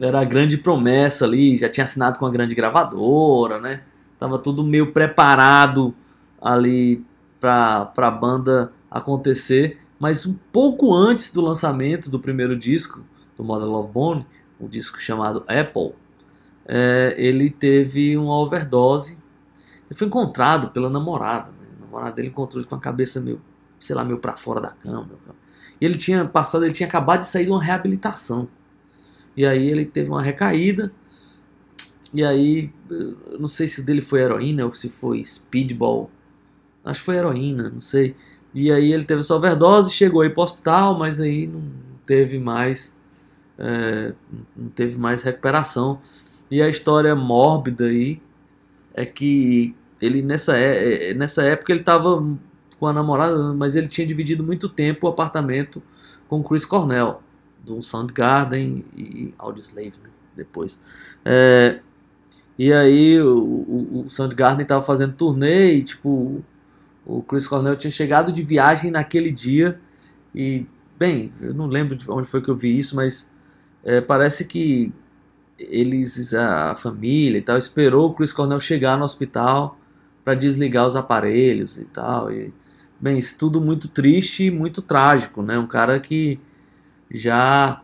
era 0.00 0.18
a 0.18 0.24
grande 0.24 0.56
promessa 0.56 1.26
ali, 1.26 1.56
já 1.56 1.68
tinha 1.68 1.84
assinado 1.84 2.18
com 2.18 2.24
a 2.24 2.30
grande 2.30 2.54
gravadora, 2.54 3.60
né? 3.60 3.82
Tava 4.18 4.38
tudo 4.38 4.64
meio 4.64 4.94
preparado 4.94 5.94
ali 6.40 7.04
pra, 7.38 7.84
pra 7.84 8.10
banda 8.10 8.72
acontecer. 8.90 9.78
Mas 9.98 10.24
um 10.24 10.38
pouco 10.50 10.94
antes 10.94 11.30
do 11.30 11.42
lançamento 11.42 12.08
do 12.08 12.18
primeiro 12.18 12.56
disco, 12.56 13.04
do 13.36 13.44
Modern 13.44 13.70
Love 13.70 13.92
Bone, 13.92 14.26
o 14.58 14.66
disco 14.66 14.98
chamado 14.98 15.44
Apple, 15.46 15.92
é, 16.66 17.14
ele 17.18 17.50
teve 17.50 18.16
uma 18.16 18.38
overdose. 18.38 19.18
Ele 19.88 19.98
foi 19.98 20.06
encontrado 20.06 20.70
pela 20.70 20.90
namorada. 20.90 21.50
Né? 21.52 21.66
A 21.78 21.80
namorada 21.80 22.12
dele 22.12 22.28
encontrou 22.28 22.60
ele 22.60 22.68
com 22.68 22.74
a 22.74 22.80
cabeça 22.80 23.20
meio, 23.20 23.40
sei 23.78 23.94
lá, 23.94 24.04
meio 24.04 24.18
pra 24.18 24.36
fora 24.36 24.60
da 24.60 24.70
cama. 24.70 25.08
E 25.80 25.84
ele 25.84 25.96
tinha 25.96 26.24
passado, 26.24 26.64
ele 26.64 26.74
tinha 26.74 26.88
acabado 26.88 27.20
de 27.20 27.26
sair 27.26 27.44
de 27.44 27.50
uma 27.50 27.62
reabilitação. 27.62 28.48
E 29.36 29.46
aí 29.46 29.68
ele 29.68 29.84
teve 29.84 30.10
uma 30.10 30.22
recaída. 30.22 30.92
E 32.14 32.24
aí, 32.24 32.72
não 33.38 33.48
sei 33.48 33.68
se 33.68 33.80
o 33.80 33.84
dele 33.84 34.00
foi 34.00 34.20
heroína 34.20 34.64
ou 34.64 34.72
se 34.72 34.88
foi 34.88 35.22
speedball. 35.24 36.10
Acho 36.84 37.00
que 37.00 37.06
foi 37.06 37.16
heroína, 37.16 37.68
não 37.70 37.80
sei. 37.80 38.14
E 38.54 38.72
aí 38.72 38.92
ele 38.92 39.04
teve 39.04 39.20
essa 39.20 39.34
overdose, 39.34 39.92
chegou 39.92 40.22
aí 40.22 40.30
pro 40.30 40.42
hospital, 40.42 40.98
mas 40.98 41.20
aí 41.20 41.46
não 41.46 41.62
teve 42.06 42.38
mais. 42.38 42.94
é, 43.58 44.14
não 44.56 44.68
teve 44.70 44.98
mais 44.98 45.22
recuperação. 45.22 46.00
E 46.50 46.62
a 46.62 46.68
história 46.68 47.14
mórbida 47.14 47.86
aí 47.86 48.22
é 48.96 49.06
que 49.06 49.76
ele 50.02 50.22
nessa, 50.22 50.58
é- 50.58 51.12
é- 51.12 51.14
nessa 51.14 51.44
época 51.44 51.72
ele 51.72 51.84
tava 51.84 52.24
com 52.80 52.86
a 52.88 52.92
namorada, 52.94 53.54
mas 53.54 53.76
ele 53.76 53.88
tinha 53.88 54.06
dividido 54.06 54.44
muito 54.44 54.68
tempo 54.68 55.06
o 55.06 55.10
apartamento 55.10 55.82
com 56.28 56.42
Chris 56.42 56.66
Cornell, 56.66 57.22
do 57.64 57.82
Soundgarden 57.82 58.84
e 58.96 59.34
Audioslave, 59.38 59.94
né? 60.02 60.10
Depois. 60.36 60.78
É, 61.24 61.80
e 62.58 62.72
aí 62.72 63.20
o, 63.20 63.38
o, 63.38 64.04
o 64.06 64.10
Soundgarden 64.10 64.66
tava 64.66 64.82
fazendo 64.84 65.14
turnê 65.14 65.74
e 65.74 65.82
tipo 65.84 66.42
o 67.06 67.22
Chris 67.22 67.46
Cornell 67.46 67.76
tinha 67.76 67.90
chegado 67.90 68.32
de 68.32 68.42
viagem 68.42 68.90
naquele 68.90 69.30
dia 69.30 69.80
e 70.34 70.66
bem, 70.98 71.32
eu 71.40 71.54
não 71.54 71.66
lembro 71.66 71.96
de 71.96 72.10
onde 72.10 72.28
foi 72.28 72.42
que 72.42 72.50
eu 72.50 72.54
vi 72.56 72.76
isso, 72.76 72.96
mas 72.96 73.30
é, 73.84 74.00
parece 74.00 74.46
que 74.46 74.92
eles, 75.58 76.34
a 76.34 76.74
família 76.74 77.38
e 77.38 77.42
tal, 77.42 77.56
esperou 77.56 78.10
o 78.10 78.14
Chris 78.14 78.32
Cornell 78.32 78.60
chegar 78.60 78.96
no 78.98 79.04
hospital 79.04 79.78
para 80.24 80.34
desligar 80.34 80.86
os 80.86 80.96
aparelhos 80.96 81.78
e 81.78 81.84
tal. 81.86 82.30
E, 82.32 82.52
bem, 83.00 83.16
isso 83.18 83.36
tudo 83.38 83.60
muito 83.60 83.88
triste 83.88 84.44
e 84.44 84.50
muito 84.50 84.82
trágico, 84.82 85.42
né? 85.42 85.58
Um 85.58 85.66
cara 85.66 85.98
que 86.00 86.38
já. 87.10 87.80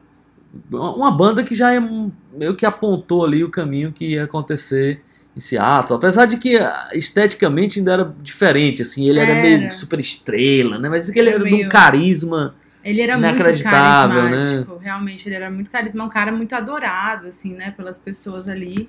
Uma 0.70 1.10
banda 1.10 1.42
que 1.42 1.54
já 1.54 1.72
é 1.72 1.80
meio 1.80 2.54
que 2.54 2.66
apontou 2.66 3.24
ali 3.24 3.42
o 3.42 3.48
caminho 3.50 3.90
que 3.90 4.10
ia 4.10 4.24
acontecer 4.24 5.00
em 5.34 5.40
Seattle. 5.40 5.96
Apesar 5.96 6.26
de 6.26 6.36
que 6.36 6.58
ah, 6.58 6.90
esteticamente 6.92 7.78
ainda 7.78 7.92
era 7.92 8.14
diferente, 8.20 8.82
assim, 8.82 9.08
ele 9.08 9.18
era, 9.18 9.30
Era. 9.32 9.40
meio 9.40 9.70
super 9.72 9.98
estrela, 9.98 10.78
né? 10.78 10.90
Mas 10.90 11.08
ele 11.08 11.30
era 11.30 11.38
de 11.38 11.46
um 11.54 11.56
Meio- 11.56 11.68
carisma. 11.70 12.54
Ele 12.84 13.00
era 13.00 13.16
muito 13.16 13.38
né? 13.38 13.44
carismático, 13.44 14.76
realmente, 14.76 15.28
ele 15.28 15.34
era 15.34 15.50
muito 15.50 15.70
carismático, 15.70 16.06
um 16.06 16.08
cara 16.08 16.32
muito 16.32 16.52
adorado, 16.54 17.28
assim, 17.28 17.54
né, 17.54 17.70
pelas 17.70 17.98
pessoas 17.98 18.48
ali. 18.48 18.88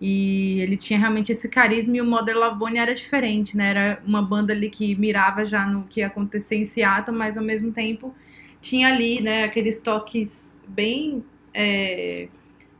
E 0.00 0.60
ele 0.60 0.76
tinha 0.76 0.98
realmente 0.98 1.32
esse 1.32 1.48
carisma 1.48 1.96
e 1.96 2.00
o 2.00 2.04
Mother 2.04 2.36
Love 2.36 2.56
Bone 2.56 2.78
era 2.78 2.94
diferente, 2.94 3.56
né? 3.56 3.70
Era 3.70 4.02
uma 4.06 4.22
banda 4.22 4.52
ali 4.52 4.70
que 4.70 4.94
mirava 4.94 5.44
já 5.44 5.66
no 5.66 5.82
que 5.84 6.00
ia 6.00 6.06
acontecer 6.06 6.56
em 6.56 6.64
Seattle, 6.64 7.16
mas 7.16 7.36
ao 7.36 7.42
mesmo 7.42 7.72
tempo 7.72 8.14
tinha 8.60 8.88
ali, 8.88 9.20
né, 9.20 9.44
aqueles 9.44 9.80
toques 9.80 10.52
bem 10.68 11.24
é, 11.52 12.28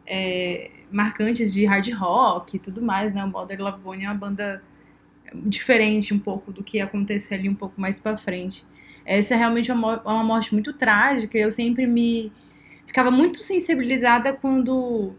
é, 0.07 0.71
marcantes 0.91 1.53
de 1.53 1.65
hard 1.65 1.93
rock 1.93 2.57
e 2.57 2.59
tudo 2.61 2.81
mais, 2.81 3.13
né? 3.15 3.25
O 3.25 3.29
Mother 3.29 3.61
Love 3.61 3.81
Bone 3.81 4.05
é 4.05 4.09
uma 4.09 4.15
banda 4.15 4.63
diferente 5.35 6.15
um 6.15 6.19
pouco 6.19 6.53
do 6.53 6.63
que 6.63 6.79
ia 6.79 6.85
acontecer 6.85 7.35
ali 7.35 7.49
um 7.49 7.55
pouco 7.55 7.81
mais 7.81 7.99
pra 7.99 8.17
frente. 8.17 8.65
Essa 9.09 9.35
é 9.35 9.37
realmente 9.39 9.73
uma, 9.73 10.01
uma 10.03 10.23
morte 10.23 10.53
muito 10.53 10.73
trágica. 10.75 11.39
Eu 11.39 11.51
sempre 11.51 11.87
me 11.87 12.31
ficava 12.87 13.11
muito 13.11 13.43
sensibilizada 13.43 14.33
quando 14.35 15.13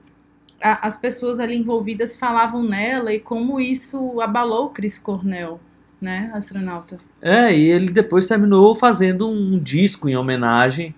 a- 0.61 0.85
as 0.87 0.95
pessoas 0.97 1.39
ali 1.39 1.55
envolvidas 1.57 2.15
falavam 2.15 2.61
nela 2.63 3.11
e 3.13 3.19
como 3.19 3.59
isso 3.59 4.19
abalou 4.21 4.65
o 4.65 4.69
Chris 4.69 4.97
Cornell, 4.99 5.59
né, 6.01 6.29
astronauta. 6.33 6.97
É, 7.21 7.55
e 7.55 7.63
ele 7.69 7.87
depois 7.91 8.27
terminou 8.27 8.75
fazendo 8.75 9.27
um 9.29 9.57
disco 9.59 10.07
em 10.07 10.15
homenagem 10.15 10.93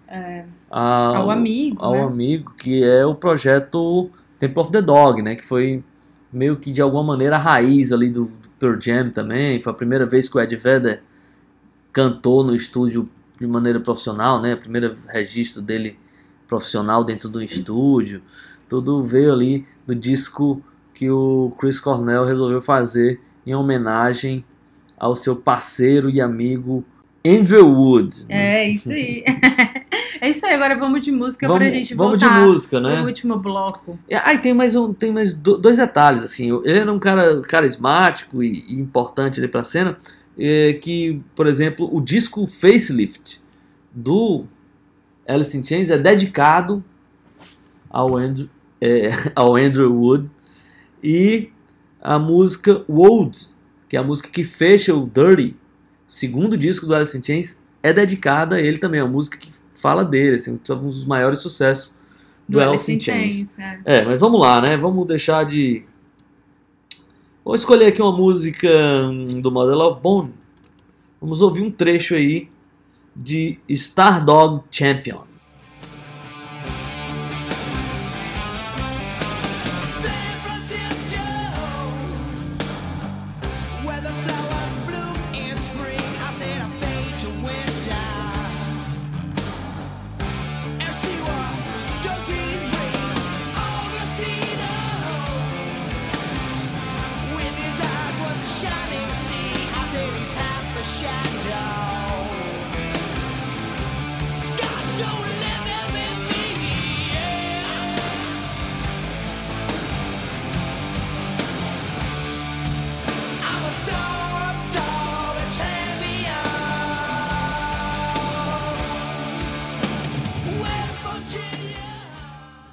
ao, 0.69 1.15
Ao 1.15 1.29
amigo, 1.29 1.77
ao 1.83 1.93
né? 1.93 2.01
amigo, 2.03 2.51
que 2.57 2.83
é 2.83 3.05
o 3.05 3.15
projeto 3.15 4.09
Temple 4.39 4.61
of 4.61 4.71
the 4.71 4.81
Dog, 4.81 5.21
né? 5.21 5.35
Que 5.35 5.45
foi 5.45 5.83
meio 6.31 6.55
que 6.57 6.71
de 6.71 6.81
alguma 6.81 7.03
maneira 7.03 7.35
a 7.35 7.39
raiz 7.39 7.91
ali 7.91 8.09
do, 8.09 8.25
do 8.25 8.49
Pearl 8.59 8.79
Jam 8.79 9.09
também. 9.11 9.59
Foi 9.59 9.71
a 9.71 9.75
primeira 9.75 10.05
vez 10.05 10.27
que 10.29 10.37
o 10.37 10.41
Ed 10.41 10.55
Vedder 10.55 11.03
cantou 11.91 12.43
no 12.43 12.55
estúdio 12.55 13.09
de 13.39 13.47
maneira 13.47 13.79
profissional, 13.79 14.39
né? 14.41 14.55
Primeiro 14.55 14.95
registro 15.07 15.61
dele 15.61 15.97
profissional 16.47 17.03
dentro 17.03 17.27
do 17.29 17.41
estúdio. 17.41 18.21
Tudo 18.69 19.01
veio 19.01 19.31
ali 19.33 19.65
do 19.85 19.95
disco 19.95 20.61
que 20.93 21.09
o 21.09 21.51
Chris 21.59 21.79
Cornell 21.79 22.25
resolveu 22.25 22.61
fazer 22.61 23.19
em 23.45 23.55
homenagem 23.55 24.45
ao 24.97 25.15
seu 25.15 25.35
parceiro 25.35 26.09
e 26.09 26.21
amigo 26.21 26.85
Andrew 27.25 27.67
Wood. 27.67 28.27
né? 28.29 28.63
É 28.65 28.69
isso 28.69 28.91
aí. 28.91 29.23
é 30.21 30.29
isso 30.29 30.45
aí. 30.45 30.53
Agora 30.53 30.77
vamos 30.77 31.01
de 31.01 31.11
música 31.11 31.47
pra 31.47 31.57
Vamos, 31.57 31.73
gente 31.73 31.93
vamos 31.95 32.19
de 32.19 32.25
voltar 32.25 32.45
música, 32.45 32.79
né? 32.79 32.95
pro 32.97 33.05
último 33.05 33.39
bloco. 33.39 33.97
E 34.07 34.13
aí 34.15 34.37
tem 34.37 34.53
mais, 34.53 34.75
um, 34.75 34.93
tem 34.93 35.11
mais 35.11 35.33
do- 35.33 35.57
dois 35.57 35.77
detalhes, 35.77 36.23
assim. 36.23 36.51
Ele 36.63 36.77
era 36.79 36.91
um 36.93 36.99
cara 36.99 37.41
carismático 37.41 38.43
e, 38.43 38.63
e 38.67 38.73
importante 38.79 39.39
ali 39.39 39.47
pra 39.47 39.63
cena, 39.63 39.97
é, 40.43 40.73
que, 40.73 41.21
por 41.35 41.45
exemplo, 41.45 41.87
o 41.95 42.01
disco 42.01 42.47
Facelift 42.47 43.39
do 43.91 44.45
Alice 45.27 45.55
in 45.55 45.63
Chains 45.63 45.91
é 45.91 45.97
dedicado 45.99 46.83
ao 47.87 48.17
Andrew, 48.17 48.49
é, 48.79 49.11
ao 49.35 49.55
Andrew 49.55 49.93
Wood 49.93 50.27
e 51.03 51.49
a 52.01 52.17
música 52.17 52.83
Wold, 52.89 53.49
que 53.87 53.95
é 53.95 53.99
a 53.99 54.03
música 54.03 54.29
que 54.29 54.43
fecha 54.43 54.95
o 54.95 55.05
Dirty, 55.05 55.55
segundo 56.07 56.57
disco 56.57 56.87
do 56.87 56.95
Alice 56.95 57.15
in 57.15 57.21
Chains, 57.21 57.61
é 57.83 57.93
dedicada 57.93 58.55
a 58.55 58.59
ele 58.59 58.79
também, 58.79 58.99
é 58.99 59.03
uma 59.03 59.11
música 59.11 59.37
que 59.37 59.49
fala 59.75 60.03
dele, 60.03 60.35
assim, 60.35 60.59
um 60.69 60.87
dos 60.87 61.05
maiores 61.05 61.39
sucessos 61.39 61.93
do, 62.49 62.59
Alice 62.59 62.91
in 62.91 62.99
Chains. 62.99 63.59
é. 63.59 63.79
É, 63.85 64.05
mas 64.05 64.19
vamos 64.19 64.39
lá, 64.39 64.59
né? 64.59 64.75
Vamos 64.75 65.05
deixar 65.05 65.43
de. 65.45 65.83
Vou 67.43 67.55
escolher 67.55 67.87
aqui 67.87 67.99
uma 67.99 68.11
música 68.11 68.69
hum, 68.69 69.41
do 69.41 69.51
Model 69.51 69.79
of 69.79 69.99
Bone. 69.99 70.31
Vamos 71.19 71.41
ouvir 71.41 71.63
um 71.63 71.71
trecho 71.71 72.13
aí 72.13 72.47
de 73.15 73.57
Stardog 73.67 74.63
Champion. 74.69 75.30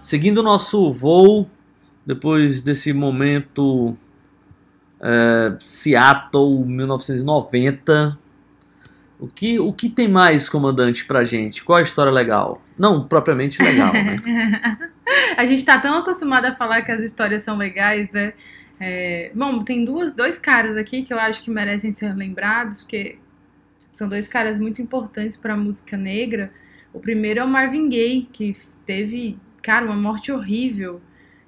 Seguindo 0.09 0.38
o 0.38 0.42
nosso 0.42 0.90
voo, 0.90 1.46
depois 2.06 2.62
desse 2.62 2.94
momento 2.94 3.94
é, 5.02 5.54
Seattle 5.61 6.64
1990. 6.64 8.18
O 9.20 9.28
que, 9.28 9.61
o 9.61 9.70
que 9.70 9.90
tem 9.90 10.09
mais, 10.09 10.48
comandante, 10.48 11.04
pra 11.04 11.24
gente? 11.24 11.62
Qual 11.62 11.76
a 11.76 11.82
história 11.82 12.11
legal? 12.11 12.62
Não 12.78 13.06
propriamente 13.06 13.62
legal, 13.62 13.92
né? 13.92 14.16
A 15.36 15.44
gente 15.44 15.62
tá 15.62 15.78
tão 15.78 15.98
acostumado 15.98 16.46
a 16.46 16.54
falar 16.54 16.80
que 16.80 16.90
as 16.90 17.02
histórias 17.02 17.42
são 17.42 17.59
legais, 17.59 18.11
né? 18.11 18.32
É, 18.80 19.30
bom, 19.34 19.62
tem 19.62 19.84
duas, 19.84 20.14
dois 20.14 20.38
caras 20.38 20.74
aqui 20.74 21.02
que 21.02 21.12
eu 21.12 21.18
acho 21.18 21.42
que 21.42 21.50
merecem 21.50 21.90
ser 21.90 22.16
lembrados, 22.16 22.80
porque 22.80 23.18
são 23.92 24.09
dois 24.09 24.26
caras 24.26 24.59
muito 24.59 24.80
importantes 24.80 25.36
pra 25.36 25.54
música 25.54 25.98
negra. 25.98 26.50
O 26.94 26.98
primeiro 26.98 27.40
é 27.40 27.44
o 27.44 27.48
Marvin 27.48 27.90
Gaye, 27.90 28.26
que 28.32 28.56
teve, 28.86 29.38
cara, 29.68 29.84
uma 29.84 29.94
morte 29.94 30.32
horrível. 30.32 30.98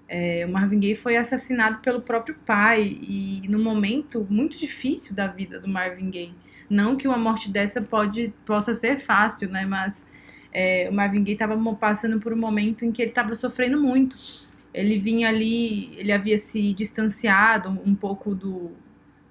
É, 0.07 0.45
o 0.45 0.53
Marvin 0.53 0.79
Gaye 0.79 0.95
foi 0.95 1.17
assassinado 1.17 1.79
pelo 1.79 2.03
próprio 2.03 2.35
pai 2.45 2.99
e 3.01 3.43
num 3.49 3.63
momento 3.65 4.27
muito 4.29 4.59
difícil 4.59 5.17
da 5.17 5.27
vida 5.27 5.59
do 5.59 5.67
Marvin 5.67 6.11
Gaye. 6.11 6.35
Não 6.69 6.97
que 6.97 7.09
uma 7.09 7.17
morte 7.17 7.51
dessa 7.51 7.81
pode, 7.81 8.31
possa 8.45 8.75
ser 8.75 9.01
fácil, 9.01 9.49
né? 9.49 9.65
Mas 9.65 10.07
é, 10.53 10.87
o 10.91 10.93
Marvin 10.93 11.25
Gaye 11.25 11.33
estava 11.33 11.75
passando 11.77 12.21
por 12.21 12.35
um 12.35 12.37
momento 12.37 12.85
em 12.85 12.93
que 12.93 13.01
ele 13.01 13.11
estava 13.11 13.35
sofrendo 13.35 13.81
muito. 13.81 14.15
Ele 14.75 14.99
vinha 14.99 15.31
ali, 15.31 15.97
ele 15.97 16.13
havia 16.13 16.37
se 16.37 16.75
distanciado 16.75 17.71
um 17.71 17.95
pouco 17.95 18.35
do, 18.35 18.73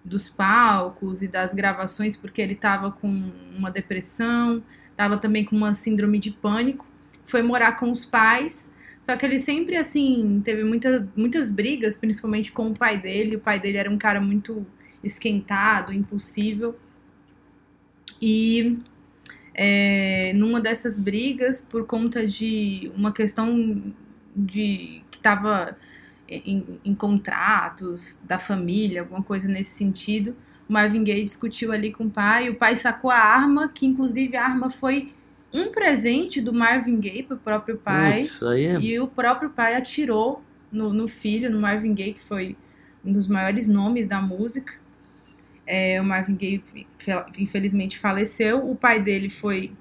dos 0.03 0.29
palcos 0.29 1.21
e 1.21 1.27
das 1.27 1.53
gravações 1.53 2.17
porque 2.17 2.41
ele 2.41 2.53
estava 2.53 2.89
com 2.91 3.31
uma 3.55 3.69
depressão, 3.69 4.63
estava 4.89 5.15
também 5.15 5.45
com 5.45 5.55
uma 5.55 5.73
síndrome 5.73 6.17
de 6.17 6.31
pânico. 6.31 6.87
Foi 7.23 7.43
morar 7.43 7.73
com 7.73 7.91
os 7.91 8.03
pais, 8.03 8.73
só 9.01 9.15
que 9.15 9.25
ele 9.25 9.39
sempre 9.39 9.77
assim 9.77 10.41
teve 10.43 10.63
muita, 10.63 11.07
muitas 11.15 11.49
brigas, 11.49 11.95
principalmente 11.95 12.51
com 12.51 12.69
o 12.69 12.77
pai 12.77 12.99
dele. 12.99 13.37
O 13.37 13.39
pai 13.39 13.59
dele 13.59 13.77
era 13.77 13.89
um 13.89 13.97
cara 13.97 14.19
muito 14.19 14.65
esquentado, 15.03 15.93
impulsivo. 15.93 16.75
E 18.21 18.77
é, 19.53 20.33
numa 20.35 20.59
dessas 20.59 20.99
brigas, 20.99 21.61
por 21.61 21.85
conta 21.85 22.27
de 22.27 22.91
uma 22.95 23.11
questão 23.13 23.93
de 24.35 25.01
que 25.09 25.17
estava 25.17 25.77
em, 26.27 26.79
em 26.83 26.93
contratos 26.93 28.19
da 28.23 28.37
família, 28.37 29.01
alguma 29.01 29.23
coisa 29.23 29.47
nesse 29.47 29.71
sentido, 29.71 30.35
o 30.67 30.73
Marvin 30.73 31.03
Gaye 31.03 31.23
discutiu 31.23 31.71
ali 31.71 31.91
com 31.91 32.05
o 32.05 32.09
pai. 32.09 32.49
O 32.49 32.55
pai 32.55 32.75
sacou 32.75 33.09
a 33.09 33.17
arma, 33.17 33.69
que 33.69 33.85
inclusive 33.85 34.37
a 34.37 34.43
arma 34.43 34.69
foi 34.69 35.11
um 35.53 35.71
presente 35.71 36.41
do 36.41 36.53
Marvin 36.53 36.99
Gaye 36.99 37.23
pro 37.23 37.37
próprio 37.37 37.77
pai. 37.77 38.19
Putz, 38.19 38.43
aí 38.43 38.65
é... 38.65 38.79
E 38.79 38.99
o 38.99 39.07
próprio 39.07 39.49
pai 39.49 39.75
atirou 39.75 40.43
no, 40.71 40.93
no 40.93 41.07
filho, 41.07 41.49
no 41.49 41.59
Marvin 41.59 41.93
Gaye, 41.93 42.13
que 42.13 42.23
foi 42.23 42.55
um 43.03 43.11
dos 43.11 43.27
maiores 43.27 43.67
nomes 43.67 44.07
da 44.07 44.21
música. 44.21 44.73
É, 45.65 45.99
o 46.01 46.03
Marvin 46.03 46.35
Gaye, 46.35 46.63
fe- 46.97 47.25
infelizmente, 47.37 47.97
faleceu. 47.97 48.69
O 48.69 48.75
pai 48.75 49.01
dele 49.01 49.29
foi 49.29 49.71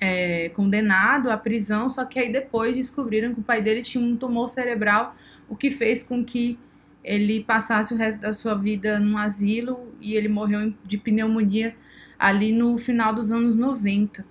é, 0.00 0.50
condenado 0.50 1.30
à 1.30 1.36
prisão, 1.36 1.88
só 1.88 2.04
que 2.04 2.18
aí 2.18 2.30
depois 2.30 2.74
descobriram 2.76 3.32
que 3.34 3.40
o 3.40 3.42
pai 3.42 3.62
dele 3.62 3.82
tinha 3.82 4.02
um 4.04 4.16
tumor 4.16 4.48
cerebral, 4.48 5.16
o 5.48 5.56
que 5.56 5.70
fez 5.70 6.02
com 6.02 6.24
que 6.24 6.58
ele 7.02 7.42
passasse 7.44 7.94
o 7.94 7.96
resto 7.96 8.20
da 8.20 8.34
sua 8.34 8.54
vida 8.54 8.98
num 8.98 9.16
asilo 9.16 9.94
e 10.00 10.14
ele 10.14 10.28
morreu 10.28 10.74
de 10.84 10.98
pneumonia 10.98 11.74
ali 12.18 12.52
no 12.52 12.76
final 12.78 13.14
dos 13.14 13.30
anos 13.30 13.56
90. 13.56 14.24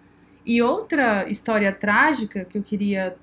E 0.45 0.61
outra 0.61 1.27
história 1.27 1.71
trágica 1.71 2.45
que 2.45 2.57
eu 2.57 2.63
queria 2.63 3.17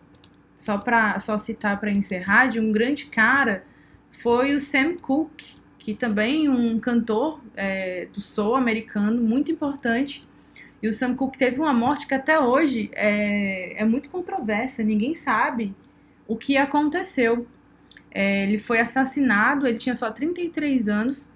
só 0.55 0.77
para 0.77 1.19
só 1.21 1.39
citar 1.39 1.79
para 1.79 1.91
encerrar 1.91 2.47
de 2.47 2.59
um 2.59 2.73
grande 2.73 3.07
cara 3.07 3.65
foi 4.11 4.55
o 4.55 4.61
Sam 4.61 4.97
Cooke, 4.97 5.57
que 5.79 5.95
também 5.95 6.49
um 6.49 6.79
cantor 6.79 7.43
é, 7.57 8.07
do 8.07 8.21
soul 8.21 8.55
americano 8.55 9.21
muito 9.21 9.51
importante. 9.51 10.23
E 10.83 10.89
o 10.89 10.93
Sam 10.93 11.15
Cooke 11.15 11.39
teve 11.39 11.61
uma 11.61 11.73
morte 11.73 12.07
que 12.07 12.15
até 12.15 12.39
hoje 12.39 12.91
é, 12.93 13.81
é 13.81 13.85
muito 13.85 14.11
controversa, 14.11 14.83
ninguém 14.83 15.15
sabe 15.15 15.75
o 16.27 16.37
que 16.37 16.57
aconteceu. 16.57 17.47
É, 18.11 18.45
ele 18.45 18.59
foi 18.59 18.81
assassinado, 18.81 19.67
ele 19.67 19.79
tinha 19.79 19.95
só 19.95 20.11
33 20.11 20.89
anos. 20.89 21.29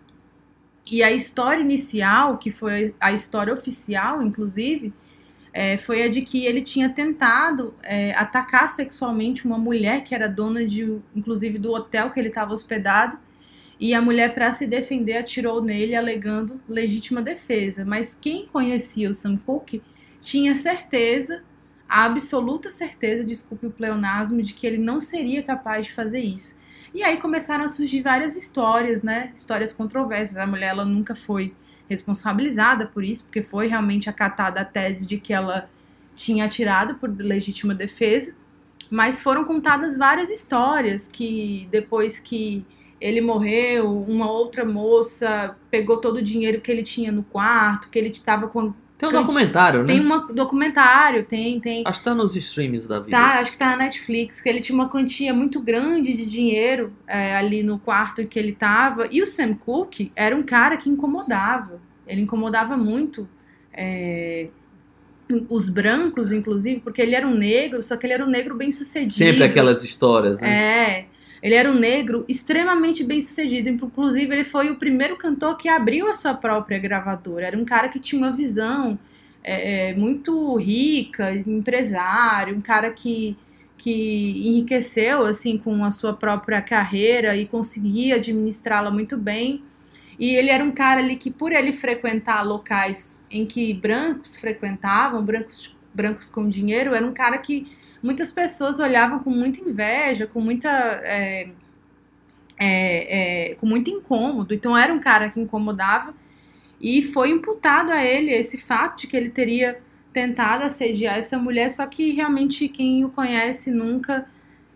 E 0.89 1.03
a 1.03 1.11
história 1.11 1.61
inicial, 1.61 2.39
que 2.39 2.51
foi 2.51 2.95
a 3.01 3.13
história 3.13 3.53
oficial, 3.53 4.23
inclusive, 4.23 4.93
é, 5.59 5.79
foi 5.79 6.03
a 6.03 6.09
de 6.09 6.21
que 6.21 6.45
ele 6.45 6.61
tinha 6.61 6.91
tentado 6.91 7.73
é, 7.83 8.13
atacar 8.13 8.69
sexualmente 8.69 9.47
uma 9.47 9.57
mulher 9.57 10.05
que 10.05 10.15
era 10.15 10.29
dona 10.29 10.67
de, 10.67 10.99
inclusive, 11.15 11.59
do 11.59 11.73
hotel 11.73 12.11
que 12.11 12.21
ele 12.21 12.29
estava 12.29 12.53
hospedado. 12.53 13.19
E 13.81 13.95
a 13.95 14.03
mulher, 14.03 14.35
para 14.35 14.53
se 14.53 14.67
defender, 14.67 15.17
atirou 15.17 15.63
nele, 15.63 15.97
alegando 15.97 16.61
legítima 16.69 17.23
defesa. 17.23 17.87
Mas 17.87 18.15
quem 18.21 18.45
conhecia 18.45 19.09
o 19.09 19.15
Sam 19.15 19.39
Cooke 19.39 19.83
tinha 20.21 20.55
certeza, 20.55 21.43
a 21.89 22.05
absoluta 22.05 22.71
certeza, 22.71 23.25
desculpe 23.25 23.67
o 23.67 23.71
pleonasmo, 23.71 24.43
de 24.43 24.53
que 24.53 24.67
ele 24.67 24.77
não 24.77 25.01
seria 25.01 25.43
capaz 25.43 25.87
de 25.87 25.93
fazer 25.93 26.21
isso. 26.21 26.61
E 26.93 27.03
aí 27.03 27.17
começaram 27.17 27.65
a 27.65 27.69
surgir 27.69 28.03
várias 28.03 28.37
histórias, 28.37 29.03
né? 29.03 29.33
Histórias 29.35 29.73
controversas. 29.73 30.37
A 30.37 30.47
mulher 30.47 30.69
ela 30.69 30.85
nunca 30.85 31.15
foi 31.15 31.55
responsabilizada 31.89 32.87
por 32.87 33.05
isso, 33.05 33.25
porque 33.25 33.43
foi 33.43 33.69
realmente 33.69 34.11
acatada 34.11 34.61
a 34.61 34.65
tese 34.65 35.07
de 35.07 35.19
que 35.19 35.33
ela 35.33 35.69
tinha 36.15 36.45
atirado 36.47 36.95
por 36.97 37.11
legítima 37.11 37.75
defesa. 37.75 38.35
Mas 38.91 39.21
foram 39.21 39.45
contadas 39.45 39.97
várias 39.97 40.31
histórias 40.31 41.09
que 41.09 41.69
depois 41.71 42.19
que 42.19 42.65
ele 43.01 43.21
morreu, 43.21 44.01
uma 44.03 44.31
outra 44.31 44.65
moça 44.65 45.57
pegou 45.71 45.99
todo 45.99 46.17
o 46.17 46.23
dinheiro 46.23 46.61
que 46.61 46.71
ele 46.71 46.83
tinha 46.83 47.13
no 47.13 47.23
quarto, 47.23 47.91
que 47.91 47.99
ele 47.99 48.09
estava 48.09 48.49
com. 48.49 48.73
Tem 48.99 49.09
um 49.09 49.13
Cante- 49.13 49.27
documentário, 49.27 49.81
né? 49.81 49.87
Tem 49.87 50.01
um 50.01 50.27
documentário, 50.35 51.25
tem, 51.25 51.61
tem. 51.61 51.83
Acho 51.85 51.99
que 51.99 52.05
tá 52.05 52.15
nos 52.15 52.35
streams 52.35 52.89
da 52.89 52.99
vida. 52.99 53.11
Tá, 53.11 53.41
acho 53.41 53.53
que 53.53 53.59
tá 53.59 53.71
na 53.71 53.77
Netflix, 53.77 54.41
que 54.41 54.49
ele 54.49 54.61
tinha 54.61 54.75
uma 54.75 54.89
quantia 54.89 55.35
muito 55.35 55.61
grande 55.61 56.17
de 56.17 56.25
dinheiro 56.25 56.93
é, 57.07 57.37
ali 57.37 57.63
no 57.63 57.79
quarto 57.79 58.23
em 58.23 58.27
que 58.27 58.39
ele 58.39 58.53
tava. 58.53 59.07
E 59.11 59.21
o 59.23 59.27
Sam 59.27 59.55
Cooke 59.55 60.11
era 60.17 60.35
um 60.35 60.43
cara 60.43 60.79
que 60.79 60.89
incomodava. 60.89 61.79
Ele 62.07 62.23
incomodava 62.23 62.75
muito 62.77 63.29
é, 63.71 64.47
os 65.51 65.69
brancos, 65.69 66.33
inclusive, 66.33 66.81
porque 66.81 67.03
ele 67.03 67.15
era 67.15 67.27
um 67.27 67.35
negro, 67.35 67.83
só 67.83 67.97
que 67.97 68.07
ele 68.07 68.15
era 68.15 68.25
um 68.25 68.29
negro 68.29 68.55
bem 68.55 68.73
sucedido. 68.73 69.13
Sempre 69.13 69.45
aquelas 69.45 69.85
histórias, 69.85 70.39
né? 70.39 70.49
É. 70.49 71.07
Ele 71.47 71.55
era 71.55 71.71
um 71.71 71.79
negro 71.79 72.25
extremamente 72.27 73.05
bem 73.05 73.21
sucedido. 73.21 73.69
Inclusive, 73.69 74.35
ele 74.35 74.43
foi 74.43 74.69
o 74.69 74.75
primeiro 74.75 75.17
cantor 75.17 75.57
que 75.57 75.69
abriu 75.69 76.11
a 76.11 76.15
sua 76.15 76.35
própria 76.35 76.77
gravadora. 76.77 77.47
Era 77.47 77.57
um 77.57 77.65
cara 77.65 77.89
que 77.89 78.01
tinha 78.01 78.21
uma 78.21 78.33
visão 78.33 78.99
é, 79.45 79.91
é, 79.91 79.95
muito 79.95 80.57
rica, 80.57 81.33
empresário, 81.33 82.57
um 82.57 82.61
cara 82.61 82.91
que, 82.91 83.37
que 83.79 84.49
enriqueceu 84.49 85.23
assim 85.25 85.57
com 85.57 85.85
a 85.85 85.93
sua 85.93 86.13
própria 86.13 86.61
carreira 86.61 87.37
e 87.37 87.47
conseguia 87.47 88.17
administrá-la 88.17 88.91
muito 88.91 89.17
bem. 89.17 89.63
E 90.19 90.35
ele 90.35 90.51
era 90.51 90.65
um 90.65 90.73
cara 90.73 90.99
ali 90.99 91.15
que, 91.15 91.31
por 91.31 91.53
ele 91.53 91.73
frequentar 91.73 92.43
locais 92.43 93.25
em 93.31 93.47
que 93.47 93.73
brancos 93.73 94.35
frequentavam, 94.35 95.25
brancos, 95.25 95.77
brancos 95.95 96.29
com 96.29 96.49
dinheiro, 96.49 96.93
era 96.93 97.07
um 97.07 97.13
cara 97.15 97.39
que 97.39 97.69
muitas 98.03 98.31
pessoas 98.33 98.81
olhavam 98.81 99.19
com 99.21 99.31
muita 99.31 99.61
inveja, 99.61 100.27
com 100.27 100.41
muita. 100.41 100.69
é, 101.05 101.49
é, 102.59 103.51
é, 103.51 103.55
com 103.57 103.67
muito 103.67 103.91
incômodo. 103.91 104.55
Então 104.55 104.77
era 104.77 104.93
um 104.93 104.99
cara 104.99 105.31
que 105.31 105.41
incomodava 105.41 106.15
e 106.81 107.03
foi 107.03 107.31
imputado 107.31 107.91
a 107.91 108.05
ele 108.05 108.31
esse 108.31 108.59
fato 108.59 109.01
de 109.01 109.07
que 109.07 109.17
ele 109.17 109.31
teria 109.31 109.81
tentado 110.13 110.65
assediar 110.65 111.19
essa 111.19 111.39
mulher, 111.39 111.71
só 111.71 111.87
que 111.87 112.13
realmente 112.13 112.69
quem 112.69 113.05
o 113.05 113.11
conhece 113.11 113.71
nunca 113.71 114.27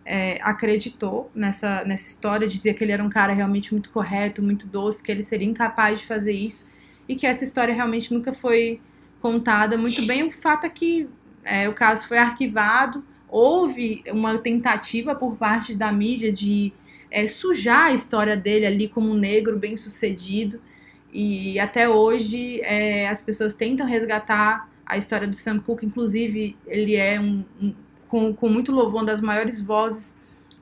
é, 0.05 0.39
acreditou 0.43 1.31
nessa, 1.33 1.83
nessa 1.83 2.07
história, 2.07 2.47
dizia 2.47 2.73
que 2.73 2.83
ele 2.83 2.91
era 2.91 3.03
um 3.03 3.09
cara 3.09 3.33
realmente 3.33 3.73
muito 3.73 3.89
correto, 3.89 4.41
muito 4.43 4.67
doce, 4.67 5.01
que 5.01 5.11
ele 5.11 5.23
seria 5.23 5.47
incapaz 5.47 5.99
de 5.99 6.05
fazer 6.05 6.33
isso 6.33 6.69
e 7.09 7.15
que 7.15 7.25
essa 7.25 7.43
história 7.43 7.73
realmente 7.73 8.13
nunca 8.13 8.31
foi 8.31 8.79
contada 9.19 9.77
muito 9.77 10.05
bem. 10.05 10.23
O 10.23 10.31
fato 10.31 10.65
é 10.65 10.69
que 10.69 11.09
é, 11.43 11.67
o 11.67 11.73
caso 11.73 12.07
foi 12.07 12.19
arquivado, 12.19 13.03
houve 13.31 14.03
uma 14.09 14.37
tentativa 14.37 15.15
por 15.15 15.37
parte 15.37 15.73
da 15.73 15.91
mídia 15.91 16.31
de 16.31 16.73
é, 17.09 17.25
sujar 17.25 17.87
a 17.87 17.93
história 17.93 18.35
dele 18.35 18.65
ali 18.65 18.87
como 18.89 19.09
um 19.09 19.15
negro 19.15 19.57
bem 19.57 19.77
sucedido. 19.77 20.61
E 21.13 21.57
até 21.59 21.89
hoje 21.89 22.61
é, 22.61 23.07
as 23.07 23.21
pessoas 23.21 23.55
tentam 23.55 23.87
resgatar 23.87 24.69
a 24.85 24.97
história 24.97 25.27
do 25.27 25.35
Sam 25.35 25.59
Cooke, 25.59 25.85
inclusive 25.85 26.57
ele 26.67 26.95
é 26.95 27.19
um, 27.19 27.43
um 27.61 27.73
com, 28.09 28.33
com 28.33 28.49
muito 28.49 28.73
louvor, 28.73 28.99
uma 28.99 29.05
das 29.05 29.21
maiores 29.21 29.61
vozes 29.61 30.19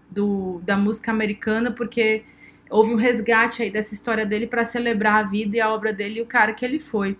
do, 0.10 0.62
da 0.64 0.78
música 0.78 1.10
americana, 1.12 1.72
porque 1.72 2.24
houve 2.70 2.94
um 2.94 2.96
resgate 2.96 3.64
aí 3.64 3.72
dessa 3.72 3.96
história 3.96 4.24
dele 4.24 4.46
para 4.46 4.64
celebrar 4.64 5.26
a 5.26 5.28
vida 5.28 5.58
e 5.58 5.60
a 5.60 5.74
obra 5.74 5.92
dele 5.92 6.20
e 6.20 6.22
o 6.22 6.28
cara 6.28 6.54
que 6.54 6.64
ele 6.64 6.80
foi. 6.80 7.18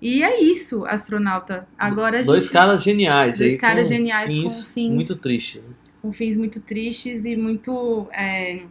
E 0.00 0.22
é 0.22 0.40
isso, 0.42 0.84
astronauta. 0.86 1.66
Agora 1.78 2.20
a 2.20 2.22
Dois 2.22 2.44
gente 2.44 2.52
caras 2.52 2.82
geniais 2.82 3.38
Dois 3.38 3.52
aí. 3.52 3.58
caras 3.58 3.88
com 3.88 3.94
geniais 3.94 4.26
com 4.26 4.32
fins 4.50 4.68
fins- 4.70 4.94
Muito 4.94 5.16
tristes. 5.18 5.62
com 6.00 6.12
fins 6.12 6.36
muito 6.36 6.60
tristes 6.62 7.24
e 7.26 7.36
muito. 7.36 8.08
É, 8.12 8.62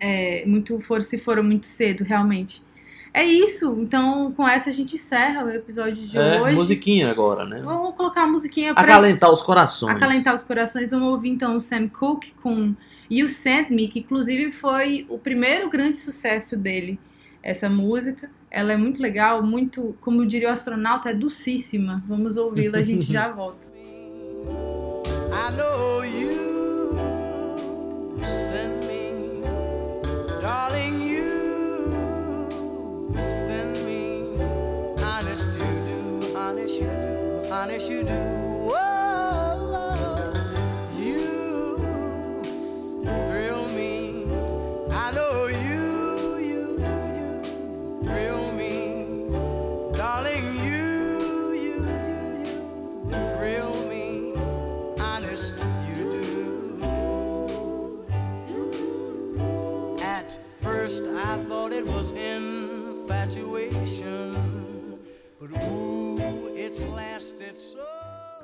é, 0.00 0.44
muito 0.46 0.80
for, 0.80 1.02
se 1.02 1.18
foram 1.18 1.42
muito 1.42 1.66
cedo, 1.66 2.02
realmente. 2.04 2.62
É 3.12 3.24
isso. 3.24 3.76
Então, 3.80 4.32
com 4.32 4.46
essa 4.46 4.70
a 4.70 4.72
gente 4.72 4.96
encerra 4.96 5.44
o 5.44 5.50
episódio 5.50 6.06
de 6.06 6.16
É, 6.16 6.40
hoje. 6.40 6.54
musiquinha 6.54 7.10
agora, 7.10 7.44
né? 7.44 7.60
Vamos 7.64 7.94
colocar 7.96 8.22
a 8.22 8.26
musiquinha 8.26 8.72
pra 8.74 8.82
Acalentar 8.82 9.30
os 9.30 9.42
corações. 9.42 9.96
acalentar 9.96 10.34
os 10.34 10.42
corações. 10.44 10.90
Vamos 10.92 11.08
ouvir 11.08 11.30
então 11.30 11.56
o 11.56 11.60
Sam 11.60 11.88
Cooke 11.88 12.32
com 12.42 12.74
You 13.10 13.28
Sent 13.28 13.70
Me, 13.70 13.88
que 13.88 14.00
inclusive 14.00 14.52
foi 14.52 15.04
o 15.08 15.18
primeiro 15.18 15.68
grande 15.68 15.98
sucesso 15.98 16.56
dele. 16.56 16.98
Essa 17.42 17.68
música, 17.68 18.30
ela 18.50 18.72
é 18.72 18.76
muito 18.76 19.00
legal, 19.00 19.42
muito, 19.42 19.96
como 20.00 20.26
diria 20.26 20.48
o 20.48 20.52
astronauta, 20.52 21.10
é 21.10 21.14
docíssima. 21.14 22.02
Vamos 22.06 22.36
ouvi-la, 22.36 22.78
a 22.78 22.82
gente 22.82 23.10
já 23.10 23.28
volta. 23.32 23.68
I 25.30 25.50
know 25.56 26.04
you 26.04 26.96
send 28.22 28.86
me, 28.86 29.42
darling. 30.40 31.02
You 31.06 31.24
send 33.16 33.78
me, 33.84 34.36
honest 35.02 35.48
you 35.48 35.84
do, 35.84 36.36
honest 36.36 36.80
you 36.80 36.88
do, 36.88 37.52
honest 37.52 37.90
you 37.90 38.04
do. 38.04 38.47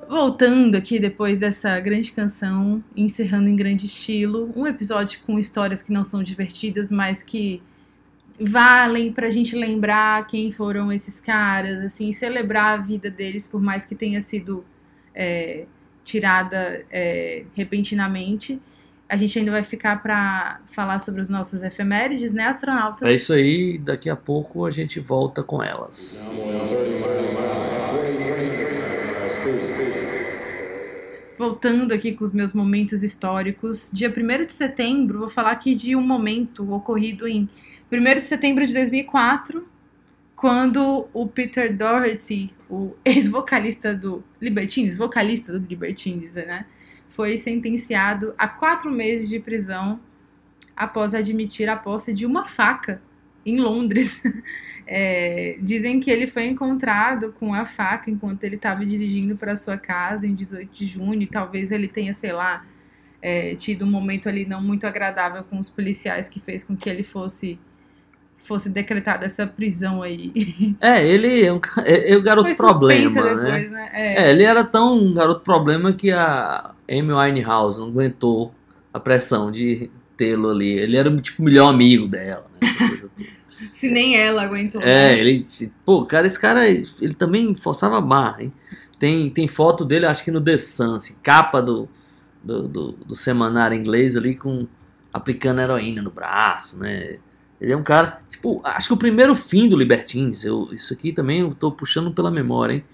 Voltando 0.09 0.77
aqui 0.77 0.99
depois 0.99 1.39
dessa 1.39 1.79
grande 1.81 2.13
canção, 2.13 2.83
encerrando 2.97 3.49
em 3.49 3.57
grande 3.57 3.87
estilo, 3.87 4.53
um 4.55 4.67
episódio 4.67 5.21
com 5.27 5.39
histórias 5.39 5.83
que 5.83 5.93
não 5.93 6.05
são 6.05 6.23
divertidas, 6.23 6.91
mas 6.91 7.23
que 7.23 7.63
valem 8.41 9.13
pra 9.13 9.31
gente 9.31 9.55
lembrar 9.57 10.27
quem 10.27 10.51
foram 10.51 10.93
esses 10.93 11.21
caras, 11.21 11.83
assim, 11.85 12.13
celebrar 12.13 12.79
a 12.79 12.83
vida 12.83 13.11
deles, 13.11 13.47
por 13.47 13.61
mais 13.61 13.87
que 13.87 13.95
tenha 13.95 14.21
sido 14.21 14.65
é, 15.15 15.67
tirada 16.03 16.85
é, 16.91 17.45
repentinamente. 17.55 18.61
A 19.09 19.17
gente 19.17 19.39
ainda 19.39 19.53
vai 19.53 19.63
ficar 19.63 20.03
pra 20.03 20.61
falar 20.67 20.99
sobre 20.99 21.21
os 21.21 21.29
nossos 21.29 21.63
efemérides, 21.63 22.33
né, 22.33 22.47
astronauta? 22.47 23.07
É 23.09 23.15
isso 23.15 23.33
aí, 23.33 23.79
daqui 23.79 24.11
a 24.11 24.17
pouco 24.17 24.65
a 24.65 24.71
gente 24.71 24.99
volta 24.99 25.43
com 25.43 25.63
elas. 25.63 26.29
Voltando 31.45 31.93
aqui 31.93 32.13
com 32.13 32.25
os 32.25 32.33
meus 32.33 32.55
momentos 32.55 33.03
históricos, 33.03 33.91
dia 33.93 34.09
1 34.09 34.47
de 34.47 34.53
setembro, 34.55 35.19
vou 35.19 35.29
falar 35.29 35.51
aqui 35.51 35.75
de 35.75 35.95
um 35.95 36.01
momento 36.01 36.73
ocorrido 36.73 37.29
em 37.29 37.47
1 37.93 38.03
de 38.15 38.23
setembro 38.23 38.67
de 38.67 38.73
2004, 38.73 39.69
quando 40.35 41.07
o 41.13 41.29
Peter 41.29 41.77
Doherty, 41.77 42.51
o 42.67 42.95
ex-vocalista 43.05 43.95
do 43.95 44.25
Libertines, 44.41 44.97
vocalista 44.97 45.53
do 45.53 45.67
Libertines, 45.69 46.35
né, 46.35 46.65
foi 47.11 47.37
sentenciado 47.37 48.35
a 48.39 48.49
quatro 48.49 48.91
meses 48.91 49.29
de 49.29 49.39
prisão 49.39 50.01
após 50.75 51.15
admitir 51.15 51.69
a 51.69 51.77
posse 51.77 52.15
de 52.15 52.25
uma 52.25 52.47
faca 52.47 53.03
em 53.45 53.61
Londres. 53.61 54.23
É, 54.87 55.57
dizem 55.63 55.99
que 55.99 56.11
ele 56.11 56.27
foi 56.27 56.45
encontrado 56.45 57.33
com 57.41 57.55
a 57.55 57.65
faca 57.65 58.11
enquanto 58.11 58.45
ele 58.45 58.57
estava 58.57 58.85
dirigindo 58.85 59.35
para 59.35 59.57
sua 59.57 59.79
casa 59.79 60.27
em 60.27 60.35
18 60.35 60.71
de 60.75 60.85
junho. 60.85 61.27
Talvez 61.27 61.73
ele 61.73 61.89
tenha, 61.89 62.13
sei 62.13 62.33
lá, 62.33 62.67
é, 63.23 63.55
tido 63.55 63.87
um 63.87 63.91
momento 63.91 64.29
ali 64.29 64.45
não 64.45 64.61
muito 64.61 64.87
agradável 64.87 65.43
com 65.43 65.59
os 65.59 65.71
policiais 65.71 66.29
que 66.29 66.39
fez 66.39 66.63
com 66.63 66.77
que 66.77 66.91
ele 66.91 67.03
fosse 67.03 67.59
fosse 68.45 68.69
decretada 68.69 69.25
essa 69.25 69.47
prisão 69.47 70.03
aí. 70.03 70.31
É, 70.81 71.03
ele 71.03 71.43
é, 71.43 71.51
um, 71.51 71.61
é, 71.79 72.13
é 72.13 72.17
o 72.17 72.23
garoto 72.23 72.55
problema, 72.55 73.23
né? 73.23 73.35
depois, 73.35 73.71
né? 73.71 73.91
É. 73.95 74.27
É, 74.27 74.31
ele 74.31 74.43
era 74.43 74.63
tão 74.63 74.99
um 74.99 75.15
garoto 75.15 75.41
problema 75.41 75.95
que 75.95 76.13
a 76.13 76.73
Amy 76.87 77.13
Winehouse 77.13 77.81
não 77.81 77.89
aguentou 77.89 78.55
a 78.93 79.01
pressão 79.01 79.51
de 79.51 79.91
tê-lo 80.17 80.51
ali. 80.51 80.71
Ele 80.71 80.97
era 80.97 81.15
tipo 81.17 81.43
o 81.43 81.45
melhor 81.45 81.69
amigo 81.69 82.07
dela, 82.07 82.47
né? 82.61 82.69
Se 83.73 83.91
nem 83.91 84.17
ela 84.17 84.43
aguentou. 84.43 84.83
É, 84.83 85.15
né? 85.15 85.19
ele. 85.19 85.45
Pô, 85.85 86.05
cara, 86.05 86.27
esse 86.27 86.39
cara, 86.39 86.69
ele 86.69 87.15
também 87.17 87.55
forçava 87.55 87.99
a 87.99 88.01
barra, 88.01 88.43
hein? 88.43 88.53
Tem, 88.99 89.31
tem 89.31 89.49
foto 89.49 89.85
dele, 89.85 90.07
acho 90.07 90.25
que 90.25 90.31
no 90.31 90.41
The 90.41 90.57
Sun, 90.57 90.97
assim, 90.97 91.15
capa 91.23 91.61
do, 91.61 91.89
do, 92.43 92.69
do, 92.69 92.93
do 92.93 93.15
semanário 93.15 93.77
inglês 93.77 94.17
ali 94.17 94.35
com 94.35 94.67
aplicando 95.13 95.61
heroína 95.61 96.03
no 96.03 96.11
braço, 96.11 96.79
né? 96.79 97.19
Ele 97.61 97.73
é 97.73 97.77
um 97.77 97.83
cara. 97.83 98.21
Tipo, 98.29 98.61
acho 98.65 98.89
que 98.89 98.95
o 98.95 98.97
primeiro 98.97 99.35
fim 99.35 99.69
do 99.69 99.77
Libertines, 99.77 100.45
eu, 100.45 100.69
isso 100.73 100.93
aqui 100.93 101.13
também 101.13 101.41
eu 101.41 101.55
tô 101.55 101.71
puxando 101.71 102.13
pela 102.13 102.31
memória, 102.31 102.75
hein? 102.75 102.85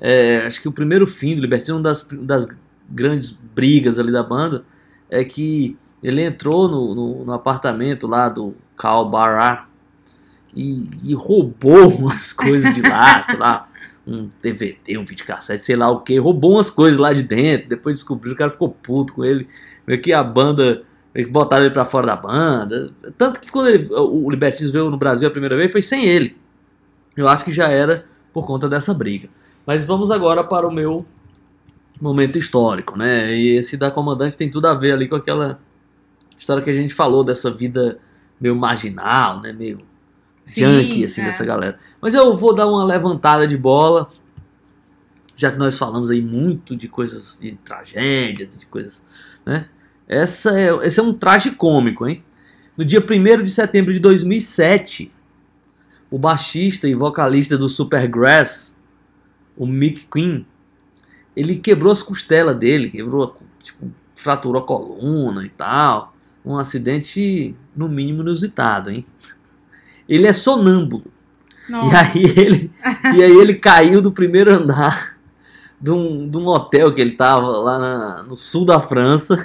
É, 0.00 0.46
acho 0.46 0.60
que 0.60 0.68
o 0.68 0.72
primeiro 0.72 1.06
fim 1.06 1.34
do 1.34 1.42
Libertines, 1.42 1.70
uma 1.70 1.82
das, 1.82 2.06
das 2.22 2.46
grandes 2.88 3.30
brigas 3.30 3.98
ali 3.98 4.12
da 4.12 4.22
banda, 4.22 4.64
é 5.10 5.24
que 5.24 5.76
ele 6.02 6.22
entrou 6.22 6.68
no, 6.68 6.94
no, 6.94 7.24
no 7.24 7.32
apartamento 7.32 8.06
lá 8.06 8.28
do 8.28 8.54
Carl 8.76 9.08
Barra 9.08 9.68
e, 10.54 10.88
e 11.04 11.14
roubou 11.14 11.88
umas 11.98 12.32
coisas 12.32 12.74
de 12.74 12.82
lá, 12.82 13.22
sei 13.24 13.36
lá, 13.36 13.68
um 14.06 14.28
DVD, 14.42 14.96
um 14.96 15.04
videocassete, 15.04 15.62
sei 15.62 15.76
lá 15.76 15.90
o 15.90 16.00
que, 16.00 16.18
roubou 16.18 16.52
umas 16.52 16.70
coisas 16.70 16.98
lá 16.98 17.12
de 17.12 17.22
dentro, 17.22 17.68
depois 17.68 17.96
descobriu, 17.96 18.32
o 18.32 18.36
cara 18.36 18.50
ficou 18.50 18.70
puto 18.70 19.12
com 19.14 19.24
ele, 19.24 19.46
meio 19.86 20.00
que 20.00 20.12
a 20.12 20.22
banda, 20.24 20.82
que 21.14 21.26
botaram 21.26 21.64
ele 21.64 21.74
pra 21.74 21.84
fora 21.84 22.06
da 22.06 22.16
banda, 22.16 22.90
tanto 23.18 23.38
que 23.40 23.50
quando 23.50 23.68
ele- 23.68 23.88
o 23.92 24.30
Libertines 24.30 24.70
veio 24.72 24.88
no 24.90 24.96
Brasil 24.96 25.28
a 25.28 25.30
primeira 25.30 25.56
vez, 25.56 25.70
foi 25.70 25.82
sem 25.82 26.04
ele, 26.06 26.36
eu 27.16 27.28
acho 27.28 27.44
que 27.44 27.52
já 27.52 27.68
era 27.68 28.06
por 28.32 28.46
conta 28.46 28.68
dessa 28.68 28.94
briga. 28.94 29.28
Mas 29.66 29.84
vamos 29.84 30.10
agora 30.10 30.42
para 30.42 30.66
o 30.66 30.72
meu 30.72 31.04
momento 32.00 32.38
histórico, 32.38 32.96
né, 32.96 33.34
e 33.34 33.56
esse 33.56 33.76
da 33.76 33.90
comandante 33.90 34.36
tem 34.36 34.48
tudo 34.50 34.66
a 34.68 34.74
ver 34.74 34.92
ali 34.92 35.06
com 35.08 35.16
aquela 35.16 35.58
história 36.38 36.62
que 36.62 36.70
a 36.70 36.74
gente 36.74 36.94
falou 36.94 37.24
dessa 37.24 37.50
vida 37.50 37.98
meio 38.40 38.54
marginal, 38.54 39.40
né, 39.40 39.52
meio 39.52 39.80
Sim, 40.44 40.82
junkie, 40.82 41.04
assim, 41.04 41.22
é. 41.22 41.24
dessa 41.24 41.44
galera. 41.44 41.78
Mas 42.00 42.14
eu 42.14 42.34
vou 42.34 42.54
dar 42.54 42.66
uma 42.66 42.84
levantada 42.84 43.46
de 43.46 43.56
bola, 43.56 44.06
já 45.36 45.50
que 45.50 45.58
nós 45.58 45.76
falamos 45.76 46.10
aí 46.10 46.22
muito 46.22 46.74
de 46.74 46.88
coisas, 46.88 47.38
de 47.40 47.56
tragédias, 47.56 48.58
de 48.58 48.66
coisas, 48.66 49.02
né? 49.44 49.68
Essa 50.06 50.58
é, 50.58 50.86
esse 50.86 50.98
é 50.98 51.02
um 51.02 51.12
traje 51.12 51.50
cômico, 51.50 52.06
hein? 52.06 52.24
No 52.76 52.84
dia 52.84 53.00
1 53.00 53.42
de 53.42 53.50
setembro 53.50 53.92
de 53.92 53.98
2007, 53.98 55.12
o 56.10 56.18
baixista 56.18 56.88
e 56.88 56.94
vocalista 56.94 57.58
do 57.58 57.68
Supergrass, 57.68 58.76
o 59.56 59.66
Mick 59.66 60.06
Quinn, 60.06 60.44
ele 61.36 61.56
quebrou 61.56 61.92
as 61.92 62.02
costelas 62.02 62.56
dele, 62.56 62.88
quebrou, 62.88 63.36
tipo, 63.62 63.92
fraturou 64.14 64.62
a 64.62 64.66
coluna 64.66 65.44
e 65.44 65.48
tal. 65.48 66.14
Um 66.48 66.56
acidente, 66.58 67.54
no 67.76 67.88
mínimo, 67.88 68.22
inusitado, 68.22 68.90
hein? 68.90 69.04
Ele 70.08 70.26
é 70.26 70.32
sonâmbulo. 70.32 71.04
E 71.68 71.72
Nossa, 71.72 72.00
aí 72.00 72.24
ele, 72.36 72.70
e 73.14 73.22
aí 73.22 73.36
ele 73.36 73.54
caiu 73.54 74.00
do 74.00 74.10
primeiro 74.10 74.50
andar 74.54 75.18
de 75.80 75.90
um, 75.92 76.28
de 76.28 76.36
um 76.38 76.46
hotel 76.46 76.92
que 76.92 77.00
ele 77.00 77.12
tava 77.12 77.46
lá 77.46 77.78
na- 77.78 78.22
no 78.22 78.34
sul 78.34 78.64
da 78.64 78.80
França. 78.80 79.36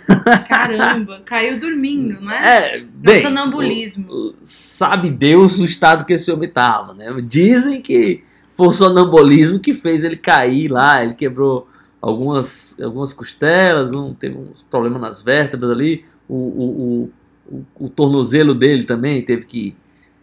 caramba, 0.47 1.21
caiu 1.25 1.59
dormindo, 1.59 2.21
né? 2.21 2.39
É, 2.41 2.79
No 2.79 2.87
bem, 2.93 3.21
sonambulismo. 3.21 4.07
o- 4.09 4.29
o- 4.29 4.35
sabe 4.43 5.11
Deus 5.11 5.59
o 5.59 5.65
estado 5.65 6.05
que 6.05 6.13
esse 6.13 6.31
homem 6.31 6.49
tava, 6.49 6.93
né? 6.93 7.13
Dizem 7.21 7.81
que 7.81 8.23
foi 8.55 8.67
o 8.67 8.71
sonambulismo 8.71 9.59
que 9.59 9.73
fez 9.73 10.03
ele 10.03 10.15
cair 10.17 10.69
lá, 10.71 11.03
ele 11.03 11.13
quebrou 11.13 11.67
algumas, 12.01 12.79
algumas 12.81 13.13
costelas, 13.13 13.91
um, 13.93 14.13
teve 14.13 14.35
uns 14.37 14.63
problemas 14.63 15.01
nas 15.01 15.21
vértebras 15.21 15.69
ali, 15.71 16.05
o, 16.27 16.35
o, 16.35 17.11
o, 17.47 17.65
o, 17.85 17.89
tornozelo 17.89 18.55
dele 18.55 18.83
também 18.83 19.21
teve 19.21 19.45
que 19.45 19.75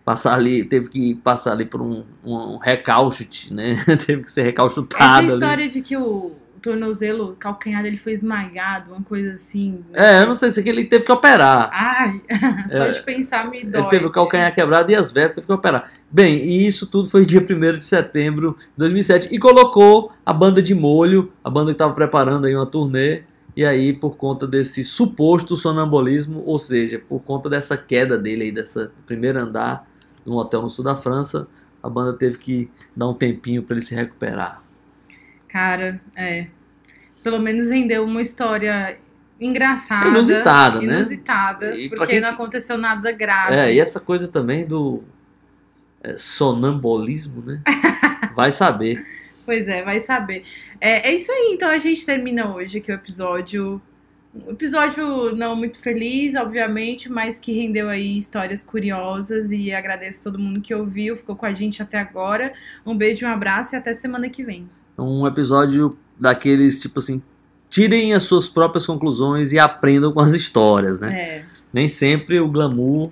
passar 0.05 0.35
ali, 0.35 0.64
teve 0.64 0.89
que 0.89 1.14
passar 1.16 1.52
ali 1.52 1.64
por 1.64 1.81
um, 1.82 2.05
um, 2.24 2.56
recalchute, 2.56 3.52
né? 3.52 3.77
teve 4.06 4.22
que 4.22 4.31
ser 4.31 4.43
recalchutado 4.43 5.02
Essa 5.02 5.18
ali. 5.18 5.27
história 5.28 5.68
de 5.68 5.82
que 5.82 5.97
o 5.97 6.32
tornozelo, 6.60 7.35
calcanhar 7.39 7.82
dele 7.82 7.97
foi 7.97 8.12
esmagado, 8.12 8.93
uma 8.93 9.02
coisa 9.02 9.32
assim. 9.32 9.85
É, 9.93 10.22
eu 10.22 10.27
não 10.27 10.35
sei 10.35 10.51
se 10.51 10.60
é 10.60 10.62
que 10.62 10.68
ele 10.68 10.85
teve 10.85 11.05
que 11.05 11.12
operar. 11.12 11.70
Ai, 11.72 12.20
só 12.70 12.85
É. 12.85 12.90
de 12.90 13.02
pensar 13.02 13.51
me 13.51 13.64
dói. 13.64 13.81
Ele 13.81 13.90
teve 13.90 14.06
o 14.06 14.10
calcanhar 14.10 14.55
quebrado 14.55 14.90
e 14.93 14.94
as 14.94 15.10
vértebras 15.10 15.47
teve 15.47 15.47
que 15.47 15.52
operar. 15.52 15.90
Bem, 16.10 16.44
e 16.44 16.66
isso 16.66 16.86
tudo 16.86 17.09
foi 17.09 17.24
dia 17.24 17.40
1 17.40 17.78
de 17.78 17.85
setembro 17.85 18.56
de 18.59 18.78
2007. 18.78 19.28
E 19.31 19.39
colocou 19.39 20.12
a 20.24 20.32
banda 20.32 20.62
de 20.62 20.74
molho, 20.74 21.32
a 21.43 21.51
banda 21.51 21.70
que 21.70 21.74
estava 21.74 21.94
preparando 21.94 22.47
aí 22.47 22.55
uma 22.55 22.66
turnê. 22.66 23.22
E 23.61 23.66
aí, 23.66 23.93
por 23.93 24.16
conta 24.16 24.47
desse 24.47 24.82
suposto 24.82 25.55
sonambulismo, 25.55 26.43
ou 26.47 26.59
seja, 26.59 26.99
por 26.99 27.23
conta 27.23 27.47
dessa 27.47 27.77
queda 27.77 28.16
dele 28.16 28.45
aí, 28.45 28.51
dessa 28.51 28.91
primeiro 29.05 29.39
andar 29.39 29.87
de 30.24 30.31
um 30.31 30.35
hotel 30.37 30.62
no 30.62 30.70
sul 30.70 30.82
da 30.82 30.97
França, 30.97 31.47
a 31.82 31.91
banda 31.91 32.15
teve 32.15 32.39
que 32.39 32.70
dar 32.97 33.07
um 33.07 33.12
tempinho 33.12 33.62
para 33.62 33.77
ele 33.77 33.85
se 33.85 33.95
recuperar. 33.95 34.62
Cara, 35.47 36.01
é. 36.16 36.47
Pelo 37.23 37.39
menos 37.39 37.69
rendeu 37.69 38.03
uma 38.03 38.23
história 38.23 38.97
engraçada. 39.39 40.09
Inusitada, 40.09 40.81
né? 40.81 40.95
Inusitada, 40.95 41.74
porque 41.91 42.07
quem 42.07 42.20
não 42.23 42.31
aconteceu 42.31 42.78
nada 42.78 43.12
grave. 43.12 43.57
É, 43.57 43.74
e 43.74 43.78
essa 43.78 44.01
coisa 44.01 44.27
também 44.27 44.66
do 44.66 45.05
é, 46.03 46.16
sonambulismo, 46.16 47.43
né? 47.43 47.61
Vai 48.35 48.51
saber. 48.51 49.07
Pois 49.45 49.69
é, 49.69 49.83
vai 49.83 49.99
saber. 50.01 50.45
É, 50.81 51.11
é 51.11 51.15
isso 51.15 51.31
aí, 51.33 51.51
então 51.53 51.69
a 51.69 51.79
gente 51.79 52.05
termina 52.05 52.55
hoje 52.55 52.79
aqui 52.79 52.91
o 52.91 52.95
episódio. 52.95 53.81
Um 54.33 54.53
episódio 54.53 55.35
não 55.35 55.57
muito 55.57 55.81
feliz, 55.81 56.37
obviamente, 56.37 57.11
mas 57.11 57.41
que 57.41 57.53
rendeu 57.53 57.89
aí 57.89 58.17
histórias 58.17 58.62
curiosas 58.62 59.51
e 59.51 59.73
agradeço 59.73 60.23
todo 60.23 60.39
mundo 60.39 60.61
que 60.61 60.73
ouviu, 60.73 61.17
ficou 61.17 61.35
com 61.35 61.47
a 61.47 61.53
gente 61.53 61.83
até 61.83 61.99
agora. 61.99 62.53
Um 62.87 62.97
beijo, 62.97 63.27
um 63.27 63.29
abraço 63.29 63.75
e 63.75 63.77
até 63.77 63.93
semana 63.93 64.29
que 64.29 64.45
vem. 64.45 64.69
um 64.97 65.27
episódio 65.27 65.91
daqueles, 66.19 66.81
tipo 66.81 67.01
assim, 67.01 67.21
tirem 67.69 68.12
as 68.15 68.23
suas 68.25 68.49
próprias 68.49 68.87
conclusões 68.87 69.51
e 69.53 69.59
aprendam 69.59 70.12
com 70.12 70.21
as 70.21 70.33
histórias, 70.33 71.01
né? 71.01 71.21
É, 71.21 71.45
Nem 71.73 71.89
sempre 71.89 72.39
o 72.39 72.49
glamour 72.49 73.11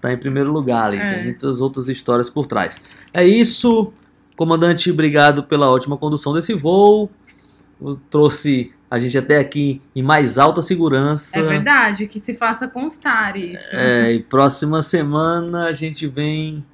tá 0.00 0.12
em 0.12 0.16
primeiro 0.18 0.52
lugar 0.52 0.86
ali, 0.88 0.98
É. 0.98 1.14
tem 1.14 1.24
muitas 1.24 1.60
outras 1.60 1.88
histórias 1.88 2.28
por 2.28 2.44
trás. 2.46 2.80
É 3.14 3.24
isso, 3.26 3.92
comandante, 4.38 4.90
obrigado 4.92 5.42
pela 5.42 5.68
ótima 5.68 5.96
condução 5.96 6.32
desse 6.32 6.54
voo. 6.54 7.10
Trouxe 8.08 8.70
a 8.88 8.98
gente 8.98 9.18
até 9.18 9.38
aqui 9.38 9.82
em 9.94 10.02
mais 10.02 10.38
alta 10.38 10.62
segurança. 10.62 11.38
é 11.38 11.42
verdade, 11.42 12.06
que 12.06 12.20
se 12.20 12.34
faça 12.34 12.68
constar 12.68 13.36
isso. 13.36 13.74
É, 13.74 14.12
e 14.12 14.22
próxima 14.22 14.80
semana 14.80 15.64
a 15.64 15.72
gente 15.72 16.06
vem 16.06 16.64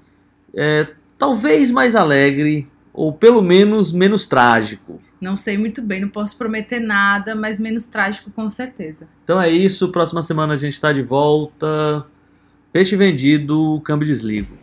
é, 0.55 0.87
talvez 1.19 1.71
mais 1.71 1.95
alegre, 1.95 2.69
ou 2.93 3.13
pelo 3.13 3.43
menos 3.43 3.91
menos 3.91 4.27
trágico. 4.27 5.01
Não 5.19 5.37
sei 5.37 5.57
muito 5.57 5.81
bem, 5.81 6.03
não 6.03 6.09
posso 6.09 6.37
prometer 6.37 6.81
nada, 6.81 7.35
mas 7.35 7.59
menos 7.59 7.87
trágico 7.87 8.31
com 8.31 8.49
certeza. 8.51 9.09
Então 9.25 9.41
é 9.41 9.49
isso, 9.49 9.89
próxima 9.89 10.21
semana 10.21 10.53
a 10.53 10.57
gente 10.57 10.79
tá 10.79 10.93
de 10.93 11.03
volta. 11.03 12.05
Peixe 12.71 12.95
vendido, 12.95 13.81
câmbio 13.85 14.07
desligo. 14.07 14.55